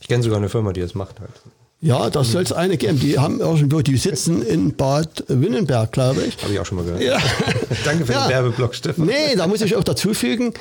Ich 0.00 0.08
kenne 0.08 0.22
sogar 0.22 0.38
eine 0.38 0.48
Firma, 0.48 0.72
die 0.72 0.80
das 0.80 0.94
macht 0.94 1.20
halt. 1.20 1.32
Ja, 1.84 2.08
das 2.08 2.32
soll 2.32 2.42
es 2.42 2.50
eine 2.52 2.78
geben. 2.78 2.98
Die 2.98 3.18
haben 3.18 3.40
irgendwo, 3.40 3.82
die 3.82 3.98
sitzen 3.98 4.40
in 4.40 4.74
Bad 4.74 5.24
Winnenberg, 5.28 5.92
glaube 5.92 6.22
ich. 6.22 6.42
Habe 6.42 6.54
ich 6.54 6.58
auch 6.58 6.64
schon 6.64 6.78
mal 6.78 6.84
gehört. 6.86 7.02
Ja. 7.02 7.18
Danke 7.84 8.06
für 8.06 8.12
Ja. 8.12 8.22
den 8.26 8.30
Werbeblock, 8.30 8.74
Stefan. 8.74 9.04
Nee, 9.04 9.36
da 9.36 9.46
muss 9.46 9.60
ich 9.60 9.76
auch 9.76 9.84
dazu 9.84 10.14
fügen, 10.14 10.54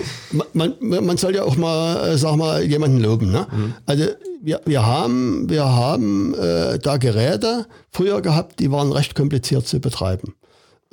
man, 0.51 0.73
man 0.81 1.05
man 1.05 1.15
soll 1.17 1.33
ja 1.33 1.43
auch 1.43 1.55
mal, 1.55 2.09
äh, 2.09 2.17
sag 2.17 2.35
mal, 2.35 2.61
jemanden 2.63 2.99
loben. 2.99 3.31
Ne? 3.31 3.47
Also 3.85 4.03
wir, 4.41 4.59
wir 4.65 4.85
haben, 4.85 5.49
wir 5.49 5.63
haben 5.63 6.33
äh, 6.35 6.77
da 6.79 6.97
Geräte 6.97 7.67
früher 7.89 8.21
gehabt, 8.21 8.59
die 8.59 8.69
waren 8.69 8.91
recht 8.91 9.15
kompliziert 9.15 9.65
zu 9.65 9.79
betreiben. 9.79 10.35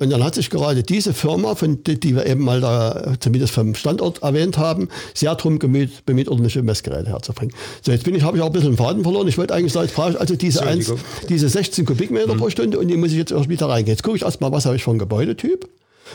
Und 0.01 0.09
dann 0.09 0.23
hat 0.23 0.33
sich 0.33 0.49
gerade 0.49 0.81
diese 0.81 1.13
Firma, 1.13 1.53
von, 1.53 1.83
die, 1.83 1.99
die 1.99 2.15
wir 2.15 2.25
eben 2.25 2.43
mal 2.43 2.59
da 2.59 3.13
zumindest 3.19 3.53
vom 3.53 3.75
Standort 3.75 4.23
erwähnt 4.23 4.57
haben, 4.57 4.89
sehr 5.13 5.35
darum 5.35 5.59
bemüht, 5.59 6.07
bemüht, 6.07 6.27
ordentliche 6.27 6.63
Messgeräte 6.63 7.11
herzubringen. 7.11 7.53
So, 7.83 7.91
jetzt 7.91 8.03
bin 8.03 8.15
ich, 8.15 8.23
habe 8.23 8.35
ich 8.35 8.41
auch 8.41 8.47
ein 8.47 8.51
bisschen 8.51 8.71
den 8.71 8.77
Faden 8.77 9.03
verloren. 9.03 9.27
Ich 9.27 9.37
wollte 9.37 9.53
eigentlich 9.53 9.73
sagen, 9.73 9.85
jetzt 9.85 9.95
brauche 9.95 10.09
ich 10.09 10.19
also 10.19 10.35
diese, 10.35 10.65
eins, 10.65 10.91
diese 11.29 11.47
16 11.47 11.85
Kubikmeter 11.85 12.33
pro 12.33 12.49
Stunde 12.49 12.79
und 12.79 12.87
die 12.87 12.97
muss 12.97 13.11
ich 13.11 13.17
jetzt 13.17 13.29
irgendwie 13.29 13.57
da 13.57 13.67
reingehen. 13.67 13.95
Jetzt 13.95 14.01
gucke 14.01 14.17
ich 14.17 14.23
erstmal, 14.23 14.51
was 14.51 14.65
habe 14.65 14.75
ich 14.75 14.83
für 14.83 14.89
einen 14.89 14.97
Gebäudetyp. 14.97 15.69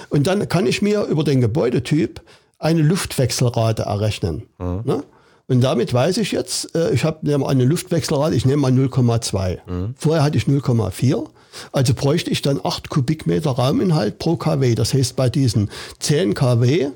Und 0.09 0.27
dann 0.27 0.49
kann 0.49 0.67
ich 0.67 0.83
mir 0.83 1.05
über 1.05 1.23
den 1.23 1.41
Gebäudetyp 1.41 2.23
eine 2.59 2.83
Luftwechselrate 2.83 3.83
errechnen. 3.83 4.43
Ne? 4.85 5.05
Und 5.47 5.61
damit 5.61 5.95
weiß 5.95 6.17
ich 6.17 6.33
jetzt, 6.33 6.75
äh, 6.75 6.93
ich 6.93 7.05
habe 7.05 7.47
eine 7.47 7.65
Luftwechselrate, 7.65 8.35
ich 8.35 8.47
nehme 8.47 8.63
mal 8.63 8.73
0,2. 8.73 9.59
Vorher 9.97 10.25
hatte 10.25 10.39
ich 10.39 10.47
0,4. 10.47 11.29
Also 11.73 11.95
bräuchte 11.95 12.31
ich 12.31 12.43
dann 12.43 12.61
8 12.63 12.89
Kubikmeter 12.89 13.51
Rauminhalt 13.51 14.19
pro 14.19 14.37
kW. 14.37 14.75
Das 14.75 14.95
heißt, 14.95 15.17
bei 15.17 15.29
diesen 15.29 15.71
10 16.01 16.35
kW 16.35 16.89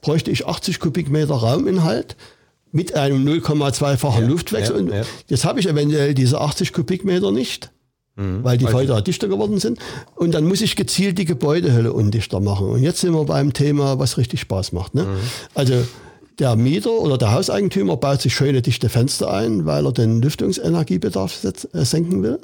bräuchte 0.00 0.30
ich 0.30 0.46
80 0.46 0.80
Kubikmeter 0.80 1.34
Rauminhalt 1.34 2.16
mit 2.72 2.94
einem 2.94 3.26
0,2-fachen 3.26 4.22
Ja, 4.22 4.28
Luftwechsel. 4.28 4.74
ja, 4.76 4.80
Und 4.82 4.92
ja. 4.92 5.02
Jetzt 5.28 5.44
habe 5.44 5.60
ich 5.60 5.68
eventuell 5.68 6.14
diese 6.14 6.40
80 6.40 6.72
Kubikmeter 6.72 7.30
nicht 7.32 7.70
weil 8.14 8.58
die 8.58 8.66
Felder 8.66 9.00
dichter 9.00 9.26
geworden 9.26 9.58
sind. 9.58 9.78
Und 10.16 10.32
dann 10.32 10.44
muss 10.44 10.60
ich 10.60 10.76
gezielt 10.76 11.16
die 11.16 11.24
Gebäudehülle 11.24 11.94
undichter 11.94 12.40
machen. 12.40 12.68
Und 12.68 12.82
jetzt 12.82 13.00
sind 13.00 13.14
wir 13.14 13.24
beim 13.24 13.54
Thema, 13.54 13.98
was 13.98 14.18
richtig 14.18 14.40
Spaß 14.40 14.72
macht. 14.72 14.94
Ne? 14.94 15.06
Also 15.54 15.82
der 16.38 16.56
Mieter 16.56 16.92
oder 16.92 17.18
der 17.18 17.32
Hauseigentümer 17.32 17.96
baut 17.96 18.22
sich 18.22 18.34
schöne 18.34 18.62
dichte 18.62 18.88
Fenster 18.88 19.32
ein, 19.32 19.66
weil 19.66 19.86
er 19.86 19.92
den 19.92 20.22
Lüftungsenergiebedarf 20.22 21.44
äh, 21.44 21.84
senken 21.84 22.22
will. 22.22 22.38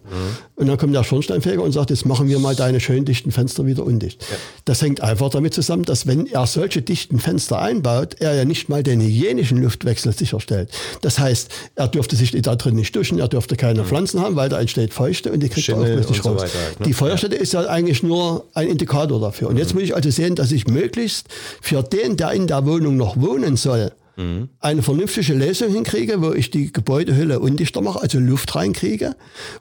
Und 0.57 0.67
dann 0.67 0.77
kommt 0.77 0.95
der 0.95 1.05
Schornsteinfeger 1.05 1.63
und 1.63 1.73
sagt, 1.73 1.91
jetzt 1.91 2.05
machen 2.05 2.29
wir 2.29 2.39
mal 2.39 2.55
deine 2.55 2.81
schön 2.81 3.05
dichten 3.05 3.31
Fenster 3.31 3.67
wieder 3.67 3.85
undicht. 3.85 4.25
Das 4.65 4.83
hängt 4.83 5.01
einfach 5.01 5.31
damit 5.31 5.55
zusammen, 5.55 5.85
dass 5.85 6.07
wenn 6.07 6.27
er 6.27 6.47
solche 6.47 6.83
dichten 6.83 7.19
Fenster 7.19 7.61
einbaut, 7.61 8.17
er 8.19 8.35
ja 8.35 8.45
nicht 8.45 8.69
mal 8.69 8.83
den 8.83 9.01
hygienischen 9.01 9.63
Luftwechsel 9.63 10.13
sicherstellt. 10.13 10.71
Das 11.01 11.19
heißt, 11.19 11.51
er 11.77 11.89
dürfte 11.89 12.17
sich 12.17 12.33
da 12.33 12.57
drin 12.57 12.75
nicht 12.75 12.95
duschen, 12.95 13.19
er 13.19 13.29
dürfte 13.29 13.57
keine 13.57 13.85
Pflanzen 13.85 14.21
haben, 14.21 14.37
weil 14.37 14.49
da 14.49 14.61
entsteht 14.61 14.93
Feuchte 14.93 15.33
und 15.33 15.41
die 15.41 15.49
kriegt 15.49 15.69
er 15.69 15.77
auch 15.77 15.85
Schimmel 15.85 15.97
nicht 15.97 16.23
so 16.23 16.31
raus. 16.31 16.43
weiter 16.43 16.59
ne? 16.81 16.87
Die 16.87 16.93
Feuerstätte 16.93 17.37
ist 17.37 17.53
ja 17.53 17.67
eigentlich 17.67 18.03
nur 18.03 18.45
ein 18.55 18.69
Indikator 18.69 19.21
dafür. 19.21 19.49
Und 19.49 19.57
jetzt 19.57 19.75
muss 19.75 19.85
ich 19.85 19.95
also 19.95 20.11
sehen, 20.11 20.35
dass 20.35 20.53
ich 20.53 20.67
möglichst 20.67 21.27
für 21.61 21.83
den, 21.83 22.17
der 22.17 22.33
in 22.33 22.47
der 22.47 22.67
Wohnung 22.67 22.97
noch 22.97 23.21
wohnen 23.21 23.57
soll, 23.57 23.78
eine 24.61 24.83
vernünftige 24.83 25.33
Lösung 25.35 25.73
hinkriege, 25.73 26.21
wo 26.21 26.33
ich 26.33 26.51
die 26.51 26.73
Gebäudehülle 26.73 27.39
undichter 27.39 27.81
mache, 27.81 28.01
also 28.01 28.19
Luft 28.19 28.55
reinkriege 28.57 29.15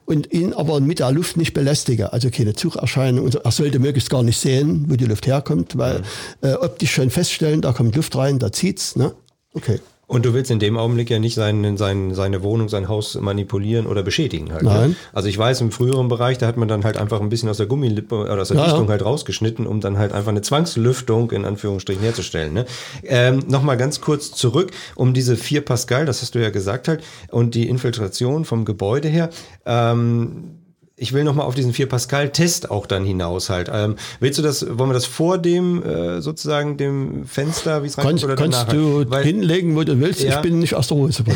und 0.04 0.32
ihn 0.32 0.52
aber 0.52 0.80
mit 0.80 0.98
der 0.98 1.12
Luft 1.12 1.36
nicht 1.36 1.54
belästige, 1.54 2.12
also 2.12 2.28
keine 2.30 2.54
Zugerscheinung. 2.54 3.30
So. 3.30 3.38
Er 3.38 3.52
sollte 3.52 3.78
möglichst 3.78 4.10
gar 4.10 4.24
nicht 4.24 4.38
sehen, 4.38 4.86
wo 4.88 4.96
die 4.96 5.04
Luft 5.04 5.26
herkommt, 5.28 5.78
weil 5.78 6.02
äh, 6.42 6.54
optisch 6.54 6.92
schon 6.92 7.10
feststellen, 7.10 7.60
da 7.60 7.72
kommt 7.72 7.94
Luft 7.94 8.16
rein, 8.16 8.40
da 8.40 8.50
zieht's. 8.50 8.96
Ne? 8.96 9.12
Okay. 9.54 9.78
Und 10.08 10.24
du 10.24 10.32
willst 10.32 10.50
in 10.50 10.58
dem 10.58 10.78
Augenblick 10.78 11.10
ja 11.10 11.18
nicht 11.18 11.34
sein, 11.34 11.76
sein, 11.76 12.14
seine 12.14 12.42
Wohnung, 12.42 12.70
sein 12.70 12.88
Haus 12.88 13.14
manipulieren 13.20 13.86
oder 13.86 14.02
beschädigen 14.02 14.52
halt. 14.54 14.62
Nein. 14.62 14.90
Ne? 14.90 14.96
Also 15.12 15.28
ich 15.28 15.36
weiß, 15.36 15.60
im 15.60 15.70
früheren 15.70 16.08
Bereich, 16.08 16.38
da 16.38 16.46
hat 16.46 16.56
man 16.56 16.66
dann 16.66 16.82
halt 16.84 16.96
einfach 16.96 17.20
ein 17.20 17.28
bisschen 17.28 17.50
aus 17.50 17.58
der 17.58 17.66
Gummilippe 17.66 18.16
oder 18.16 18.40
aus 18.40 18.48
der 18.48 18.56
Ja, 18.56 18.64
Dichtung 18.64 18.84
ja. 18.84 18.92
halt 18.92 19.04
rausgeschnitten, 19.04 19.66
um 19.66 19.82
dann 19.82 19.98
halt 19.98 20.12
einfach 20.14 20.30
eine 20.30 20.40
Zwangslüftung 20.40 21.30
in 21.32 21.44
Anführungsstrichen 21.44 22.02
herzustellen. 22.02 22.54
Ne? 22.54 22.64
Ähm, 23.04 23.44
Nochmal 23.48 23.76
ganz 23.76 24.00
kurz 24.00 24.32
zurück, 24.32 24.70
um 24.94 25.12
diese 25.12 25.36
4 25.36 25.60
Pascal, 25.60 26.06
das 26.06 26.22
hast 26.22 26.34
du 26.34 26.38
ja 26.38 26.48
gesagt 26.48 26.88
halt, 26.88 27.04
und 27.30 27.54
die 27.54 27.68
Infiltration 27.68 28.46
vom 28.46 28.64
Gebäude 28.64 29.08
her. 29.08 29.28
Ähm, 29.66 30.54
ich 31.00 31.12
will 31.12 31.22
nochmal 31.22 31.46
auf 31.46 31.54
diesen 31.54 31.72
4 31.72 31.88
Pascal 31.88 32.30
Test 32.30 32.70
auch 32.70 32.84
dann 32.86 33.04
hinaus 33.04 33.50
halt. 33.50 33.70
Ähm, 33.72 33.94
willst 34.18 34.38
du 34.38 34.42
das, 34.42 34.66
wollen 34.78 34.90
wir 34.90 34.94
das 34.94 35.06
vor 35.06 35.38
dem 35.38 35.82
äh, 35.82 36.20
sozusagen 36.20 36.76
dem 36.76 37.24
Fenster, 37.24 37.82
wie 37.84 37.86
es 37.86 37.96
reinkommt 37.96 38.20
Kannst, 38.20 38.24
oder 38.24 38.34
kannst 38.34 38.72
du 38.72 38.98
halt? 38.98 39.10
Weil- 39.10 39.24
hinlegen, 39.24 39.76
wo 39.76 39.84
du 39.84 40.00
willst. 40.00 40.22
Ja. 40.22 40.36
Ich 40.36 40.42
bin 40.42 40.58
nicht 40.58 40.74
aus 40.74 40.88
der 40.88 40.96
Hose. 40.96 41.24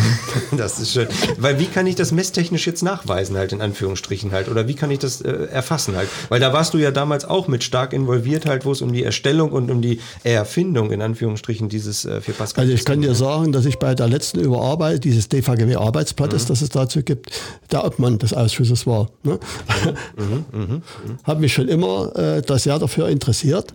Das 0.57 0.79
ist 0.79 0.93
schön. 0.93 1.07
Weil 1.39 1.59
wie 1.59 1.67
kann 1.67 1.87
ich 1.87 1.95
das 1.95 2.13
messtechnisch 2.13 2.67
jetzt 2.67 2.83
nachweisen, 2.83 3.37
halt 3.37 3.53
in 3.53 3.61
Anführungsstrichen 3.61 4.33
halt? 4.33 4.49
Oder 4.49 4.69
wie 4.69 4.75
kann 4.75 4.91
ich 4.91 4.99
das 4.99 5.21
äh, 5.21 5.31
erfassen 5.31 5.97
halt? 5.97 6.09
Weil 6.29 6.41
da 6.41 6.53
warst 6.53 6.75
du 6.75 6.79
ja 6.79 6.91
damals 6.91 7.25
auch 7.25 7.49
mit 7.49 7.65
stark 7.65 7.93
involviert 7.93 8.47
halt, 8.47 8.65
wo 8.65 8.73
es 8.73 8.83
um 8.83 8.93
die 8.93 9.03
Erstellung 9.03 9.53
und 9.53 9.71
um 9.71 9.81
die 9.81 10.01
Erfindung 10.25 10.91
in 10.91 11.01
Anführungsstrichen 11.01 11.69
dieses 11.69 12.05
äh, 12.05 12.21
für 12.21 12.33
Pascal. 12.33 12.65
Also 12.65 12.75
ich 12.75 12.85
kann 12.85 13.01
dir 13.01 13.15
sagen, 13.15 13.53
dass 13.53 13.65
ich 13.65 13.79
bei 13.79 13.95
der 13.95 14.09
letzten 14.09 14.41
Überarbeitung 14.41 15.01
dieses 15.01 15.29
DVGW 15.29 15.77
Arbeitsblattes, 15.77 16.47
das 16.47 16.63
es 16.63 16.69
dazu 16.69 17.03
gibt, 17.03 17.31
der 17.71 17.85
Obmann 17.85 18.19
des 18.19 18.35
Ausschusses 18.35 18.87
war. 18.87 19.09
Ne? 19.23 19.39
Habe 21.25 21.41
mich 21.41 21.53
schon 21.53 21.69
immer 21.69 22.15
äh, 22.17 22.43
das 22.43 22.65
sehr 22.65 22.79
dafür 22.79 23.09
interessiert. 23.09 23.73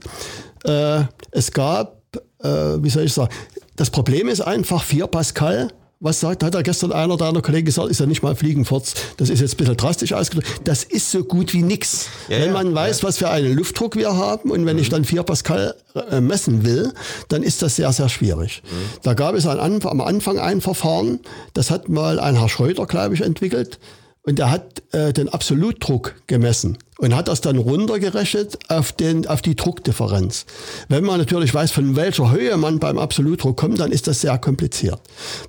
Äh, 0.64 1.02
es 1.32 1.52
gab, 1.52 2.02
äh, 2.44 2.48
wie 2.48 2.90
soll 2.90 3.04
ich 3.04 3.14
sagen, 3.14 3.34
das 3.76 3.90
Problem 3.90 4.28
ist 4.28 4.42
einfach 4.42 4.84
4 4.84 5.08
Pascal. 5.08 5.70
Was 6.00 6.20
sagt, 6.20 6.44
hat 6.44 6.54
ja 6.54 6.62
gestern 6.62 6.92
einer 6.92 7.18
deiner 7.18 7.42
Kollegen 7.42 7.66
gesagt, 7.66 7.90
ist 7.90 8.00
ja 8.00 8.06
nicht 8.06 8.22
mal 8.22 8.36
Fliegenfurz. 8.36 8.94
Das 9.18 9.30
ist 9.32 9.40
jetzt 9.40 9.56
ein 9.56 9.58
bisschen 9.58 9.78
drastisch 9.78 10.14
ausgedrückt. 10.14 10.62
Das 10.64 10.84
ist 10.84 11.10
so 11.10 11.24
gut 11.24 11.54
wie 11.54 11.64
nix. 11.64 12.08
Ja, 12.28 12.38
Wenn 12.38 12.48
ja, 12.48 12.54
man 12.54 12.76
weiß, 12.76 13.04
was 13.04 13.18
für 13.18 13.30
einen 13.30 13.56
Luftdruck 13.56 13.96
wir 13.96 14.16
haben 14.16 14.52
und 14.52 14.68
wenn 14.68 14.78
ich 14.78 14.90
dann 14.90 15.06
4 15.06 15.24
Pascal 15.24 15.74
äh, 16.12 16.22
messen 16.22 16.64
will, 16.64 16.94
dann 17.30 17.42
ist 17.42 17.64
das 17.64 17.78
sehr, 17.78 17.92
sehr 17.94 18.10
schwierig. 18.10 18.62
Da 19.02 19.16
gab 19.16 19.34
es 19.34 19.48
am 19.48 20.02
Anfang 20.02 20.38
ein 20.40 20.62
Verfahren, 20.62 21.20
das 21.54 21.72
hat 21.72 21.90
mal 21.90 22.20
ein 22.20 22.38
Herr 22.38 22.50
Schröder, 22.50 22.86
glaube 22.86 23.16
ich, 23.16 23.22
entwickelt. 23.22 23.80
Und 24.28 24.40
der 24.40 24.52
hat 24.52 24.84
äh, 24.94 25.14
den 25.14 25.30
Absolutdruck 25.30 26.16
gemessen 26.28 26.78
und 26.98 27.16
hat 27.16 27.28
das 27.28 27.42
dann 27.42 27.58
runtergerechnet 27.58 28.58
auf, 28.70 28.92
den, 28.92 29.28
auf 29.28 29.42
die 29.42 29.56
Druckdifferenz. 29.56 30.46
Wenn 30.90 31.04
man 31.04 31.20
natürlich 31.20 31.54
weiß, 31.54 31.72
von 31.72 31.96
welcher 31.96 32.32
Höhe 32.32 32.58
man 32.58 32.80
beim 32.80 32.98
Absolutdruck 32.98 33.58
kommt, 33.58 33.80
dann 33.80 33.92
ist 33.92 34.08
das 34.08 34.22
sehr 34.22 34.38
kompliziert. 34.38 35.00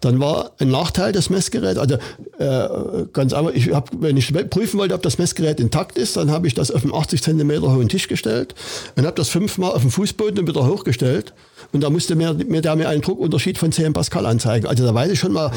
Dann 0.01 0.21
war 0.21 0.53
ein 0.59 0.69
Nachteil 0.69 1.13
des 1.13 1.31
Messgeräts, 1.31 1.79
also 1.79 1.97
äh, 2.39 3.07
ganz 3.13 3.33
einfach, 3.33 3.53
ich 3.53 3.73
hab, 3.73 3.91
wenn 4.01 4.17
ich 4.17 4.33
prüfen 4.51 4.79
wollte, 4.79 4.95
ob 4.95 5.03
das 5.03 5.19
Messgerät 5.19 5.61
intakt 5.61 5.97
ist, 5.97 6.17
dann 6.17 6.31
habe 6.31 6.47
ich 6.47 6.55
das 6.55 6.71
auf 6.71 6.83
einen 6.83 6.95
80 6.95 7.23
Zentimeter 7.23 7.73
hohen 7.75 7.89
Tisch 7.89 8.09
gestellt 8.09 8.55
und 8.97 9.07
habe 9.07 9.17
das 9.17 9.29
fünfmal 9.29 9.73
auf 9.73 9.83
den 9.83 9.91
Fußboden 9.91 10.41
und 10.41 10.49
wieder 10.49 10.67
hochgestellt. 10.67 11.33
Und 11.73 11.83
da 11.83 11.91
musste 11.91 12.15
mir, 12.15 12.35
mir 12.35 12.63
der 12.63 12.77
mir 12.77 12.89
einen 12.89 13.03
Druckunterschied 13.03 13.59
von 13.59 13.73
10 13.73 13.93
Pascal 13.93 14.27
anzeigen. 14.27 14.67
Also 14.67 14.85
da 14.85 14.95
weiß 14.95 15.11
ich 15.13 15.19
schon 15.19 15.33
mal, 15.33 15.51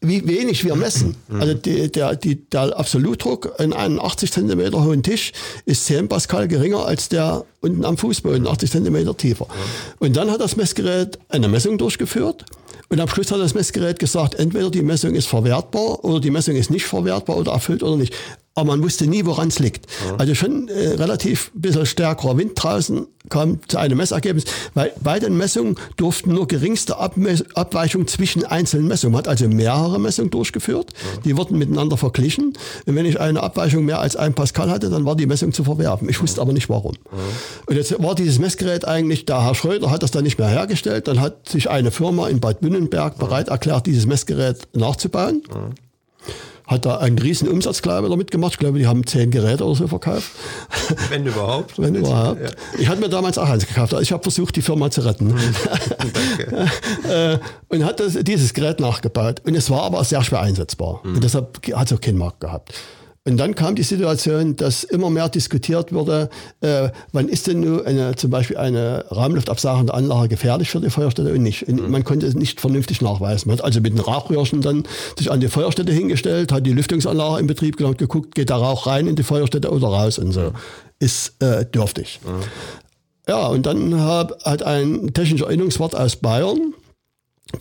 wie 0.00 0.26
wenig 0.26 0.64
wir 0.64 0.76
messen. 0.76 1.16
Also 1.40 1.54
die, 1.54 1.90
der, 1.90 2.16
die, 2.16 2.36
der 2.48 2.78
Absolutdruck 2.78 3.54
in 3.58 3.72
einem 3.72 3.98
80 3.98 4.32
Zentimeter 4.32 4.82
hohen 4.82 5.02
Tisch 5.02 5.32
ist 5.64 5.86
10 5.86 6.08
Pascal 6.08 6.48
geringer 6.48 6.86
als 6.86 7.08
der 7.08 7.44
unten 7.60 7.84
am 7.84 7.96
Fußboden, 7.96 8.46
80 8.46 8.70
Zentimeter 8.70 9.16
tiefer. 9.16 9.46
Und 9.98 10.16
dann 10.16 10.30
hat 10.30 10.40
das 10.40 10.56
Messgerät 10.56 11.18
eine 11.28 11.48
Messung 11.48 11.78
durchgeführt. 11.78 12.44
Und 12.90 13.00
am 13.00 13.08
Schluss 13.08 13.30
hat 13.30 13.40
das 13.40 13.54
Messgerät 13.54 13.98
gesagt, 13.98 14.34
entweder 14.36 14.70
die 14.70 14.82
Messung 14.82 15.14
ist 15.14 15.26
verwertbar 15.26 16.04
oder 16.04 16.20
die 16.20 16.30
Messung 16.30 16.56
ist 16.56 16.70
nicht 16.70 16.86
verwertbar 16.86 17.36
oder 17.36 17.52
erfüllt 17.52 17.82
oder 17.82 17.96
nicht. 17.96 18.14
Aber 18.58 18.72
man 18.72 18.82
wusste 18.82 19.06
nie, 19.06 19.24
woran 19.24 19.48
es 19.48 19.60
liegt. 19.60 19.86
Also 20.18 20.34
schon 20.34 20.66
äh, 20.66 20.88
relativ 20.88 21.52
ein 21.54 21.60
bisschen 21.60 21.86
stärkerer 21.86 22.36
Wind 22.36 22.52
draußen 22.56 23.06
kam 23.28 23.60
zu 23.68 23.78
einem 23.78 23.98
Messergebnis, 23.98 24.46
weil 24.74 24.90
bei 25.00 25.20
den 25.20 25.36
Messungen 25.36 25.76
durften 25.96 26.34
nur 26.34 26.48
geringste 26.48 26.98
Abmes 26.98 27.44
Abweichungen 27.54 28.08
zwischen 28.08 28.44
einzelnen 28.44 28.88
Messungen. 28.88 29.12
Man 29.12 29.20
hat 29.20 29.28
also 29.28 29.46
mehrere 29.48 30.00
Messungen 30.00 30.30
durchgeführt, 30.30 30.92
die 31.24 31.36
wurden 31.36 31.56
miteinander 31.56 31.96
verglichen. 31.96 32.54
Und 32.86 32.96
wenn 32.96 33.06
ich 33.06 33.20
eine 33.20 33.44
Abweichung 33.44 33.84
mehr 33.84 34.00
als 34.00 34.16
ein 34.16 34.34
Pascal 34.34 34.70
hatte, 34.70 34.90
dann 34.90 35.04
war 35.04 35.14
die 35.14 35.26
Messung 35.26 35.52
zu 35.52 35.62
verwerfen. 35.62 36.08
Ich 36.08 36.20
wusste 36.20 36.40
aber 36.40 36.52
nicht 36.52 36.68
warum. 36.68 36.94
Und 37.66 37.76
jetzt 37.76 37.94
war 38.02 38.16
dieses 38.16 38.40
Messgerät 38.40 38.88
eigentlich, 38.88 39.24
der 39.24 39.44
Herr 39.44 39.54
Schröder 39.54 39.92
hat 39.92 40.02
das 40.02 40.10
dann 40.10 40.24
nicht 40.24 40.38
mehr 40.38 40.48
hergestellt, 40.48 41.06
dann 41.06 41.20
hat 41.20 41.48
sich 41.48 41.70
eine 41.70 41.92
Firma 41.92 42.26
in 42.28 42.40
Bad 42.40 42.60
Bünnenberg 42.60 43.18
bereit 43.18 43.48
erklärt, 43.50 43.86
dieses 43.86 44.06
Messgerät 44.06 44.66
nachzubauen. 44.74 45.42
Hat 46.68 46.84
da 46.84 46.98
einen 46.98 47.18
riesen 47.18 47.48
Umsatz, 47.48 47.80
glaube 47.80 48.06
ich, 48.06 48.10
damit 48.10 48.30
gemacht. 48.30 48.52
Ich 48.52 48.58
glaube, 48.58 48.78
die 48.78 48.86
haben 48.86 49.06
zehn 49.06 49.30
Geräte 49.30 49.64
oder 49.64 49.74
so 49.74 49.88
verkauft. 49.88 50.30
Wenn 51.08 51.26
überhaupt. 51.26 51.78
Wenn 51.78 51.94
überhaupt. 51.94 52.40
Ja. 52.42 52.50
Ich 52.78 52.88
hatte 52.88 53.00
mir 53.00 53.08
damals 53.08 53.38
auch 53.38 53.48
eins 53.48 53.66
gekauft. 53.66 53.94
Also 53.94 54.02
ich 54.02 54.12
habe 54.12 54.22
versucht, 54.22 54.54
die 54.54 54.62
Firma 54.62 54.90
zu 54.90 55.00
retten. 55.00 55.34
Danke. 56.38 56.68
Äh, 57.08 57.38
und 57.68 57.84
hat 57.84 58.00
das, 58.00 58.18
dieses 58.20 58.52
Gerät 58.52 58.80
nachgebaut. 58.80 59.40
Und 59.46 59.54
es 59.54 59.70
war 59.70 59.82
aber 59.82 60.04
sehr 60.04 60.22
schwer 60.22 60.42
einsetzbar. 60.42 61.00
Mhm. 61.04 61.14
Und 61.16 61.24
deshalb 61.24 61.58
hat 61.74 61.90
es 61.90 61.96
auch 61.96 62.00
keinen 62.00 62.18
Markt 62.18 62.40
gehabt. 62.40 62.74
Und 63.28 63.36
dann 63.36 63.54
kam 63.54 63.74
die 63.74 63.82
Situation, 63.82 64.56
dass 64.56 64.84
immer 64.84 65.10
mehr 65.10 65.28
diskutiert 65.28 65.92
wurde, 65.92 66.30
äh, 66.62 66.88
wann 67.12 67.28
ist 67.28 67.46
denn 67.46 67.60
nur 67.60 67.86
eine, 67.86 68.16
zum 68.16 68.30
Beispiel 68.30 68.56
eine 68.56 69.04
raumluftabsagende 69.10 69.92
Anlage 69.92 70.28
gefährlich 70.28 70.70
für 70.70 70.80
die 70.80 70.88
Feuerstätte 70.88 71.32
und 71.32 71.42
nicht. 71.42 71.68
Und 71.68 71.82
mhm. 71.82 71.90
man 71.90 72.04
konnte 72.04 72.26
es 72.26 72.34
nicht 72.34 72.60
vernünftig 72.60 73.02
nachweisen. 73.02 73.48
Man 73.48 73.58
hat 73.58 73.64
also 73.64 73.80
mit 73.80 73.92
einem 73.92 74.00
Rauchröhrchen 74.00 74.62
dann 74.62 74.84
sich 75.18 75.30
an 75.30 75.40
die 75.40 75.48
Feuerstätte 75.48 75.92
hingestellt, 75.92 76.52
hat 76.52 76.64
die 76.64 76.72
Lüftungsanlage 76.72 77.40
in 77.40 77.46
Betrieb 77.46 77.76
genommen, 77.76 77.98
geguckt, 77.98 78.34
geht 78.34 78.48
der 78.48 78.56
Rauch 78.56 78.86
rein 78.86 79.06
in 79.06 79.16
die 79.16 79.22
Feuerstätte 79.22 79.70
oder 79.70 79.88
raus 79.88 80.18
und 80.18 80.32
so. 80.32 80.40
Mhm. 80.40 80.52
Ist 80.98 81.42
äh, 81.42 81.66
dürftig. 81.66 82.20
Mhm. 82.24 82.42
Ja, 83.28 83.48
und 83.48 83.66
dann 83.66 84.00
hab, 84.00 84.42
hat 84.44 84.62
ein 84.62 85.12
technischer 85.12 85.46
Erinnerungswart 85.46 85.94
aus 85.94 86.16
Bayern, 86.16 86.72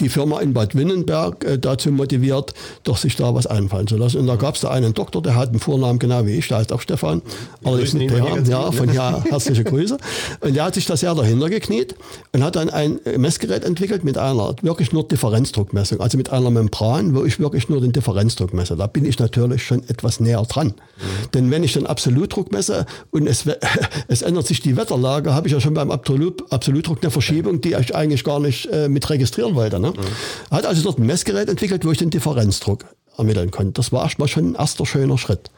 die 0.01 0.09
Firma 0.09 0.41
in 0.41 0.53
Bad 0.53 0.75
Winnenberg 0.75 1.45
äh, 1.45 1.57
dazu 1.57 1.91
motiviert, 1.91 2.53
doch 2.83 2.97
sich 2.97 3.15
da 3.15 3.33
was 3.33 3.47
einfallen 3.47 3.87
zu 3.87 3.95
lassen. 3.95 4.19
Und 4.19 4.27
da 4.27 4.35
gab 4.35 4.55
es 4.55 4.61
da 4.61 4.69
einen 4.69 4.93
Doktor, 4.93 5.21
der 5.21 5.35
hat 5.35 5.49
einen 5.49 5.59
Vornamen 5.59 5.97
genau 5.97 6.25
wie 6.25 6.33
ich, 6.33 6.49
der 6.49 6.57
heißt 6.57 6.73
auch 6.73 6.81
Stefan, 6.81 7.21
allerdings 7.63 7.93
mit 7.93 8.11
PH, 8.11 8.49
ja, 8.49 8.71
von 8.71 8.89
hier 8.89 9.23
herzliche 9.29 9.63
Grüße. 9.63 9.97
Und 10.41 10.55
der 10.55 10.65
hat 10.65 10.75
sich 10.75 10.85
da 10.85 10.97
sehr 10.97 11.15
dahinter 11.15 11.49
gekniet 11.49 11.95
und 12.33 12.43
hat 12.43 12.57
dann 12.57 12.69
ein 12.69 12.99
Messgerät 13.15 13.63
entwickelt 13.63 14.03
mit 14.03 14.17
einer 14.17 14.55
wirklich 14.61 14.91
nur 14.91 15.07
Differenzdruckmessung, 15.07 16.01
also 16.01 16.17
mit 16.17 16.31
einer 16.31 16.51
Membran, 16.51 17.15
wo 17.15 17.23
ich 17.23 17.39
wirklich 17.39 17.69
nur 17.69 17.79
den 17.79 17.93
Druck 17.93 18.53
messe. 18.53 18.75
Da 18.75 18.87
bin 18.87 19.05
ich 19.05 19.17
natürlich 19.19 19.63
schon 19.63 19.87
etwas 19.87 20.19
näher 20.19 20.43
dran. 20.43 20.67
Mhm. 20.67 21.31
Denn 21.33 21.51
wenn 21.51 21.63
ich 21.63 21.73
den 21.73 21.87
Absolutdruck 21.87 22.51
messe 22.51 22.85
und 23.11 23.25
es, 23.25 23.45
es 24.09 24.21
ändert 24.21 24.47
sich 24.47 24.59
die 24.59 24.75
Wetterlage, 24.75 25.33
habe 25.33 25.47
ich 25.47 25.53
ja 25.53 25.61
schon 25.61 25.73
beim 25.73 25.91
Absolut, 25.91 26.51
Absolutdruck 26.51 26.99
eine 27.01 27.11
Verschiebung, 27.11 27.61
die 27.61 27.73
ich 27.73 27.95
eigentlich 27.95 28.25
gar 28.25 28.39
nicht 28.41 28.65
äh, 28.67 28.89
mit 28.89 29.09
registrieren 29.09 29.55
wollte. 29.55 29.76
Ne? 29.79 29.91
Mhm. 29.91 30.55
Hat 30.55 30.65
also 30.65 30.81
dort 30.83 30.99
ein 30.99 31.05
Messgerät 31.05 31.49
entwickelt, 31.49 31.85
wo 31.85 31.91
ich 31.91 31.97
den 31.97 32.09
Differenzdruck 32.09 32.85
ermitteln 33.17 33.51
konnte. 33.51 33.73
Das 33.73 33.91
war 33.91 34.03
erstmal 34.03 34.27
schon 34.27 34.51
ein 34.51 34.55
erster 34.55 34.85
schöner 34.85 35.17
Schritt. 35.17 35.49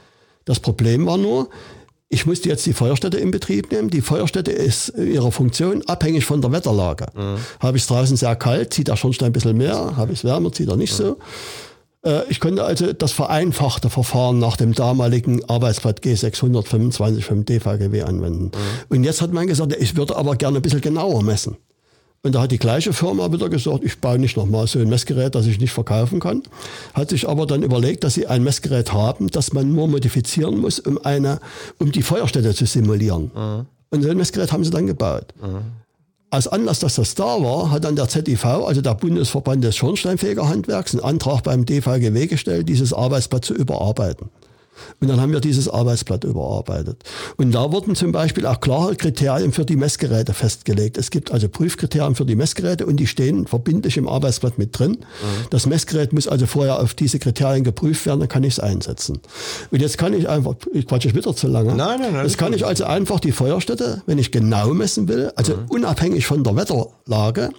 Das 0.46 0.60
Problem 0.60 1.06
war 1.06 1.18
nur, 1.18 1.50
ich 2.10 2.26
musste 2.26 2.50
jetzt 2.50 2.66
die 2.66 2.74
Feuerstätte 2.74 3.18
in 3.18 3.30
Betrieb 3.30 3.72
nehmen. 3.72 3.90
Die 3.90 4.02
Feuerstätte 4.02 4.52
ist 4.52 4.94
ihrer 4.98 5.32
Funktion 5.32 5.84
abhängig 5.86 6.26
von 6.26 6.42
der 6.42 6.52
Wetterlage. 6.52 7.06
Mhm. 7.16 7.38
Habe 7.60 7.78
ich 7.78 7.84
es 7.84 7.88
draußen 7.88 8.18
sehr 8.18 8.36
kalt, 8.36 8.74
zieht 8.74 8.88
der 8.88 8.96
Schornstein 8.96 9.28
ein 9.28 9.34
bisschen 9.34 9.58
mehr. 9.58 9.96
Habe 9.96 10.14
ich 10.14 10.20
es 10.20 10.24
wärmer, 10.24 10.52
zieht 10.52 10.70
er 10.70 10.76
nicht 10.76 10.94
mhm. 10.94 11.04
so. 11.04 11.18
Äh, 12.04 12.24
ich 12.30 12.40
konnte 12.40 12.64
also 12.64 12.94
das 12.94 13.12
vereinfachte 13.12 13.92
Verfahren 13.92 14.40
nach 14.40 14.58
dem 14.58 14.74
damaligen 14.74 15.48
Arbeitsblatt 15.48 16.02
G625 16.02 17.22
vom 17.22 17.46
DVGW 17.46 18.02
anwenden. 18.02 18.46
Mhm. 18.46 18.96
Und 18.96 19.04
jetzt 19.04 19.22
hat 19.22 19.32
man 19.32 19.46
gesagt, 19.46 19.76
ich 19.80 19.96
würde 19.96 20.16
aber 20.16 20.36
gerne 20.36 20.58
ein 20.58 20.62
bisschen 20.64 20.82
genauer 20.82 21.22
messen. 21.22 21.58
Und 22.22 22.36
da 22.36 22.42
hat 22.42 22.52
die 22.52 22.60
gleiche 22.60 22.92
Firma 22.92 23.32
wieder 23.32 23.48
gesagt, 23.50 23.84
ich 23.84 24.00
baue 24.00 24.20
nicht 24.20 24.36
nochmal 24.36 24.68
so 24.68 24.80
ein 24.80 24.90
Messgerät, 24.90 25.36
das 25.36 25.46
ich 25.46 25.60
nicht 25.60 25.72
verkaufen 25.72 26.20
kann. 26.20 26.44
Hat 26.94 27.10
sich 27.10 27.30
aber 27.30 27.46
dann 27.46 27.64
überlegt, 27.64 28.04
dass 28.04 28.16
sie 28.16 28.28
ein 28.28 28.44
Messgerät 28.44 28.92
haben, 28.92 29.30
das 29.30 29.54
man 29.54 29.72
nur 29.72 29.88
modifizieren 29.88 30.60
muss, 30.60 30.80
um 30.80 31.00
eine, 31.04 31.40
um 31.78 31.92
die 31.94 32.02
Feuerstätte 32.02 32.54
zu 32.54 32.66
simulieren. 32.66 33.32
Mhm. 33.34 33.66
Und 33.92 34.04
so 34.04 34.10
ein 34.10 34.18
Messgerät 34.18 34.52
haben 34.52 34.66
sie 34.66 34.72
dann 34.72 34.88
gebaut. 34.88 35.34
Mhm. 35.42 35.62
Als 36.32 36.48
Anlass, 36.48 36.80
dass 36.80 36.96
das 36.96 37.16
da 37.16 37.42
war, 37.42 37.72
hat 37.72 37.86
dann 37.86 37.96
der 37.96 38.08
ZIV, 38.08 38.46
also 38.46 38.82
der 38.82 38.94
Bundesverband 38.94 39.64
des 39.64 39.78
Schornsteinfegerhandwerks, 39.78 40.94
einen 40.94 41.04
Antrag 41.04 41.42
beim 41.44 41.66
DVGW 41.66 42.28
gestellt, 42.28 42.70
dieses 42.70 42.94
Arbeitsblatt 42.94 43.46
zu 43.46 43.56
überarbeiten. 43.56 44.30
Und 45.02 45.08
dann 45.08 45.22
haben 45.22 45.32
wir 45.32 45.40
dieses 45.40 45.70
Arbeitsblatt 45.70 46.24
überarbeitet. 46.24 47.04
Und 47.38 47.52
da 47.52 47.72
wurden 47.72 47.96
zum 47.96 48.12
Beispiel 48.12 48.46
auch 48.46 48.60
klare 48.60 48.96
Kriterien 48.96 49.52
für 49.52 49.66
die 49.66 49.76
Messgeräte 49.76 50.34
festgelegt. 50.34 50.98
Es 50.98 51.10
gibt 51.10 51.32
also 51.32 51.48
Prüfkriterien 51.48 52.16
für 52.16 52.26
die 52.26 52.36
Messgeräte 52.36 52.86
und 52.86 52.98
die 52.98 53.08
stehen 53.08 53.48
verbindlich 53.48 53.98
im 53.98 54.08
Arbeitsblatt 54.08 54.58
mit 54.58 54.78
drin. 54.78 54.92
Mhm. 54.92 55.48
Das 55.50 55.66
Messgerät 55.66 56.14
muss 56.14 56.28
also 56.28 56.46
vorher 56.46 56.80
auf 56.82 56.94
diese 56.94 57.20
Kriterien 57.20 57.64
geprüft 57.64 58.06
werden, 58.06 58.20
dann 58.20 58.30
kann 58.30 58.44
ich 58.44 58.54
es 58.54 58.60
einsetzen. 58.60 59.20
Und 59.72 59.82
jetzt 59.82 59.98
kann 59.98 60.14
ich 60.14 60.28
einfach, 60.28 60.56
ich 60.74 60.88
quatsche 60.88 61.14
wieder 61.14 61.36
zu 61.36 61.48
lange. 61.48 61.76
Nein, 61.76 62.00
nein, 62.02 62.14
nein. 62.14 62.26
Jetzt 62.26 62.38
kann 62.38 62.54
ich 62.54 62.66
also 62.66 62.86
einfach 62.86 63.20
die 63.20 63.32
Feuerstätte, 63.32 64.04
wenn 64.06 64.18
ich 64.18 64.32
genau 64.32 64.74
messen 64.74 65.08
will, 65.08 65.32
also 65.36 65.56
mhm. 65.56 65.66
unabhängig 65.70 66.26
von 66.26 66.44
der 66.44 66.56
Wetterlage, 66.56 67.50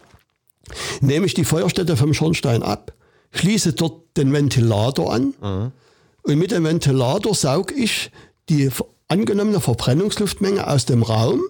nehme 1.00 1.26
ich 1.26 1.34
die 1.34 1.44
Feuerstätte 1.44 1.96
vom 1.96 2.14
Schornstein 2.14 2.62
ab, 2.62 2.92
schließe 3.32 3.72
dort 3.72 4.16
den 4.16 4.32
Ventilator 4.32 5.12
an, 5.12 5.34
mhm 5.40 5.72
und 6.22 6.38
mit 6.38 6.50
dem 6.50 6.64
Ventilator 6.64 7.34
sauge 7.34 7.74
ich 7.74 8.10
die 8.48 8.70
angenommene 9.08 9.60
Verbrennungsluftmenge 9.60 10.66
aus 10.66 10.84
dem 10.84 11.02
Raum, 11.02 11.42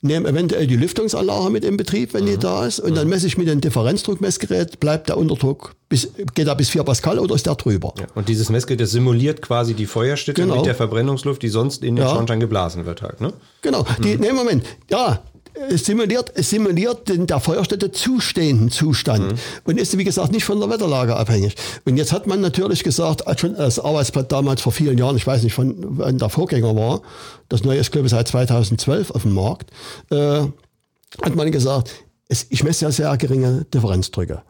nehme 0.00 0.28
eventuell 0.28 0.66
die 0.66 0.76
Lüftungsanlage 0.76 1.50
mit 1.50 1.64
in 1.64 1.76
Betrieb, 1.76 2.14
wenn 2.14 2.24
mhm. 2.24 2.28
die 2.28 2.38
da 2.38 2.66
ist, 2.66 2.78
und 2.78 2.90
mhm. 2.90 2.94
dann 2.94 3.08
messe 3.08 3.26
ich 3.26 3.36
mit 3.36 3.48
dem 3.48 3.60
Differenzdruckmessgerät, 3.60 4.78
bleibt 4.78 5.08
der 5.08 5.16
Unterdruck, 5.16 5.74
bis, 5.88 6.10
geht 6.34 6.46
er 6.46 6.54
bis 6.54 6.70
4 6.70 6.84
Pascal 6.84 7.18
oder 7.18 7.34
ist 7.34 7.46
der 7.46 7.56
drüber? 7.56 7.94
Ja, 7.98 8.06
und 8.14 8.28
dieses 8.28 8.48
Messgerät, 8.48 8.80
das 8.80 8.90
simuliert 8.90 9.42
quasi 9.42 9.74
die 9.74 9.86
Feuerstätte 9.86 10.42
genau. 10.42 10.56
mit 10.56 10.66
der 10.66 10.74
Verbrennungsluft, 10.74 11.42
die 11.42 11.48
sonst 11.48 11.82
in 11.82 11.96
den 11.96 12.04
ja. 12.04 12.10
Schornstein 12.10 12.38
geblasen 12.38 12.86
wird 12.86 13.02
halt, 13.02 13.20
ne? 13.20 13.32
Genau. 13.62 13.84
Die, 14.04 14.14
mhm. 14.14 14.20
Nee, 14.20 14.32
Moment. 14.32 14.64
Ja, 14.90 15.22
simuliert, 15.70 16.32
es 16.34 16.50
simuliert 16.50 17.08
den 17.08 17.26
der 17.26 17.40
Feuerstätte 17.40 17.90
zustehenden 17.90 18.70
Zustand 18.70 19.32
mhm. 19.32 19.38
und 19.64 19.78
ist, 19.78 19.96
wie 19.96 20.04
gesagt, 20.04 20.32
nicht 20.32 20.44
von 20.44 20.60
der 20.60 20.70
Wetterlage 20.70 21.16
abhängig. 21.16 21.54
Und 21.84 21.96
jetzt 21.96 22.12
hat 22.12 22.26
man 22.26 22.40
natürlich 22.40 22.84
gesagt, 22.84 23.22
schon 23.38 23.54
das 23.54 23.78
Arbeitsblatt 23.78 24.30
damals 24.32 24.60
vor 24.60 24.72
vielen 24.72 24.98
Jahren, 24.98 25.16
ich 25.16 25.26
weiß 25.26 25.42
nicht, 25.42 25.54
von 25.54 25.74
wann 25.78 26.18
der 26.18 26.28
Vorgänger 26.28 26.74
war, 26.76 27.02
das 27.48 27.64
neue 27.64 27.78
ist, 27.78 27.92
glaube 27.92 28.06
ich, 28.06 28.12
seit 28.12 28.28
2012 28.28 29.10
auf 29.10 29.22
dem 29.22 29.34
Markt, 29.34 29.70
äh, 30.10 30.42
hat 31.22 31.34
man 31.34 31.50
gesagt, 31.50 31.90
es, 32.28 32.46
ich 32.50 32.62
messe 32.62 32.84
ja 32.84 32.90
sehr 32.90 33.16
geringe 33.16 33.64
Differenzdrücke. 33.72 34.42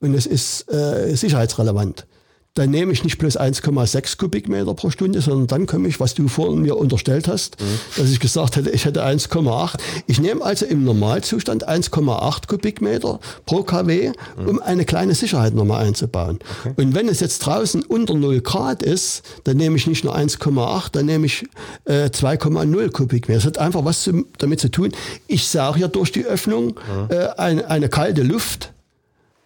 Und 0.00 0.14
es 0.14 0.26
ist 0.26 0.70
äh, 0.72 1.14
sicherheitsrelevant 1.14 2.06
dann 2.54 2.70
nehme 2.70 2.92
ich 2.92 3.02
nicht 3.02 3.18
plus 3.18 3.36
1,6 3.36 4.16
Kubikmeter 4.16 4.74
pro 4.74 4.90
Stunde, 4.90 5.20
sondern 5.20 5.48
dann 5.48 5.66
komme 5.66 5.88
ich, 5.88 5.98
was 5.98 6.14
du 6.14 6.28
vorhin 6.28 6.62
mir 6.62 6.76
unterstellt 6.76 7.26
hast, 7.26 7.60
mhm. 7.60 7.64
dass 7.96 8.10
ich 8.10 8.20
gesagt 8.20 8.54
hätte, 8.54 8.70
ich 8.70 8.84
hätte 8.84 9.04
1,8. 9.04 9.76
Ich 10.06 10.20
nehme 10.20 10.44
also 10.44 10.64
im 10.64 10.84
Normalzustand 10.84 11.68
1,8 11.68 12.46
Kubikmeter 12.46 13.18
pro 13.44 13.64
kW, 13.64 14.12
mhm. 14.38 14.48
um 14.48 14.62
eine 14.62 14.84
kleine 14.84 15.16
Sicherheit 15.16 15.54
nochmal 15.54 15.84
einzubauen. 15.84 16.38
Okay. 16.60 16.74
Und 16.76 16.94
wenn 16.94 17.08
es 17.08 17.18
jetzt 17.18 17.40
draußen 17.40 17.82
unter 17.82 18.14
0 18.14 18.40
Grad 18.40 18.84
ist, 18.84 19.22
dann 19.42 19.56
nehme 19.56 19.76
ich 19.76 19.88
nicht 19.88 20.04
nur 20.04 20.16
1,8, 20.16 20.92
dann 20.92 21.06
nehme 21.06 21.26
ich 21.26 21.44
äh, 21.86 22.04
2,0 22.06 22.92
Kubikmeter. 22.92 23.38
Das 23.38 23.46
hat 23.46 23.58
einfach 23.58 23.84
was 23.84 24.04
zu, 24.04 24.26
damit 24.38 24.60
zu 24.60 24.70
tun. 24.70 24.92
Ich 25.26 25.48
sage 25.48 25.80
ja 25.80 25.88
durch 25.88 26.12
die 26.12 26.24
Öffnung 26.24 26.66
mhm. 26.66 27.08
äh, 27.08 27.26
eine, 27.36 27.68
eine 27.68 27.88
kalte 27.88 28.22
Luft 28.22 28.73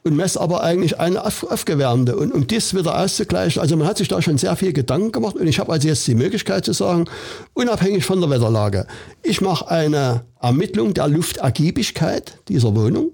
und 0.04 0.16
messe 0.16 0.40
aber 0.40 0.62
eigentlich 0.62 0.98
eine 0.98 1.24
aufgewärmte. 1.24 2.16
Und 2.16 2.32
um 2.32 2.46
das 2.46 2.74
wieder 2.74 2.98
auszugleichen, 2.98 3.60
also 3.60 3.76
man 3.76 3.86
hat 3.86 3.98
sich 3.98 4.08
da 4.08 4.22
schon 4.22 4.38
sehr 4.38 4.56
viel 4.56 4.72
Gedanken 4.72 5.12
gemacht 5.12 5.36
und 5.36 5.46
ich 5.46 5.58
habe 5.58 5.72
also 5.72 5.88
jetzt 5.88 6.06
die 6.06 6.14
Möglichkeit 6.14 6.64
zu 6.64 6.72
sagen, 6.72 7.06
unabhängig 7.54 8.04
von 8.04 8.20
der 8.20 8.30
Wetterlage, 8.30 8.86
ich 9.22 9.40
mache 9.40 9.68
eine 9.68 10.24
Ermittlung 10.40 10.94
der 10.94 11.08
Luftergiebigkeit 11.08 12.38
dieser 12.48 12.74
Wohnung 12.74 13.10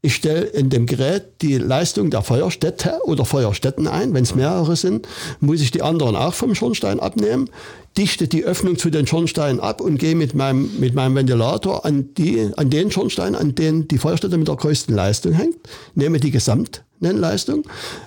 ich 0.00 0.14
stelle 0.14 0.42
in 0.42 0.70
dem 0.70 0.86
Gerät 0.86 1.42
die 1.42 1.58
Leistung 1.58 2.10
der 2.10 2.22
Feuerstätte 2.22 3.00
oder 3.02 3.24
Feuerstätten 3.24 3.88
ein. 3.88 4.14
Wenn 4.14 4.22
es 4.22 4.34
mehrere 4.34 4.76
sind, 4.76 5.08
muss 5.40 5.60
ich 5.60 5.72
die 5.72 5.82
anderen 5.82 6.14
auch 6.14 6.34
vom 6.34 6.54
Schornstein 6.54 7.00
abnehmen, 7.00 7.50
dichte 7.96 8.28
die 8.28 8.44
Öffnung 8.44 8.78
zu 8.78 8.90
den 8.90 9.08
Schornsteinen 9.08 9.58
ab 9.58 9.80
und 9.80 9.98
gehe 9.98 10.14
mit 10.14 10.34
meinem, 10.34 10.70
mit 10.78 10.94
meinem 10.94 11.16
Ventilator 11.16 11.84
an, 11.84 12.14
die, 12.14 12.48
an 12.56 12.70
den 12.70 12.92
Schornstein, 12.92 13.34
an 13.34 13.56
den 13.56 13.88
die 13.88 13.98
Feuerstätte 13.98 14.38
mit 14.38 14.46
der 14.46 14.54
größten 14.54 14.94
Leistung 14.94 15.32
hängt, 15.32 15.56
nehme 15.96 16.20
die 16.20 16.30
Gesamtnennleistung, 16.30 17.64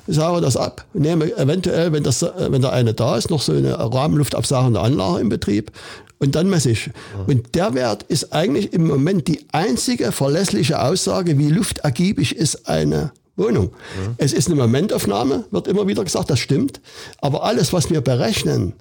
sage 0.07 0.39
das 0.39 0.55
ab, 0.55 0.85
nehme 0.93 1.35
eventuell, 1.37 1.91
wenn, 1.91 2.03
das, 2.03 2.21
wenn 2.23 2.61
da 2.61 2.69
eine 2.69 2.93
da 2.93 3.17
ist, 3.17 3.29
noch 3.29 3.41
so 3.41 3.51
eine 3.51 3.77
rahmenluftabsagende 3.77 4.79
Anlage 4.79 5.19
im 5.19 5.27
Betrieb 5.27 5.73
und 6.21 6.35
dann 6.35 6.49
messe 6.49 6.69
ich. 6.69 6.91
Und 7.25 7.55
der 7.55 7.73
Wert 7.73 8.03
ist 8.03 8.31
eigentlich 8.31 8.73
im 8.73 8.85
Moment 8.85 9.27
die 9.27 9.43
einzige 9.51 10.11
verlässliche 10.11 10.81
Aussage, 10.81 11.39
wie 11.39 11.49
luftergiebig 11.49 12.35
ist 12.35 12.69
eine 12.69 13.11
Wohnung. 13.35 13.71
Ja. 14.05 14.13
Es 14.17 14.31
ist 14.31 14.47
eine 14.47 14.55
Momentaufnahme, 14.55 15.45
wird 15.49 15.67
immer 15.67 15.87
wieder 15.87 16.03
gesagt, 16.03 16.29
das 16.29 16.39
stimmt. 16.39 16.79
Aber 17.21 17.43
alles, 17.43 17.73
was 17.73 17.89
wir 17.89 18.01
berechnen, 18.01 18.73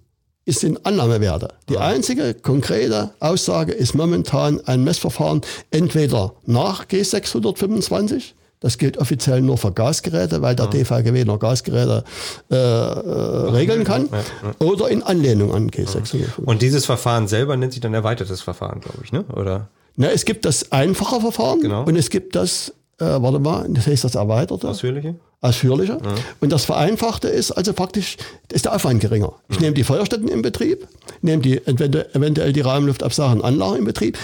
ist 0.44 0.64
in 0.64 0.84
Annahmewerte. 0.84 1.54
Die 1.70 1.74
ja. 1.74 1.80
einzige 1.80 2.34
konkrete 2.34 3.14
Aussage 3.20 3.72
ist 3.72 3.94
momentan 3.94 4.60
ein 4.66 4.84
Messverfahren 4.84 5.40
entweder 5.70 6.34
nach 6.44 6.84
G625 6.86 8.32
das 8.60 8.76
gilt 8.76 8.98
offiziell 8.98 9.40
nur 9.40 9.58
für 9.58 9.72
Gasgeräte, 9.72 10.42
weil 10.42 10.54
der 10.54 10.66
ja. 10.66 10.70
DVGW 10.70 11.24
nur 11.24 11.38
Gasgeräte 11.38 12.04
äh, 12.50 12.54
äh, 12.54 12.58
regeln 12.58 13.84
kann. 13.84 14.08
Ja, 14.12 14.18
ja. 14.18 14.66
Oder 14.66 14.88
in 14.88 15.02
Anlehnung 15.02 15.52
an 15.54 15.70
G6. 15.70 16.38
Und 16.44 16.62
dieses 16.62 16.86
Verfahren 16.86 17.26
selber 17.26 17.56
nennt 17.56 17.72
sich 17.72 17.80
dann 17.80 17.94
erweitertes 17.94 18.42
Verfahren, 18.42 18.80
glaube 18.80 18.98
ich, 19.02 19.12
ne? 19.12 19.24
Oder? 19.34 19.68
Na, 19.96 20.10
es 20.10 20.24
gibt 20.24 20.44
das 20.44 20.72
einfache 20.72 21.20
Verfahren 21.20 21.60
genau. 21.60 21.84
und 21.84 21.96
es 21.96 22.10
gibt 22.10 22.36
das, 22.36 22.72
äh, 22.98 23.04
warte 23.04 23.38
mal, 23.38 23.66
das 23.70 23.86
heißt 23.86 24.04
das 24.04 24.14
erweiterte. 24.14 24.68
Ausführliche? 24.68 25.16
ausführlicher. 25.40 25.98
Und 26.40 26.52
das 26.52 26.64
Vereinfachte 26.64 27.28
ist 27.28 27.52
also 27.52 27.72
praktisch, 27.72 28.16
ist 28.52 28.66
der 28.66 28.74
Aufwand 28.74 29.00
geringer. 29.00 29.32
Ich 29.48 29.60
nehme 29.60 29.72
die 29.72 29.84
Feuerstätten 29.84 30.28
in 30.28 30.42
Betrieb, 30.42 30.86
nehme 31.22 31.42
die 31.42 31.66
eventuell 31.66 32.52
die 32.52 32.60
Raumluftabsachen 32.60 33.42
Anlagen 33.42 33.76
in 33.76 33.84
Betrieb, 33.84 34.18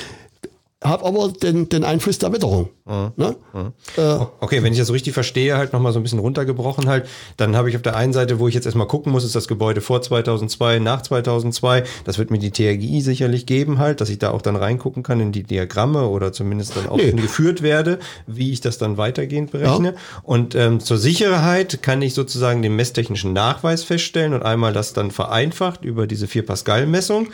habe 0.89 1.05
aber 1.05 1.29
den, 1.29 1.69
den 1.69 1.85
Einfluss 1.85 2.19
der 2.19 2.33
Witterung. 2.33 2.69
Mhm. 2.85 3.13
Ne? 3.17 3.37
Mhm. 3.53 3.73
Äh, 3.97 4.19
okay, 4.41 4.63
wenn 4.63 4.73
ich 4.73 4.79
das 4.79 4.89
so 4.89 4.93
richtig 4.93 5.13
verstehe, 5.15 5.57
halt 5.57 5.73
nochmal 5.73 5.93
so 5.93 5.99
ein 5.99 6.03
bisschen 6.03 6.19
runtergebrochen 6.19 6.89
halt, 6.89 7.07
dann 7.37 7.57
habe 7.57 7.69
ich 7.69 7.77
auf 7.77 7.83
der 7.83 7.97
einen 7.97 8.13
Seite, 8.13 8.39
wo 8.39 8.49
ich 8.49 8.55
jetzt 8.55 8.65
erstmal 8.65 8.87
gucken 8.87 9.13
muss, 9.13 9.25
ist 9.25 9.35
das 9.35 9.49
Gebäude 9.49 9.81
vor 9.81 10.03
2002, 10.03 10.79
nach 10.79 11.03
2002. 11.03 11.85
Das 12.05 12.19
wird 12.19 12.31
mir 12.31 12.39
die 12.39 12.51
TRGI 12.51 13.01
sicherlich 13.01 13.47
geben 13.47 13.79
halt, 13.79 14.01
dass 14.01 14.09
ich 14.09 14.19
da 14.19 14.31
auch 14.31 14.43
dann 14.43 14.57
reingucken 14.57 15.03
kann 15.03 15.21
in 15.21 15.33
die 15.33 15.43
Diagramme 15.43 16.09
oder 16.09 16.33
zumindest 16.33 16.77
dann 16.77 16.89
auch 16.89 16.97
nee. 16.97 17.13
geführt 17.13 17.63
werde, 17.63 17.99
wie 18.27 18.53
ich 18.53 18.61
das 18.61 18.79
dann 18.79 18.97
weitergehend 18.97 19.51
berechne. 19.51 19.89
Ja. 19.89 20.21
Und 20.23 20.55
ähm, 20.55 20.81
zur 20.81 20.99
Sicherheit 20.99 21.83
kann 21.83 22.03
ich 22.03 22.15
sozusagen 22.15 22.63
den 22.63 22.77
messtechnischen 22.77 23.33
Nachweis 23.33 23.85
feststellen 23.85 24.33
und 24.33 24.43
einmal 24.43 24.73
das 24.73 24.93
dann 24.93 25.11
vereinfacht 25.11 25.85
über 25.85 26.07
diese 26.07 26.27
4 26.27 26.47
Pascal-Messung. 26.47 27.29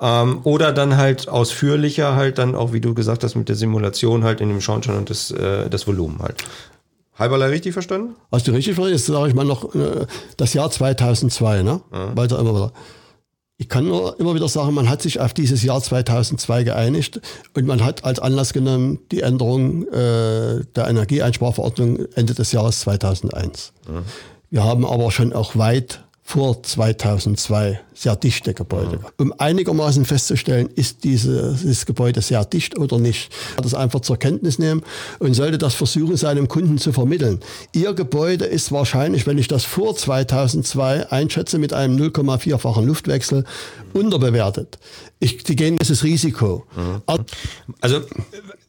Ähm, 0.00 0.40
oder 0.44 0.72
dann 0.72 0.96
halt 0.96 1.28
ausführlicher 1.28 2.16
halt 2.16 2.38
dann 2.38 2.54
auch, 2.54 2.72
wie 2.72 2.80
du 2.80 2.94
gesagt 2.94 3.24
hast, 3.24 3.34
mit 3.34 3.48
der 3.48 3.56
Simulation 3.56 4.24
halt 4.24 4.40
in 4.40 4.48
dem 4.48 4.60
Schornstein 4.60 4.96
und 4.96 5.10
das, 5.10 5.30
äh, 5.30 5.68
das 5.70 5.86
Volumen 5.86 6.18
halt. 6.20 6.44
Halberlei 7.18 7.46
richtig 7.46 7.72
verstanden? 7.72 8.14
Hast 8.30 8.46
du 8.46 8.52
richtig 8.52 8.74
verstanden? 8.74 8.96
Jetzt 8.96 9.06
sage 9.06 9.28
ich 9.28 9.34
mal 9.34 9.44
noch 9.44 9.74
äh, 9.74 10.06
das 10.36 10.52
Jahr 10.52 10.70
2002, 10.70 11.62
ne? 11.62 11.80
Ja. 11.92 12.16
Weiter 12.16 12.38
immer 12.38 12.54
wieder. 12.54 12.72
Ich 13.58 13.70
kann 13.70 13.86
nur 13.86 14.20
immer 14.20 14.34
wieder 14.34 14.48
sagen, 14.48 14.74
man 14.74 14.90
hat 14.90 15.00
sich 15.00 15.18
auf 15.18 15.32
dieses 15.32 15.62
Jahr 15.62 15.80
2002 15.80 16.64
geeinigt 16.64 17.22
und 17.54 17.66
man 17.66 17.82
hat 17.82 18.04
als 18.04 18.18
Anlass 18.18 18.52
genommen 18.52 18.98
die 19.10 19.22
Änderung 19.22 19.88
äh, 19.88 20.64
der 20.76 20.88
Energieeinsparverordnung 20.88 22.04
Ende 22.14 22.34
des 22.34 22.52
Jahres 22.52 22.80
2001. 22.80 23.72
Ja. 23.88 24.02
Wir 24.50 24.64
haben 24.64 24.84
aber 24.84 25.10
schon 25.10 25.32
auch 25.32 25.56
weit 25.56 26.05
vor 26.26 26.60
2002 26.60 27.80
sehr 27.94 28.16
dichte 28.16 28.52
Gebäude. 28.52 28.98
Um 29.16 29.32
einigermaßen 29.38 30.04
festzustellen, 30.04 30.68
ist 30.74 31.04
dieses 31.04 31.86
Gebäude 31.86 32.20
sehr 32.20 32.44
dicht 32.44 32.76
oder 32.76 32.98
nicht. 32.98 33.32
Das 33.62 33.74
einfach 33.74 34.00
zur 34.00 34.18
Kenntnis 34.18 34.58
nehmen 34.58 34.82
und 35.20 35.34
sollte 35.34 35.56
das 35.56 35.74
versuchen, 35.74 36.16
seinem 36.16 36.48
Kunden 36.48 36.78
zu 36.78 36.92
vermitteln. 36.92 37.38
Ihr 37.72 37.94
Gebäude 37.94 38.44
ist 38.44 38.72
wahrscheinlich, 38.72 39.28
wenn 39.28 39.38
ich 39.38 39.46
das 39.46 39.64
vor 39.64 39.96
2002 39.96 41.12
einschätze, 41.12 41.58
mit 41.58 41.72
einem 41.72 41.96
0,4-fachen 41.96 42.84
Luftwechsel 42.84 43.44
unterbewertet. 43.92 44.78
Ich, 45.20 45.44
die 45.44 45.54
gehen 45.54 45.76
dieses 45.80 46.02
Risiko. 46.02 46.64
Mhm. 46.74 47.02
Also 47.80 48.00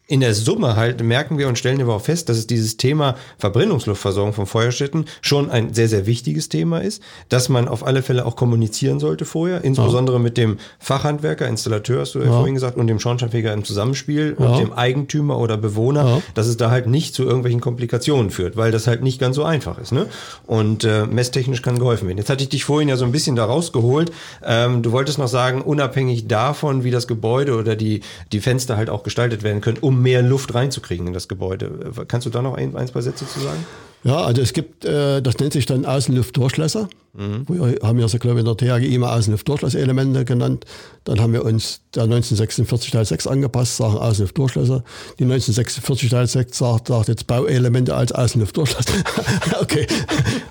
in 0.08 0.22
der 0.22 0.34
Summe 0.34 0.78
halt 0.78 1.04
merken 1.04 1.38
wir 1.38 1.50
und 1.50 1.58
stellen 1.58 1.82
aber 1.82 1.96
auch 1.96 2.02
fest, 2.02 2.30
dass 2.30 2.38
es 2.38 2.48
dieses 2.48 2.78
Thema 2.78 3.16
Verbrennungsluftversorgung 3.40 4.32
von 4.34 4.46
Feuerstätten 4.46 5.06
schon 5.22 5.52
ein 5.52 5.74
sehr, 5.74 5.90
sehr 5.90 6.06
wichtiges 6.06 6.48
Thema 6.48 6.80
ist, 6.80 7.04
dass 7.28 7.50
man 7.50 7.68
auf 7.68 7.86
alle 7.86 8.02
Fälle 8.02 8.26
auch 8.26 8.38
kommunizieren 8.38 9.02
sollte 9.02 9.26
vorher, 9.26 9.66
insbesondere 9.66 10.16
ja. 10.16 10.24
mit 10.24 10.38
dem 10.38 10.60
Fachhandwerker, 10.80 11.46
Installateur, 11.48 12.02
hast 12.02 12.16
du 12.16 12.20
ja, 12.20 12.28
vorhin 12.32 12.54
gesagt, 12.54 12.78
und 12.78 12.88
dem 12.88 13.02
Schornsteinfeger 13.02 13.52
im 13.52 13.66
Zusammenspiel 13.66 14.38
ja. 14.40 14.46
und 14.46 14.60
dem 14.60 14.72
Eigentümer 14.72 15.38
oder 15.40 15.58
Bewohner, 15.58 16.22
dass 16.36 16.48
es 16.48 16.56
da 16.56 16.72
halt 16.72 16.88
nicht 16.88 17.14
zu 17.14 17.24
irgendwelchen 17.24 17.60
Komplikationen 17.60 18.32
führt, 18.32 18.56
weil 18.56 18.72
das 18.72 18.88
halt 18.88 19.04
nicht 19.04 19.20
ganz 19.20 19.36
so 19.36 19.44
einfach 19.44 19.78
ist. 19.78 19.92
Ne? 19.92 20.08
Und 20.46 20.86
äh, 20.86 21.06
messtechnisch 21.06 21.62
kann 21.62 21.80
geholfen 21.80 22.08
werden. 22.08 22.18
Jetzt 22.18 22.30
hatte 22.30 22.44
ich 22.44 22.50
dich 22.50 22.64
vorhin 22.64 22.88
ja 22.88 22.96
so 22.96 23.04
ein 23.04 23.12
bisschen 23.12 23.36
da 23.36 23.44
rausgeholt. 23.44 24.14
Ähm, 24.46 24.84
du 24.84 24.94
wolltest 24.94 25.18
noch 25.18 25.28
sagen, 25.28 25.62
unabhängig 25.62 26.28
davon, 26.28 26.86
wie 26.86 26.92
das 26.92 27.08
Gebäude 27.08 27.58
oder 27.58 27.76
die, 27.76 28.02
die 28.32 28.40
Fenster 28.40 28.78
halt 28.78 28.90
auch 28.90 29.04
gestaltet 29.04 29.44
werden 29.44 29.60
können, 29.60 29.78
um 29.82 29.97
mehr 29.98 30.22
Luft 30.22 30.54
reinzukriegen 30.54 31.08
in 31.08 31.14
das 31.14 31.28
Gebäude. 31.28 31.92
Kannst 32.08 32.26
du 32.26 32.30
da 32.30 32.42
noch 32.42 32.56
ein, 32.56 32.76
ein 32.76 32.88
zwei 32.88 33.02
Sätze 33.02 33.28
zu 33.28 33.40
sagen? 33.40 33.66
Ja, 34.04 34.24
also 34.24 34.42
es 34.42 34.54
gibt, 34.54 34.86
äh, 34.86 35.22
das 35.22 35.38
nennt 35.40 35.54
sich 35.54 35.66
dann 35.66 35.86
Außenluftdurchlässer. 35.86 36.88
Mhm. 37.14 37.46
Wir 37.48 37.80
haben 37.82 38.00
ja 38.00 38.08
so, 38.08 38.20
glaube 38.20 38.40
ich, 38.40 38.46
in 38.46 38.56
der 38.56 38.80
THG 38.80 38.94
immer 38.94 39.12
Außenluftdurchlasselemente 39.12 40.24
genannt. 40.24 40.66
Dann 41.04 41.20
haben 41.20 41.34
wir 41.34 41.44
uns 41.44 41.82
der 41.96 42.04
1946 42.04 42.92
Teil 42.92 43.06
6 43.06 43.28
angepasst, 43.28 43.78
sagen 43.78 43.98
Außenluftdurchlässer. 43.98 44.84
Die 45.18 45.24
1946 45.24 46.10
Teil 46.10 46.28
6 46.28 46.58
sagt, 46.58 46.88
sagt 46.88 47.08
jetzt 47.08 47.28
Bauelemente 47.28 47.96
als 47.96 48.12
Außenluftdurchlässer. 48.12 48.94
okay. 49.62 49.88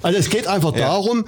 Also 0.03 0.19
es 0.19 0.29
geht 0.29 0.49
einfach 0.49 0.75
ja. 0.75 0.89
darum, 0.89 1.25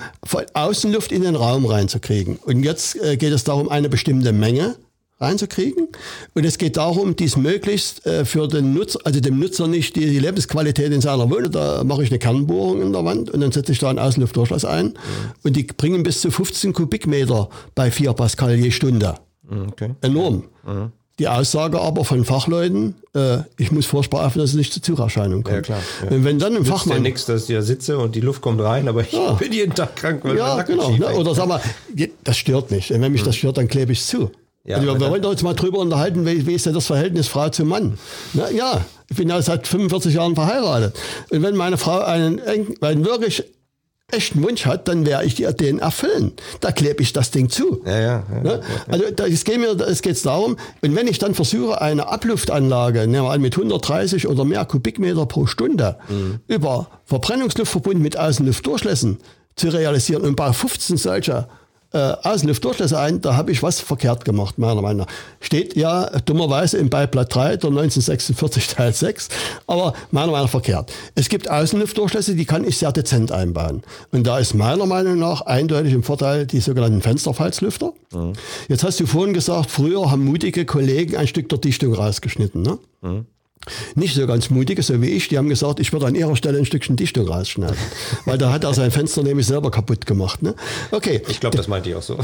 Außenluft 0.54 1.12
in 1.12 1.22
den 1.22 1.36
Raum 1.36 1.66
reinzukriegen. 1.66 2.36
Und 2.36 2.64
jetzt 2.64 3.00
äh, 3.00 3.16
geht 3.16 3.32
es 3.32 3.44
darum, 3.44 3.68
eine 3.68 3.88
bestimmte 3.88 4.32
Menge 4.32 4.74
reinzukriegen. 5.20 5.88
Und 6.34 6.44
es 6.44 6.58
geht 6.58 6.76
darum, 6.76 7.16
dies 7.16 7.36
möglichst 7.36 8.06
äh, 8.06 8.24
für 8.24 8.48
den 8.48 8.74
Nutzer, 8.74 9.00
also 9.04 9.20
dem 9.20 9.38
Nutzer 9.38 9.66
nicht 9.66 9.96
die, 9.96 10.06
die, 10.06 10.18
Lebensqualität 10.18 10.92
in 10.92 11.00
seiner 11.00 11.30
Wohnung, 11.30 11.50
da 11.50 11.82
mache 11.84 12.02
ich 12.02 12.10
eine 12.10 12.18
Kernbohrung 12.18 12.82
in 12.82 12.92
der 12.92 13.04
Wand 13.04 13.30
und 13.30 13.40
dann 13.40 13.52
setze 13.52 13.72
ich 13.72 13.78
da 13.78 13.90
einen 13.90 13.98
Außenluftdurchlass 13.98 14.64
ein. 14.64 14.86
Mhm. 14.86 14.94
Und 15.42 15.56
die 15.56 15.64
bringen 15.64 16.02
bis 16.02 16.20
zu 16.20 16.30
15 16.30 16.72
Kubikmeter 16.72 17.48
bei 17.74 17.90
4 17.90 18.12
Pascal 18.12 18.54
je 18.54 18.70
Stunde. 18.70 19.14
Mhm, 19.48 19.68
okay. 19.68 19.94
Enorm. 20.02 20.44
Mhm. 20.66 20.92
Die 21.18 21.26
Aussage 21.26 21.80
aber 21.80 22.04
von 22.04 22.24
Fachleuten, 22.24 22.94
äh, 23.12 23.38
ich 23.56 23.72
muss 23.72 23.86
furchtbar 23.86 24.20
aufpassen, 24.20 24.38
dass 24.38 24.50
es 24.50 24.56
nicht 24.56 24.72
zu 24.72 24.80
Zugerscheinungen 24.80 25.42
kommt. 25.42 25.56
Ja, 25.56 25.62
klar. 25.62 25.82
Ja. 26.04 26.16
Und 26.16 26.24
wenn 26.24 26.38
dann 26.38 26.56
ein 26.56 26.64
Fachmann. 26.64 26.98
ja 26.98 27.02
nichts, 27.02 27.26
dass 27.26 27.48
ich 27.48 27.56
da 27.56 27.62
sitze 27.62 27.98
und 27.98 28.14
die 28.14 28.20
Luft 28.20 28.40
kommt 28.40 28.60
rein, 28.60 28.86
aber 28.86 29.00
ich 29.00 29.12
ja. 29.12 29.32
bin 29.32 29.52
jeden 29.52 29.74
Tag 29.74 29.96
krank, 29.96 30.20
weil 30.22 30.36
Ja, 30.36 30.62
genau. 30.62 30.90
Ne? 30.90 31.08
Oder 31.08 31.34
sag 31.34 31.48
mal, 31.48 31.60
das 32.22 32.36
stört 32.36 32.70
mich. 32.70 32.92
Und 32.92 33.00
wenn 33.00 33.10
mich 33.10 33.24
das 33.24 33.34
stört, 33.34 33.56
dann 33.56 33.66
klebe 33.66 33.90
ich 33.90 33.98
es 33.98 34.06
zu. 34.06 34.30
Ja, 34.68 34.76
also 34.76 34.86
wir, 34.86 35.00
wir 35.00 35.10
wollen 35.10 35.24
uns 35.24 35.42
mal 35.42 35.54
drüber 35.54 35.78
unterhalten, 35.78 36.26
wie, 36.26 36.46
wie 36.46 36.52
ist 36.52 36.66
denn 36.66 36.74
das 36.74 36.86
Verhältnis 36.86 37.26
Frau 37.26 37.48
zu 37.48 37.64
Mann? 37.64 37.98
Na, 38.34 38.50
ja, 38.50 38.84
ich 39.08 39.16
bin 39.16 39.30
ja 39.30 39.40
seit 39.40 39.66
45 39.66 40.14
Jahren 40.14 40.34
verheiratet. 40.34 40.94
Und 41.30 41.42
wenn 41.42 41.56
meine 41.56 41.78
Frau 41.78 42.00
einen, 42.00 42.40
einen 42.82 43.04
wirklich 43.06 43.44
echten 44.10 44.42
Wunsch 44.42 44.66
hat, 44.66 44.88
dann 44.88 45.06
werde 45.06 45.24
ich 45.24 45.36
den 45.36 45.78
erfüllen. 45.78 46.32
Da 46.60 46.72
klebe 46.72 47.02
ich 47.02 47.14
das 47.14 47.30
Ding 47.30 47.48
zu. 47.48 47.82
Ja, 47.86 47.98
ja, 47.98 48.22
ja? 48.44 48.60
Also 48.86 49.04
es 49.04 49.44
geht 49.44 49.58
mir, 49.58 49.70
es 49.80 50.02
geht 50.02 50.24
darum, 50.24 50.56
und 50.82 50.96
wenn 50.96 51.06
ich 51.06 51.18
dann 51.18 51.34
versuche, 51.34 51.80
eine 51.80 52.08
Abluftanlage, 52.08 53.00
nehmen 53.06 53.24
wir 53.24 53.30
an, 53.30 53.40
mit 53.40 53.54
130 53.54 54.28
oder 54.28 54.44
mehr 54.44 54.66
Kubikmeter 54.66 55.24
pro 55.24 55.46
Stunde 55.46 55.96
mhm. 56.08 56.40
über 56.46 56.88
Verbrennungsluft 57.06 57.70
verbunden 57.72 58.02
mit 58.02 58.18
Außenluftdurchlässen 58.18 59.18
zu 59.56 59.68
realisieren 59.68 60.22
und 60.22 60.36
bei 60.36 60.52
15 60.52 60.98
solcher 60.98 61.48
äh, 61.92 61.98
Außenluftdurchlässe 61.98 62.98
ein, 62.98 63.20
da 63.20 63.36
habe 63.36 63.50
ich 63.50 63.62
was 63.62 63.80
verkehrt 63.80 64.24
gemacht, 64.24 64.58
meiner 64.58 64.82
Meinung 64.82 65.06
nach. 65.06 65.14
Steht 65.40 65.76
ja 65.76 66.10
dummerweise 66.20 66.76
im 66.76 66.90
Beiblatt 66.90 67.34
3 67.34 67.56
der 67.56 67.70
1946 67.70 68.68
Teil 68.68 68.92
6, 68.92 69.28
aber 69.66 69.94
meiner 70.10 70.32
Meinung 70.32 70.44
nach 70.44 70.50
verkehrt. 70.50 70.92
Es 71.14 71.28
gibt 71.28 71.48
Außenluftdurchlässe, 71.48 72.34
die 72.34 72.44
kann 72.44 72.64
ich 72.64 72.76
sehr 72.78 72.92
dezent 72.92 73.32
einbauen. 73.32 73.82
Und 74.12 74.26
da 74.26 74.38
ist 74.38 74.54
meiner 74.54 74.86
Meinung 74.86 75.18
nach 75.18 75.42
eindeutig 75.42 75.94
im 75.94 76.02
Vorteil 76.02 76.46
die 76.46 76.60
sogenannten 76.60 77.00
Fensterfalzlüfter. 77.00 77.92
Mhm. 78.12 78.34
Jetzt 78.68 78.84
hast 78.84 79.00
du 79.00 79.06
vorhin 79.06 79.32
gesagt, 79.32 79.70
früher 79.70 80.10
haben 80.10 80.24
mutige 80.24 80.66
Kollegen 80.66 81.16
ein 81.16 81.26
Stück 81.26 81.48
der 81.48 81.58
Dichtung 81.58 81.94
rausgeschnitten. 81.94 82.62
Ne? 82.62 82.78
Mhm 83.00 83.26
nicht 83.94 84.14
so 84.14 84.26
ganz 84.26 84.50
mutige, 84.50 84.82
so 84.82 85.00
wie 85.02 85.10
ich, 85.10 85.28
die 85.28 85.38
haben 85.38 85.48
gesagt, 85.48 85.80
ich 85.80 85.92
würde 85.92 86.06
an 86.06 86.14
ihrer 86.14 86.36
Stelle 86.36 86.58
ein 86.58 86.64
Stückchen 86.64 86.96
Dichtung 86.96 87.28
rausschneiden. 87.28 87.76
Weil 88.24 88.38
da 88.38 88.52
hat 88.52 88.64
er 88.64 88.74
sein 88.74 88.90
Fenster 88.90 89.22
nämlich 89.22 89.46
selber 89.46 89.70
kaputt 89.70 90.06
gemacht. 90.06 90.42
Ne? 90.42 90.54
Okay. 90.90 91.22
Ich 91.28 91.40
glaube, 91.40 91.56
das 91.56 91.68
meinte 91.68 91.90
ich 91.90 91.96
auch 91.96 92.02
so. 92.02 92.18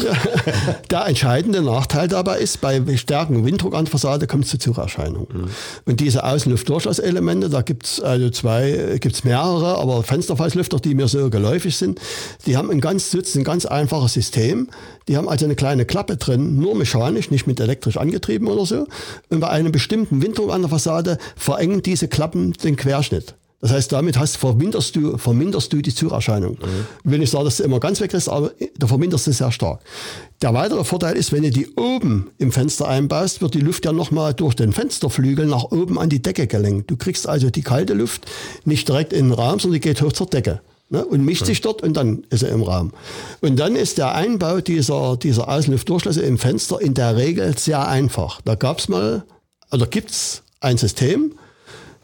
Der 0.91 1.07
entscheidende 1.07 1.63
Nachteil 1.63 2.09
dabei 2.09 2.39
ist, 2.39 2.61
bei 2.61 2.83
stärkem 2.97 3.45
Winddruck 3.45 3.75
an 3.75 3.85
der 3.85 3.93
Fassade 3.93 4.27
kommt 4.27 4.45
es 4.45 4.51
zu 4.51 4.59
Zugerscheinungen. 4.59 5.29
Mhm. 5.33 5.51
Und 5.85 6.01
diese 6.01 6.25
Außenluftdurchlasselemente, 6.25 7.51
da 7.51 7.63
gibt 7.63 7.87
es 7.87 8.01
also 8.01 8.31
zwei, 8.31 8.99
gibt 9.01 9.15
es 9.15 9.25
mehrere, 9.25 9.79
aber 9.79 10.03
Fensterfalzlüfter, 10.03 10.79
die 10.79 10.95
mir 10.95 11.09
so 11.09 11.31
geläufig 11.31 11.77
sind, 11.77 12.01
die 12.47 12.57
haben 12.57 12.71
ein 12.71 12.81
ganz, 12.81 13.15
ein 13.15 13.45
ganz 13.45 13.67
einfaches 13.67 14.15
System. 14.15 14.69
Die 15.09 15.19
haben 15.19 15.29
also 15.29 15.45
eine 15.45 15.55
kleine 15.55 15.85
Klappe 15.85 16.17
drin, 16.17 16.57
nur 16.57 16.75
mechanisch, 16.75 17.31
nicht 17.31 17.47
mit 17.47 17.61
elektrisch 17.61 17.99
angetrieben 17.99 18.49
oder 18.49 18.65
so. 18.65 18.87
Und 19.29 19.41
bei 19.41 19.49
einem 19.49 19.71
bestimmten 19.71 20.23
Winddruck 20.23 20.51
an 20.51 20.63
der 20.63 20.71
Fassade 20.71 21.19
verengen 21.37 21.83
diese 21.83 22.09
Klappen 22.09 22.53
den 22.53 22.77
Querschnitt. 22.77 23.35
Das 23.65 23.73
heißt, 23.73 23.93
damit 23.93 24.19
hast, 24.19 24.37
verminderst, 24.37 24.95
du, 24.95 25.17
verminderst 25.17 25.73
du 25.73 25.81
die 25.81 25.95
Zugerscheinung. 25.95 26.59
Mhm. 26.61 27.11
Will 27.11 27.19
nicht 27.19 27.31
sagen, 27.31 27.47
dass 27.47 27.57
du 27.57 27.63
immer 27.63 27.81
ganz 27.81 27.99
weg 28.03 28.13
ist, 28.13 28.29
aber 28.29 28.53
du 28.79 28.87
verminderst 28.87 29.27
es 29.27 29.39
sehr 29.39 29.53
stark. 29.53 29.81
Der 30.43 30.53
weitere 30.53 30.85
Vorteil 30.85 31.17
ist, 31.17 31.33
wenn 31.33 31.45
du 31.45 31.51
die 31.51 31.69
oben 31.75 32.31
im 32.37 32.53
Fenster 32.53 32.87
einbaust, 32.87 33.41
wird 33.41 33.55
die 33.55 33.61
Luft 33.61 33.87
ja 33.87 33.93
nochmal 33.93 34.35
durch 34.35 34.55
den 34.55 34.75
Fensterflügel 34.75 35.47
nach 35.47 35.65
oben 35.73 35.99
an 35.99 36.11
die 36.11 36.21
Decke 36.21 36.47
gelenkt. 36.47 36.91
Du 36.91 36.99
kriegst 36.99 37.27
also 37.27 37.49
die 37.49 37.63
kalte 37.63 37.95
Luft 37.95 38.31
nicht 38.67 38.87
direkt 38.87 39.15
in 39.15 39.31
den 39.31 39.33
Raum, 39.33 39.59
sondern 39.59 39.81
die 39.81 39.89
geht 39.89 40.03
hoch 40.03 40.13
zur 40.13 40.27
Decke 40.27 40.61
ne, 40.91 41.03
und 41.03 41.25
mischt 41.25 41.47
sich 41.47 41.63
dort 41.63 41.83
und 41.83 41.97
dann 41.97 42.25
ist 42.29 42.43
er 42.43 42.51
im 42.51 42.63
Raum. 42.63 42.93
Und 43.41 43.57
dann 43.57 43.77
ist 43.77 43.97
der 43.97 44.15
Einbau 44.15 44.61
dieser, 44.61 45.17
dieser 45.17 45.49
Außenluftdurchlässe 45.49 46.21
im 46.21 46.37
Fenster 46.37 46.83
in 46.83 46.93
der 46.93 47.17
Regel 47.17 47.57
sehr 47.57 47.89
einfach. 47.89 48.43
Da 48.45 48.57
gab 48.57 48.79
es 48.79 48.89
mal, 48.89 49.25
oder 49.73 49.87
gibt 49.87 50.11
es 50.11 50.44
ein 50.65 50.79
System, 50.79 51.33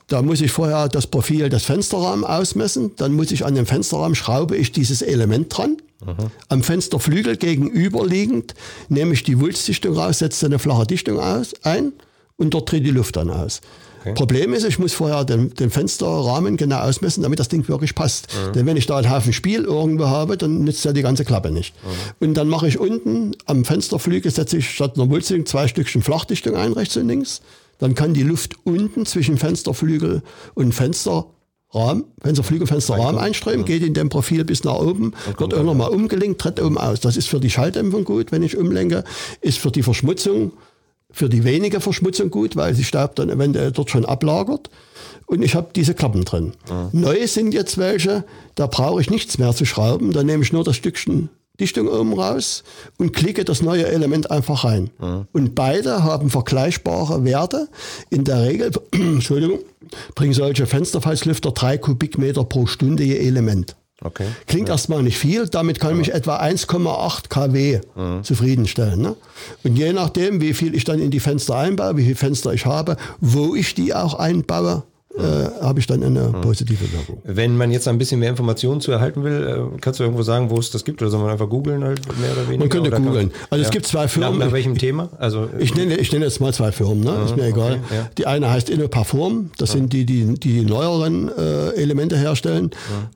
da 0.09 0.23
muss 0.23 0.41
ich 0.41 0.51
vorher 0.51 0.89
das 0.89 1.07
Profil 1.07 1.49
des 1.49 1.65
Fensterrahmens 1.65 2.27
ausmessen, 2.27 2.93
dann 2.97 3.13
muss 3.13 3.31
ich 3.31 3.45
an 3.45 3.55
dem 3.55 3.67
Fensterrahmen 3.67 4.15
schraube 4.15 4.57
ich 4.57 4.73
dieses 4.73 5.03
Element 5.03 5.57
dran. 5.57 5.77
Aha. 6.05 6.31
Am 6.49 6.63
Fensterflügel 6.63 7.37
gegenüberliegend 7.37 8.55
nehme 8.89 9.13
ich 9.13 9.23
die 9.23 9.39
Wulstdichtung 9.39 9.97
raus, 9.97 10.19
setze 10.19 10.47
eine 10.47 10.59
flache 10.59 10.87
Dichtung 10.87 11.21
aus, 11.21 11.55
ein 11.63 11.93
und 12.37 12.55
dort 12.55 12.69
tritt 12.69 12.85
die 12.85 12.91
Luft 12.91 13.17
dann 13.17 13.31
aus. 13.31 13.61
Okay. 14.01 14.15
Problem 14.15 14.55
ist, 14.55 14.65
ich 14.65 14.79
muss 14.79 14.95
vorher 14.95 15.25
den, 15.25 15.53
den, 15.55 15.71
Fensterrahmen 15.71 16.57
genau 16.57 16.79
ausmessen, 16.79 17.23
damit 17.23 17.39
das 17.39 17.49
Ding 17.49 17.69
wirklich 17.69 17.95
passt. 17.95 18.29
Mhm. 18.33 18.53
Denn 18.55 18.67
wenn 18.67 18.77
ich 18.79 18.87
da 18.87 18.97
einen 18.97 19.11
Haufen 19.11 19.35
Spiel 19.35 19.65
irgendwo 19.65 20.07
habe, 20.07 20.39
dann 20.39 20.65
nützt 20.65 20.85
ja 20.87 20.93
die 20.93 21.03
ganze 21.03 21.27
Klappe 21.27 21.51
nicht. 21.51 21.75
Mhm. 21.85 22.29
Und 22.29 22.35
dann 22.35 22.49
mache 22.49 22.67
ich 22.67 22.79
unten 22.79 23.33
am 23.45 23.65
Fensterflügel, 23.67 24.33
setze 24.33 24.57
ich 24.57 24.71
statt 24.71 24.95
einer 24.97 25.05
Mulzing 25.05 25.45
zwei 25.45 25.69
Stückchen 25.69 26.03
Flachdichtung 26.03 26.57
ein, 26.57 26.73
rechts 26.73 26.97
und 26.97 27.09
links. 27.09 27.43
Dann 27.81 27.95
kann 27.95 28.14
die 28.14 28.22
Luft 28.22 28.55
unten 28.64 29.07
zwischen 29.07 29.39
Fensterflügel 29.39 30.22
und 30.55 30.72
Fensterrahmen, 30.72 32.05
Fensterflügel, 32.22 32.66
Fensterrahmen 32.66 33.20
einströmen, 33.20 33.64
geht 33.64 33.83
in 33.83 33.95
dem 33.95 34.09
Profil 34.09 34.45
bis 34.45 34.64
nach 34.64 34.76
oben, 34.76 35.14
wird 35.39 35.53
irgendwann 35.53 35.78
mal 35.78 35.89
umgelenkt, 35.89 36.41
tritt 36.41 36.61
oben 36.61 36.78
aus. 36.78 37.01
Das 37.01 37.16
ist 37.16 37.28
für 37.28 37.41
die 37.41 37.51
Schalldämpfung 37.51 38.05
gut, 38.05 38.31
wenn 38.31 38.43
ich 38.43 38.57
umlenke, 38.57 39.05
ist 39.41 39.59
für 39.59 39.70
die 39.70 39.83
Verschmutzung 39.83 40.53
für 41.12 41.28
die 41.28 41.45
wenige 41.45 41.81
Verschmutzung 41.81 42.31
gut, 42.31 42.57
weil 42.57 42.74
sie 42.74 42.85
Staub 42.85 43.16
dann 43.16 43.31
eventuell 43.31 43.72
dort 43.72 43.91
schon 43.91 44.05
ablagert. 44.05 44.70
Und 45.26 45.43
ich 45.43 45.55
habe 45.55 45.70
diese 45.74 45.95
Klappen 45.95 46.24
drin. 46.24 46.53
Mhm. 46.68 47.01
Neu 47.01 47.26
sind 47.26 47.53
jetzt 47.53 47.78
welche, 47.78 48.24
da 48.55 48.66
brauche 48.66 49.01
ich 49.01 49.11
nichts 49.11 49.39
mehr 49.39 49.55
zu 49.55 49.64
schrauben. 49.64 50.12
Da 50.12 50.22
nehme 50.22 50.43
ich 50.43 50.53
nur 50.53 50.64
das 50.64 50.76
Stückchen 50.76 51.28
Dichtung 51.61 51.89
oben 51.89 52.15
raus 52.15 52.65
und 52.99 53.13
klicke 53.13 53.45
das 53.45 53.63
neue 53.63 53.87
Element 53.87 54.31
einfach 54.31 54.65
rein. 54.65 54.91
Mhm. 54.99 55.27
Und 55.33 55.55
beide 55.55 56.03
haben 56.03 56.31
vergleichbare 56.31 57.25
Werte. 57.25 57.69
In 58.11 58.25
der 58.25 58.43
Regel, 58.43 58.71
Entschuldigung, 58.93 59.61
bringen 60.15 60.33
solche 60.33 60.67
Fensterfalzlüfter 60.67 61.53
drei 61.53 61.79
Kubikmeter 61.79 62.45
pro 62.45 62.67
Stunde 62.67 63.05
je 63.05 63.19
Element. 63.19 63.77
Okay. 64.03 64.27
Klingt 64.47 64.69
ja. 64.69 64.75
erstmal 64.75 65.03
nicht 65.03 65.19
viel, 65.19 65.47
damit 65.47 65.79
kann 65.79 65.97
ja. 65.97 66.01
ich 66.01 66.13
etwa 66.15 66.41
1,8 66.41 67.29
kW 67.29 67.81
mhm. 67.95 68.25
zufriedenstellen. 68.25 69.01
Ne? 69.01 69.17
Und 69.63 69.77
je 69.77 69.93
nachdem, 69.93 70.41
wie 70.41 70.55
viel 70.55 70.75
ich 70.75 70.85
dann 70.85 71.01
in 71.01 71.11
die 71.11 71.21
Fenster 71.21 71.57
einbaue, 71.57 71.99
wie 71.99 72.05
viele 72.05 72.17
Fenster 72.17 72.55
ich 72.55 72.65
habe, 72.65 72.97
wo 73.21 73.55
ich 73.55 73.75
die 73.75 73.95
auch 73.95 74.15
einbaue, 74.15 74.85
äh, 75.17 75.23
habe 75.61 75.81
ich 75.81 75.87
dann 75.87 76.05
eine 76.05 76.33
hm. 76.33 76.41
positive 76.41 76.81
Wirkung. 76.93 77.21
Wenn 77.25 77.57
man 77.57 77.71
jetzt 77.73 77.89
ein 77.89 77.99
bisschen 77.99 78.21
mehr 78.21 78.31
Informationen 78.31 78.81
zu 78.81 78.93
erhalten 78.93 79.25
will, 79.25 79.71
äh, 79.75 79.79
kannst 79.81 79.99
du 79.99 80.05
irgendwo 80.05 80.23
sagen, 80.23 80.51
wo 80.51 80.59
es 80.59 80.71
das 80.71 80.85
gibt 80.85 81.03
oder 81.03 81.11
soll 81.11 81.21
man 81.21 81.31
einfach 81.31 81.49
googeln 81.49 81.83
halt 81.83 82.01
mehr 82.21 82.33
oder 82.33 82.49
weniger? 82.49 82.59
Man 82.61 82.69
könnte 82.69 82.91
googeln. 82.91 83.33
Also 83.51 83.63
ja. 83.63 83.69
es 83.69 83.73
gibt 83.73 83.87
zwei 83.87 84.07
Firmen. 84.07 84.39
Nach, 84.39 84.47
nach 84.47 84.53
welchem 84.53 84.79
Thema? 84.79 85.09
Also 85.19 85.49
ich 85.59 85.75
nenne, 85.75 85.97
ich 85.97 86.13
nenne 86.13 86.25
jetzt 86.27 86.41
mal 86.41 86.55
zwei 86.55 86.71
Firmen, 86.71 87.01
ne? 87.01 87.23
ist 87.25 87.37
mir 87.37 87.47
egal. 87.47 87.81
Okay, 87.85 87.95
ja. 87.97 88.11
Die 88.19 88.27
eine 88.27 88.51
heißt 88.51 88.71
InnoParform, 88.71 89.51
das 89.59 89.73
sind 89.73 89.93
die, 89.93 90.07
die 90.07 90.35
die 90.35 90.63
neueren 90.63 91.29
äh, 91.37 91.71
Elemente 91.71 92.17
herstellen 92.17 92.71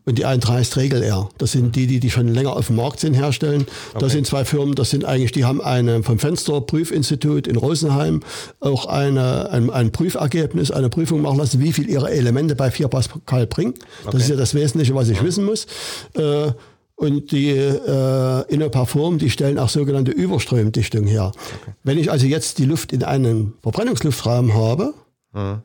und 0.04 0.18
die 0.18 0.24
andere 0.24 0.54
heißt 0.54 0.76
Regel 0.76 1.02
R. 1.02 1.28
Das 1.38 1.52
sind 1.52 1.76
die, 1.76 1.86
die 1.86 2.00
die 2.00 2.10
schon 2.10 2.28
länger 2.28 2.56
auf 2.56 2.66
dem 2.66 2.76
Markt 2.76 3.00
sind, 3.00 3.14
herstellen. 3.14 3.66
Das 3.94 4.02
okay. 4.02 4.12
sind 4.12 4.26
zwei 4.26 4.44
Firmen, 4.44 4.74
das 4.74 4.90
sind 4.90 5.04
eigentlich, 5.04 5.32
die 5.32 5.44
haben 5.44 5.60
eine 5.60 6.02
vom 6.02 6.18
Fensterprüfinstitut 6.18 7.46
in 7.46 7.56
Rosenheim 7.56 8.20
auch 8.60 8.86
eine, 8.86 9.50
ein, 9.50 9.70
ein 9.70 9.92
Prüfergebnis, 9.92 10.70
eine 10.70 10.88
Prüfung 10.88 11.22
machen 11.22 11.38
lassen, 11.38 11.60
wie 11.60 11.72
viel 11.72 11.83
ihre 11.86 12.10
Elemente 12.10 12.54
bei 12.56 12.70
4 12.70 12.88
Pascal 12.88 13.46
bringen. 13.46 13.74
Das 14.04 14.14
okay. 14.14 14.22
ist 14.22 14.28
ja 14.30 14.36
das 14.36 14.54
Wesentliche, 14.54 14.94
was 14.94 15.08
ich 15.08 15.18
ja. 15.18 15.24
wissen 15.24 15.44
muss. 15.44 15.66
Äh, 16.14 16.52
und 16.96 17.32
die 17.32 17.50
äh, 17.50 18.44
Innoparfum, 18.52 19.18
die 19.18 19.30
stellen 19.30 19.58
auch 19.58 19.68
sogenannte 19.68 20.12
Überströmdichtung 20.12 21.04
her. 21.06 21.32
Okay. 21.34 21.72
Wenn 21.82 21.98
ich 21.98 22.10
also 22.10 22.26
jetzt 22.26 22.58
die 22.58 22.66
Luft 22.66 22.92
in 22.92 23.02
einen 23.02 23.54
Verbrennungsluftraum 23.62 24.54
habe, 24.54 24.94
mhm. 25.32 25.62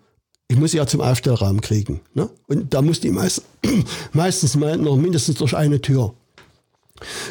ich 0.47 0.57
muss 0.57 0.71
sie 0.71 0.77
ja 0.77 0.87
zum 0.87 1.01
Aufstellraum 1.01 1.61
kriegen. 1.61 2.01
Ne? 2.15 2.29
Und 2.47 2.73
da 2.73 2.81
muss 2.81 2.99
die 2.99 3.11
meist, 3.11 3.43
meistens 4.13 4.55
mal 4.55 4.77
noch 4.77 4.95
mindestens 4.95 5.37
durch 5.37 5.55
eine 5.55 5.81
Tür. 5.81 6.13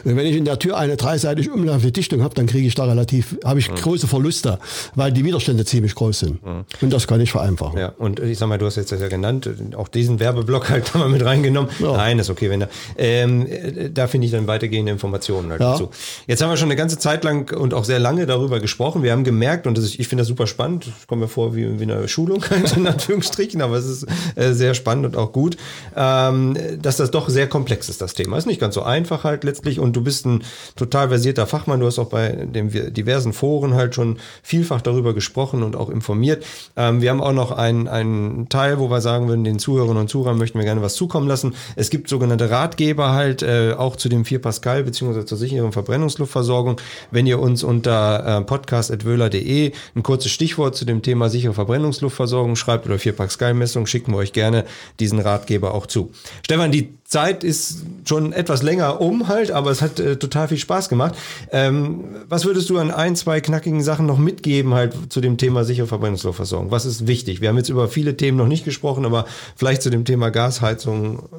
Und 0.04 0.16
wenn 0.16 0.26
ich 0.26 0.36
in 0.36 0.44
der 0.44 0.58
Tür 0.58 0.76
eine 0.76 0.96
dreiseitig 0.96 1.50
umlaufende 1.50 1.92
Dichtung 1.92 2.22
habe, 2.22 2.34
dann 2.34 2.46
kriege 2.46 2.66
ich 2.66 2.74
da 2.74 2.84
relativ, 2.84 3.36
habe 3.44 3.58
ich 3.58 3.70
mhm. 3.70 3.76
große 3.76 4.06
Verluste, 4.06 4.58
weil 4.94 5.12
die 5.12 5.24
Widerstände 5.24 5.64
ziemlich 5.64 5.94
groß 5.94 6.18
sind. 6.20 6.44
Mhm. 6.44 6.64
Und 6.80 6.92
das 6.92 7.06
kann 7.06 7.20
ich 7.20 7.30
vereinfachen. 7.30 7.78
Ja, 7.78 7.92
und 7.98 8.20
ich 8.20 8.38
sag 8.38 8.48
mal, 8.48 8.58
du 8.58 8.66
hast 8.66 8.76
jetzt 8.76 8.92
das 8.92 9.00
ja 9.00 9.08
genannt, 9.08 9.48
auch 9.76 9.88
diesen 9.88 10.20
Werbeblock 10.20 10.70
halt 10.70 10.90
da 10.92 10.98
mal 10.98 11.08
mit 11.08 11.24
reingenommen. 11.24 11.70
Ja. 11.78 11.92
Nein, 11.92 12.18
ist 12.18 12.30
okay, 12.30 12.50
wenn 12.50 12.60
da, 12.60 12.68
ähm, 12.96 13.46
da 13.92 14.06
finde 14.06 14.26
ich 14.26 14.32
dann 14.32 14.46
weitergehende 14.46 14.92
Informationen 14.92 15.50
halt 15.50 15.60
ja. 15.60 15.72
dazu. 15.72 15.90
Jetzt 16.26 16.42
haben 16.42 16.50
wir 16.50 16.56
schon 16.56 16.68
eine 16.68 16.76
ganze 16.76 16.98
Zeit 16.98 17.24
lang 17.24 17.54
und 17.54 17.74
auch 17.74 17.84
sehr 17.84 17.98
lange 17.98 18.26
darüber 18.26 18.60
gesprochen. 18.60 19.02
Wir 19.02 19.12
haben 19.12 19.24
gemerkt, 19.24 19.66
und 19.66 19.78
ist, 19.78 19.98
ich 19.98 20.08
finde 20.08 20.22
das 20.22 20.28
super 20.28 20.46
spannend, 20.46 20.86
ich 21.00 21.06
komme 21.06 21.22
mir 21.22 21.28
vor 21.28 21.54
wie, 21.54 21.78
wie 21.78 21.82
eine 21.82 22.08
Schulung, 22.08 22.44
in 22.76 22.86
Anführungsstrichen, 22.86 23.62
aber 23.62 23.76
es 23.76 23.86
ist 23.86 24.06
äh, 24.34 24.52
sehr 24.52 24.74
spannend 24.74 25.06
und 25.06 25.16
auch 25.16 25.32
gut, 25.32 25.56
ähm, 25.96 26.56
dass 26.80 26.96
das 26.96 27.10
doch 27.10 27.28
sehr 27.28 27.48
komplex 27.48 27.88
ist, 27.88 28.00
das 28.00 28.14
Thema. 28.14 28.38
Ist 28.38 28.46
nicht 28.46 28.60
ganz 28.60 28.74
so 28.74 28.82
einfach 28.82 29.24
halt 29.24 29.44
letztendlich 29.44 29.57
letztlich 29.58 29.80
und 29.80 29.96
du 29.96 30.02
bist 30.02 30.24
ein 30.26 30.44
total 30.76 31.08
versierter 31.08 31.46
Fachmann. 31.46 31.80
Du 31.80 31.86
hast 31.86 31.98
auch 31.98 32.08
bei 32.08 32.28
den 32.28 32.70
diversen 32.92 33.32
Foren 33.32 33.74
halt 33.74 33.94
schon 33.94 34.18
vielfach 34.42 34.80
darüber 34.80 35.14
gesprochen 35.14 35.62
und 35.62 35.74
auch 35.74 35.90
informiert. 35.90 36.44
Ähm, 36.76 37.02
wir 37.02 37.10
haben 37.10 37.20
auch 37.20 37.32
noch 37.32 37.50
einen, 37.50 37.88
einen 37.88 38.48
Teil, 38.48 38.78
wo 38.78 38.88
wir 38.88 39.00
sagen 39.00 39.28
würden, 39.28 39.42
den 39.42 39.58
Zuhörerinnen 39.58 40.02
und 40.02 40.08
Zuhörern 40.08 40.38
möchten 40.38 40.58
wir 40.58 40.64
gerne 40.64 40.82
was 40.82 40.94
zukommen 40.94 41.26
lassen. 41.26 41.54
Es 41.74 41.90
gibt 41.90 42.08
sogenannte 42.08 42.50
Ratgeber 42.50 43.12
halt 43.12 43.42
äh, 43.42 43.74
auch 43.76 43.96
zu 43.96 44.08
dem 44.08 44.24
4 44.24 44.40
Pascal 44.40 44.84
beziehungsweise 44.84 45.26
zur 45.26 45.38
sicheren 45.38 45.72
Verbrennungsluftversorgung. 45.72 46.80
Wenn 47.10 47.26
ihr 47.26 47.40
uns 47.40 47.64
unter 47.64 48.38
äh, 48.38 48.44
podcast.wöhler.de 48.44 49.72
ein 49.96 50.02
kurzes 50.02 50.30
Stichwort 50.30 50.76
zu 50.76 50.84
dem 50.84 51.02
Thema 51.02 51.28
sichere 51.30 51.54
Verbrennungsluftversorgung 51.54 52.54
schreibt 52.54 52.86
oder 52.86 52.98
4 52.98 53.12
Pascal 53.12 53.54
Messung, 53.54 53.86
schicken 53.86 54.12
wir 54.12 54.18
euch 54.18 54.32
gerne 54.32 54.64
diesen 55.00 55.18
Ratgeber 55.18 55.74
auch 55.74 55.86
zu. 55.86 56.12
Stefan, 56.44 56.70
die 56.70 56.97
Zeit 57.08 57.42
ist 57.42 57.86
schon 58.06 58.34
etwas 58.34 58.62
länger 58.62 59.00
um 59.00 59.28
halt, 59.28 59.50
aber 59.50 59.70
es 59.70 59.80
hat 59.80 59.98
äh, 59.98 60.16
total 60.16 60.48
viel 60.48 60.58
Spaß 60.58 60.90
gemacht. 60.90 61.14
Ähm, 61.50 62.04
was 62.28 62.44
würdest 62.44 62.68
du 62.68 62.76
an 62.76 62.90
ein, 62.90 63.16
zwei 63.16 63.40
knackigen 63.40 63.82
Sachen 63.82 64.04
noch 64.04 64.18
mitgeben 64.18 64.74
halt 64.74 64.94
zu 65.08 65.22
dem 65.22 65.38
Thema 65.38 65.64
sichere 65.64 65.86
Verbrennungsluftversorgung? 65.86 66.70
Was 66.70 66.84
ist 66.84 67.06
wichtig? 67.06 67.40
Wir 67.40 67.48
haben 67.48 67.56
jetzt 67.56 67.70
über 67.70 67.88
viele 67.88 68.18
Themen 68.18 68.36
noch 68.36 68.46
nicht 68.46 68.66
gesprochen, 68.66 69.06
aber 69.06 69.24
vielleicht 69.56 69.80
zu 69.80 69.88
dem 69.88 70.04
Thema 70.04 70.28
Gasheizung. 70.28 71.30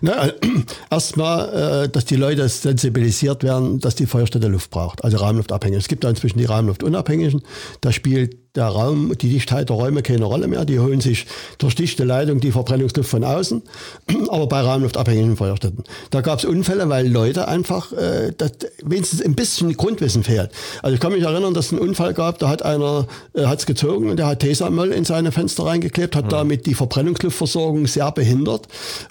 Na, 0.00 0.28
äh, 0.28 0.34
erstmal, 0.90 1.84
äh, 1.84 1.88
dass 1.88 2.04
die 2.04 2.14
Leute 2.16 2.48
sensibilisiert 2.48 3.42
werden, 3.42 3.80
dass 3.80 3.96
die 3.96 4.06
Feuerstätte 4.06 4.46
Luft 4.46 4.70
braucht, 4.70 5.02
also 5.02 5.16
Rahmenluftabhängig. 5.16 5.80
Es 5.80 5.88
gibt 5.88 6.04
da 6.04 6.10
inzwischen 6.10 6.38
die 6.38 6.44
Rahmenluftunabhängigen. 6.44 7.42
Da 7.80 7.90
spielt 7.90 8.36
der 8.58 8.66
Raum, 8.66 9.12
die 9.16 9.28
Dichtheit 9.28 9.68
der 9.68 9.76
Räume 9.76 10.02
keine 10.02 10.24
Rolle 10.24 10.48
mehr. 10.48 10.64
Die 10.64 10.78
holen 10.78 11.00
sich 11.00 11.26
durch 11.58 11.74
dichte 11.74 12.04
Leitung 12.04 12.40
die 12.40 12.50
Verbrennungsluft 12.52 13.08
von 13.08 13.24
außen, 13.24 13.62
aber 14.28 14.46
bei 14.48 14.60
rahmenluftabhängigen 14.60 15.36
Feuerstätten. 15.36 15.84
Da 16.10 16.20
gab 16.20 16.40
es 16.40 16.44
Unfälle, 16.44 16.88
weil 16.88 17.08
Leute 17.08 17.48
einfach 17.48 17.92
äh, 17.92 18.32
das, 18.36 18.52
wenigstens 18.84 19.22
ein 19.22 19.34
bisschen 19.34 19.76
Grundwissen 19.76 20.24
fehlt. 20.24 20.50
Also 20.82 20.94
ich 20.94 21.00
kann 21.00 21.12
mich 21.12 21.22
erinnern, 21.22 21.54
dass 21.54 21.66
es 21.66 21.72
einen 21.72 21.80
Unfall 21.80 22.14
gab, 22.14 22.38
da 22.38 22.48
hat 22.48 22.62
einer 22.62 23.06
äh, 23.34 23.46
hat's 23.46 23.64
gezogen 23.64 24.10
und 24.10 24.16
der 24.18 24.26
hat 24.26 24.40
Tesamöll 24.40 24.90
in 24.90 25.04
seine 25.04 25.32
Fenster 25.32 25.66
reingeklebt, 25.66 26.16
hat 26.16 26.26
mhm. 26.26 26.30
damit 26.30 26.66
die 26.66 26.74
Verbrennungsluftversorgung 26.74 27.86
sehr 27.86 28.10
behindert 28.12 28.66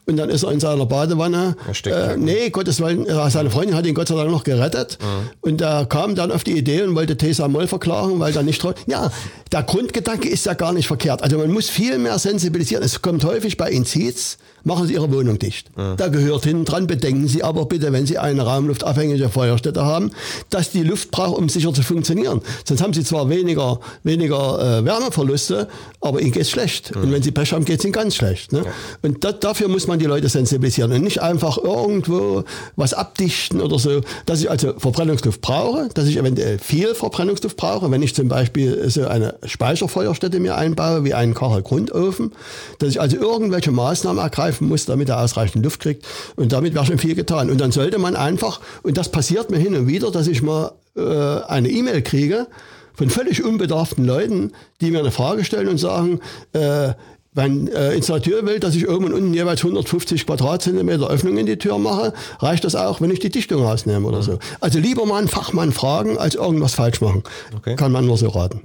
und 0.05 0.17
dann 0.17 0.29
ist 0.29 0.43
er 0.43 0.51
in 0.51 0.59
seiner 0.59 0.85
Badewanne. 0.85 1.55
Äh, 1.85 2.17
nee, 2.17 2.49
Gottes 2.49 2.81
Willen, 2.81 3.05
äh, 3.05 3.29
seine 3.29 3.49
Freundin 3.49 3.75
hat 3.75 3.85
ihn 3.85 3.95
Gott 3.95 4.09
sei 4.09 4.15
Dank 4.15 4.29
noch 4.29 4.43
gerettet 4.43 4.97
mhm. 5.01 5.29
und 5.49 5.61
er 5.61 5.85
kam 5.85 6.15
dann 6.15 6.31
auf 6.31 6.43
die 6.43 6.57
Idee 6.57 6.81
und 6.81 6.95
wollte 6.95 7.17
Tesamöll 7.17 7.67
verklagen, 7.67 8.19
weil 8.19 8.33
da 8.33 8.43
nicht 8.43 8.57
ja, 8.87 9.11
der 9.51 9.63
Grundgedanke 9.63 10.29
ist 10.29 10.45
ja 10.45 10.53
gar 10.53 10.73
nicht 10.73 10.87
verkehrt. 10.87 11.21
Also 11.21 11.37
man 11.37 11.51
muss 11.51 11.69
viel 11.69 11.97
mehr 11.97 12.19
sensibilisieren. 12.19 12.83
Es 12.83 13.01
kommt 13.01 13.23
häufig 13.23 13.57
bei 13.57 13.69
Inziz, 13.69 14.37
machen 14.67 14.85
Sie 14.85 14.93
Ihre 14.93 15.11
Wohnung 15.11 15.39
dicht. 15.39 15.71
Ja. 15.77 15.95
Da 15.95 16.09
gehört 16.09 16.43
hinten 16.43 16.65
dran, 16.65 16.85
bedenken 16.85 17.27
Sie 17.27 17.41
aber 17.41 17.65
bitte, 17.65 17.91
wenn 17.93 18.05
Sie 18.05 18.17
eine 18.17 18.43
raumluftabhängige 18.43 19.29
Feuerstätte 19.29 19.83
haben, 19.83 20.11
dass 20.49 20.71
die 20.71 20.83
Luft 20.83 21.09
braucht, 21.09 21.37
um 21.37 21.49
sicher 21.49 21.73
zu 21.73 21.81
funktionieren. 21.81 22.41
Sonst 22.65 22.81
haben 22.81 22.93
Sie 22.93 23.03
zwar 23.03 23.29
weniger, 23.29 23.79
weniger 24.03 24.79
äh, 24.79 24.85
Wärmeverluste, 24.85 25.67
aber 26.01 26.21
Ihnen 26.21 26.31
geht 26.31 26.43
es 26.43 26.51
schlecht. 26.51 26.91
Ja. 26.93 27.01
Und 27.01 27.11
wenn 27.11 27.23
Sie 27.23 27.31
Pech 27.31 27.53
haben, 27.53 27.65
geht 27.65 27.79
es 27.79 27.85
Ihnen 27.85 27.93
ganz 27.93 28.15
schlecht. 28.15 28.51
Ne? 28.51 28.63
Ja. 28.65 28.71
Und 29.01 29.23
das, 29.23 29.39
dafür 29.39 29.69
muss 29.69 29.87
man 29.87 29.99
die 29.99 30.05
Leute 30.05 30.27
sensibilisieren 30.29 30.91
und 30.91 31.01
nicht 31.01 31.21
einfach 31.21 31.57
irgendwo 31.57 32.43
was 32.75 32.93
abdichten 32.93 33.61
oder 33.61 33.79
so. 33.79 34.01
Dass 34.25 34.41
ich 34.41 34.51
also 34.51 34.73
Verbrennungsluft 34.77 35.39
brauche, 35.39 35.87
dass 35.93 36.07
ich 36.07 36.17
eventuell 36.17 36.59
viel 36.59 36.93
Verbrennungsluft 36.93 37.55
brauche, 37.55 37.89
wenn 37.89 38.01
ich 38.01 38.13
zum 38.13 38.27
Beispiel 38.27 38.89
so 38.89 39.07
eine 39.07 39.35
Speicherfeuerstätte 39.45 40.41
mir 40.41 40.57
einbaue, 40.57 41.05
wie 41.05 41.13
einen 41.13 41.33
Kachelgrundofen, 41.33 42.33
dass 42.79 42.89
ich 42.89 42.99
also 42.99 43.15
irgendwelche 43.15 43.71
Maßnahmen 43.71 44.21
ergreife, 44.21 44.56
greifen 44.57 44.67
muss, 44.67 44.85
damit 44.85 45.09
er 45.09 45.21
ausreichend 45.21 45.63
Luft 45.63 45.79
kriegt. 45.79 46.05
Und 46.35 46.51
damit 46.51 46.73
wäre 46.73 46.85
schon 46.85 46.97
viel 46.97 47.15
getan. 47.15 47.49
Und 47.49 47.59
dann 47.59 47.71
sollte 47.71 47.97
man 47.97 48.15
einfach, 48.15 48.59
und 48.83 48.97
das 48.97 49.09
passiert 49.09 49.49
mir 49.49 49.57
hin 49.57 49.75
und 49.75 49.87
wieder, 49.87 50.11
dass 50.11 50.27
ich 50.27 50.41
mal 50.41 50.73
äh, 50.95 51.01
eine 51.01 51.69
E-Mail 51.69 52.01
kriege 52.01 52.47
von 52.93 53.09
völlig 53.09 53.43
unbedarften 53.43 54.05
Leuten, 54.05 54.53
die 54.81 54.91
mir 54.91 54.99
eine 54.99 55.11
Frage 55.11 55.43
stellen 55.43 55.67
und 55.67 55.77
sagen, 55.77 56.19
äh, 56.53 56.93
wenn 57.33 57.67
äh, 57.67 57.93
Installateur 57.93 58.43
will, 58.47 58.59
dass 58.59 58.73
ich 58.73 58.89
oben 58.89 59.05
und 59.05 59.13
unten 59.13 59.31
jeweils 59.31 59.59
150 59.59 60.25
Quadratzentimeter 60.25 61.07
Öffnung 61.07 61.37
in 61.37 61.45
die 61.45 61.57
Tür 61.57 61.77
mache, 61.77 62.13
reicht 62.39 62.63
das 62.63 62.73
auch, 62.73 62.99
wenn 62.99 63.11
ich 63.11 63.19
die 63.19 63.29
Dichtung 63.29 63.63
rausnehme 63.63 64.07
oder 64.07 64.23
so. 64.23 64.39
Also 64.59 64.79
lieber 64.79 65.05
mal 65.05 65.19
einen 65.19 65.27
Fachmann 65.27 65.71
fragen, 65.71 66.17
als 66.17 66.33
irgendwas 66.33 66.73
falsch 66.73 66.99
machen. 66.99 67.21
Okay. 67.55 67.75
Kann 67.75 67.91
man 67.91 68.07
nur 68.07 68.17
so 68.17 68.29
raten. 68.29 68.61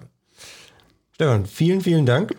Stefan, 1.13 1.45
vielen, 1.45 1.83
vielen 1.83 2.07
Dank. 2.07 2.35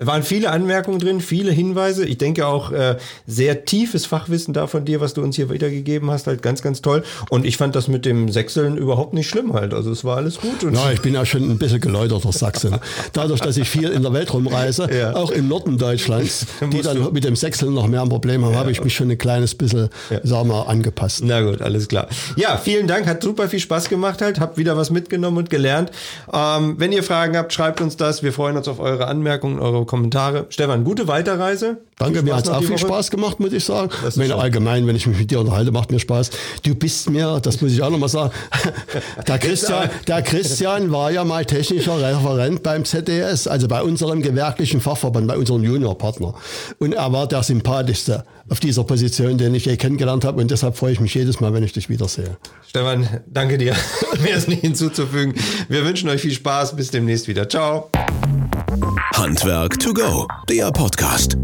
Waren 0.00 0.22
viele 0.22 0.50
Anmerkungen 0.50 1.00
drin, 1.00 1.20
viele 1.20 1.50
Hinweise. 1.50 2.06
Ich 2.06 2.18
denke 2.18 2.46
auch 2.46 2.70
äh, 2.70 2.98
sehr 3.26 3.64
tiefes 3.64 4.06
Fachwissen 4.06 4.54
da 4.54 4.68
von 4.68 4.84
dir, 4.84 5.00
was 5.00 5.12
du 5.12 5.22
uns 5.22 5.34
hier 5.34 5.50
wiedergegeben 5.50 6.08
hast, 6.08 6.28
halt 6.28 6.40
ganz, 6.40 6.62
ganz 6.62 6.82
toll. 6.82 7.02
Und 7.30 7.44
ich 7.44 7.56
fand 7.56 7.74
das 7.74 7.88
mit 7.88 8.04
dem 8.04 8.28
Sechseln 8.28 8.76
überhaupt 8.76 9.12
nicht 9.12 9.28
schlimm 9.28 9.54
halt. 9.54 9.74
Also 9.74 9.90
es 9.90 10.04
war 10.04 10.18
alles 10.18 10.40
gut. 10.40 10.62
Und 10.62 10.74
ja, 10.74 10.92
ich 10.92 11.02
bin 11.02 11.14
ja 11.14 11.26
schon 11.26 11.50
ein 11.50 11.58
bisschen 11.58 11.80
geläuterter 11.80 12.30
Sachse. 12.30 12.78
Dadurch, 13.12 13.40
dass 13.40 13.56
ich 13.56 13.68
viel 13.68 13.88
in 13.88 14.02
der 14.02 14.12
Welt 14.12 14.32
rumreise, 14.32 14.88
ja. 14.96 15.16
auch 15.16 15.32
im 15.32 15.48
Norden 15.48 15.78
Deutschlands, 15.78 16.46
die 16.72 16.80
dann 16.80 17.02
du. 17.02 17.10
mit 17.10 17.24
dem 17.24 17.34
Sechseln 17.34 17.74
noch 17.74 17.88
mehr 17.88 18.02
ein 18.02 18.08
Problem 18.08 18.44
haben, 18.44 18.52
ja. 18.52 18.58
habe 18.60 18.70
ich 18.70 18.84
mich 18.84 18.94
schon 18.94 19.10
ein 19.10 19.18
kleines 19.18 19.56
bisschen, 19.56 19.88
ja. 20.10 20.20
sagen 20.22 20.48
wir, 20.48 20.68
angepasst. 20.68 21.22
Na 21.24 21.40
gut, 21.40 21.60
alles 21.60 21.88
klar. 21.88 22.06
Ja, 22.36 22.56
vielen 22.56 22.86
Dank, 22.86 23.08
hat 23.08 23.20
super 23.20 23.48
viel 23.48 23.58
Spaß 23.58 23.88
gemacht 23.88 24.22
halt, 24.22 24.38
habt 24.38 24.58
wieder 24.58 24.76
was 24.76 24.90
mitgenommen 24.90 25.38
und 25.38 25.50
gelernt. 25.50 25.90
Ähm, 26.32 26.76
wenn 26.78 26.92
ihr 26.92 27.02
Fragen 27.02 27.36
habt, 27.36 27.52
schreibt 27.52 27.80
uns 27.80 27.96
das. 27.96 28.22
Wir 28.22 28.32
freuen 28.32 28.56
uns 28.56 28.68
auf 28.68 28.78
eure 28.78 29.08
Anmerkungen, 29.08 29.58
eure 29.58 29.87
Kommentare. 29.88 30.46
Stefan, 30.50 30.84
gute 30.84 31.08
Weiterreise. 31.08 31.78
Danke, 31.98 32.22
mir 32.22 32.36
hat 32.36 32.44
es 32.44 32.50
auch 32.50 32.60
viel 32.60 32.70
Woche. 32.70 32.78
Spaß 32.78 33.10
gemacht, 33.10 33.40
muss 33.40 33.52
ich 33.52 33.64
sagen. 33.64 33.90
Meine, 34.14 34.36
allgemein, 34.36 34.86
wenn 34.86 34.94
ich 34.94 35.08
mich 35.08 35.18
mit 35.18 35.30
dir 35.32 35.40
unterhalte, 35.40 35.72
macht 35.72 35.90
mir 35.90 35.98
Spaß. 35.98 36.30
Du 36.62 36.76
bist 36.76 37.10
mir, 37.10 37.40
das 37.42 37.60
muss 37.60 37.72
ich 37.72 37.82
auch 37.82 37.90
nochmal 37.90 38.08
sagen, 38.08 38.30
der 39.26 39.38
Christian, 39.38 39.90
der 40.06 40.22
Christian 40.22 40.92
war 40.92 41.10
ja 41.10 41.24
mal 41.24 41.44
technischer 41.44 42.00
Referent 42.00 42.62
beim 42.62 42.84
ZDS, 42.84 43.48
also 43.48 43.66
bei 43.66 43.82
unserem 43.82 44.22
gewerklichen 44.22 44.80
Fachverband, 44.80 45.26
bei 45.26 45.36
unserem 45.36 45.64
Juniorpartner. 45.64 46.34
Und 46.78 46.92
er 46.92 47.12
war 47.12 47.26
der 47.26 47.42
sympathischste 47.42 48.24
auf 48.48 48.60
dieser 48.60 48.84
Position, 48.84 49.38
den 49.38 49.54
ich 49.54 49.66
je 49.66 49.76
kennengelernt 49.76 50.24
habe. 50.24 50.40
Und 50.40 50.50
deshalb 50.50 50.76
freue 50.76 50.92
ich 50.92 51.00
mich 51.00 51.14
jedes 51.14 51.40
Mal, 51.40 51.52
wenn 51.52 51.62
ich 51.62 51.72
dich 51.72 51.88
wiedersehe. 51.88 52.36
Stefan, 52.66 53.08
danke 53.26 53.58
dir. 53.58 53.74
Mehr 54.22 54.36
ist 54.36 54.48
nicht 54.48 54.60
hinzuzufügen. 54.60 55.34
Wir 55.68 55.84
wünschen 55.84 56.08
euch 56.08 56.22
viel 56.22 56.32
Spaß. 56.32 56.76
Bis 56.76 56.90
demnächst 56.90 57.28
wieder. 57.28 57.48
Ciao. 57.48 57.90
Handwerk 59.14 59.78
to 59.78 59.92
go, 59.92 60.26
der 60.48 60.70
Podcast. 60.70 61.36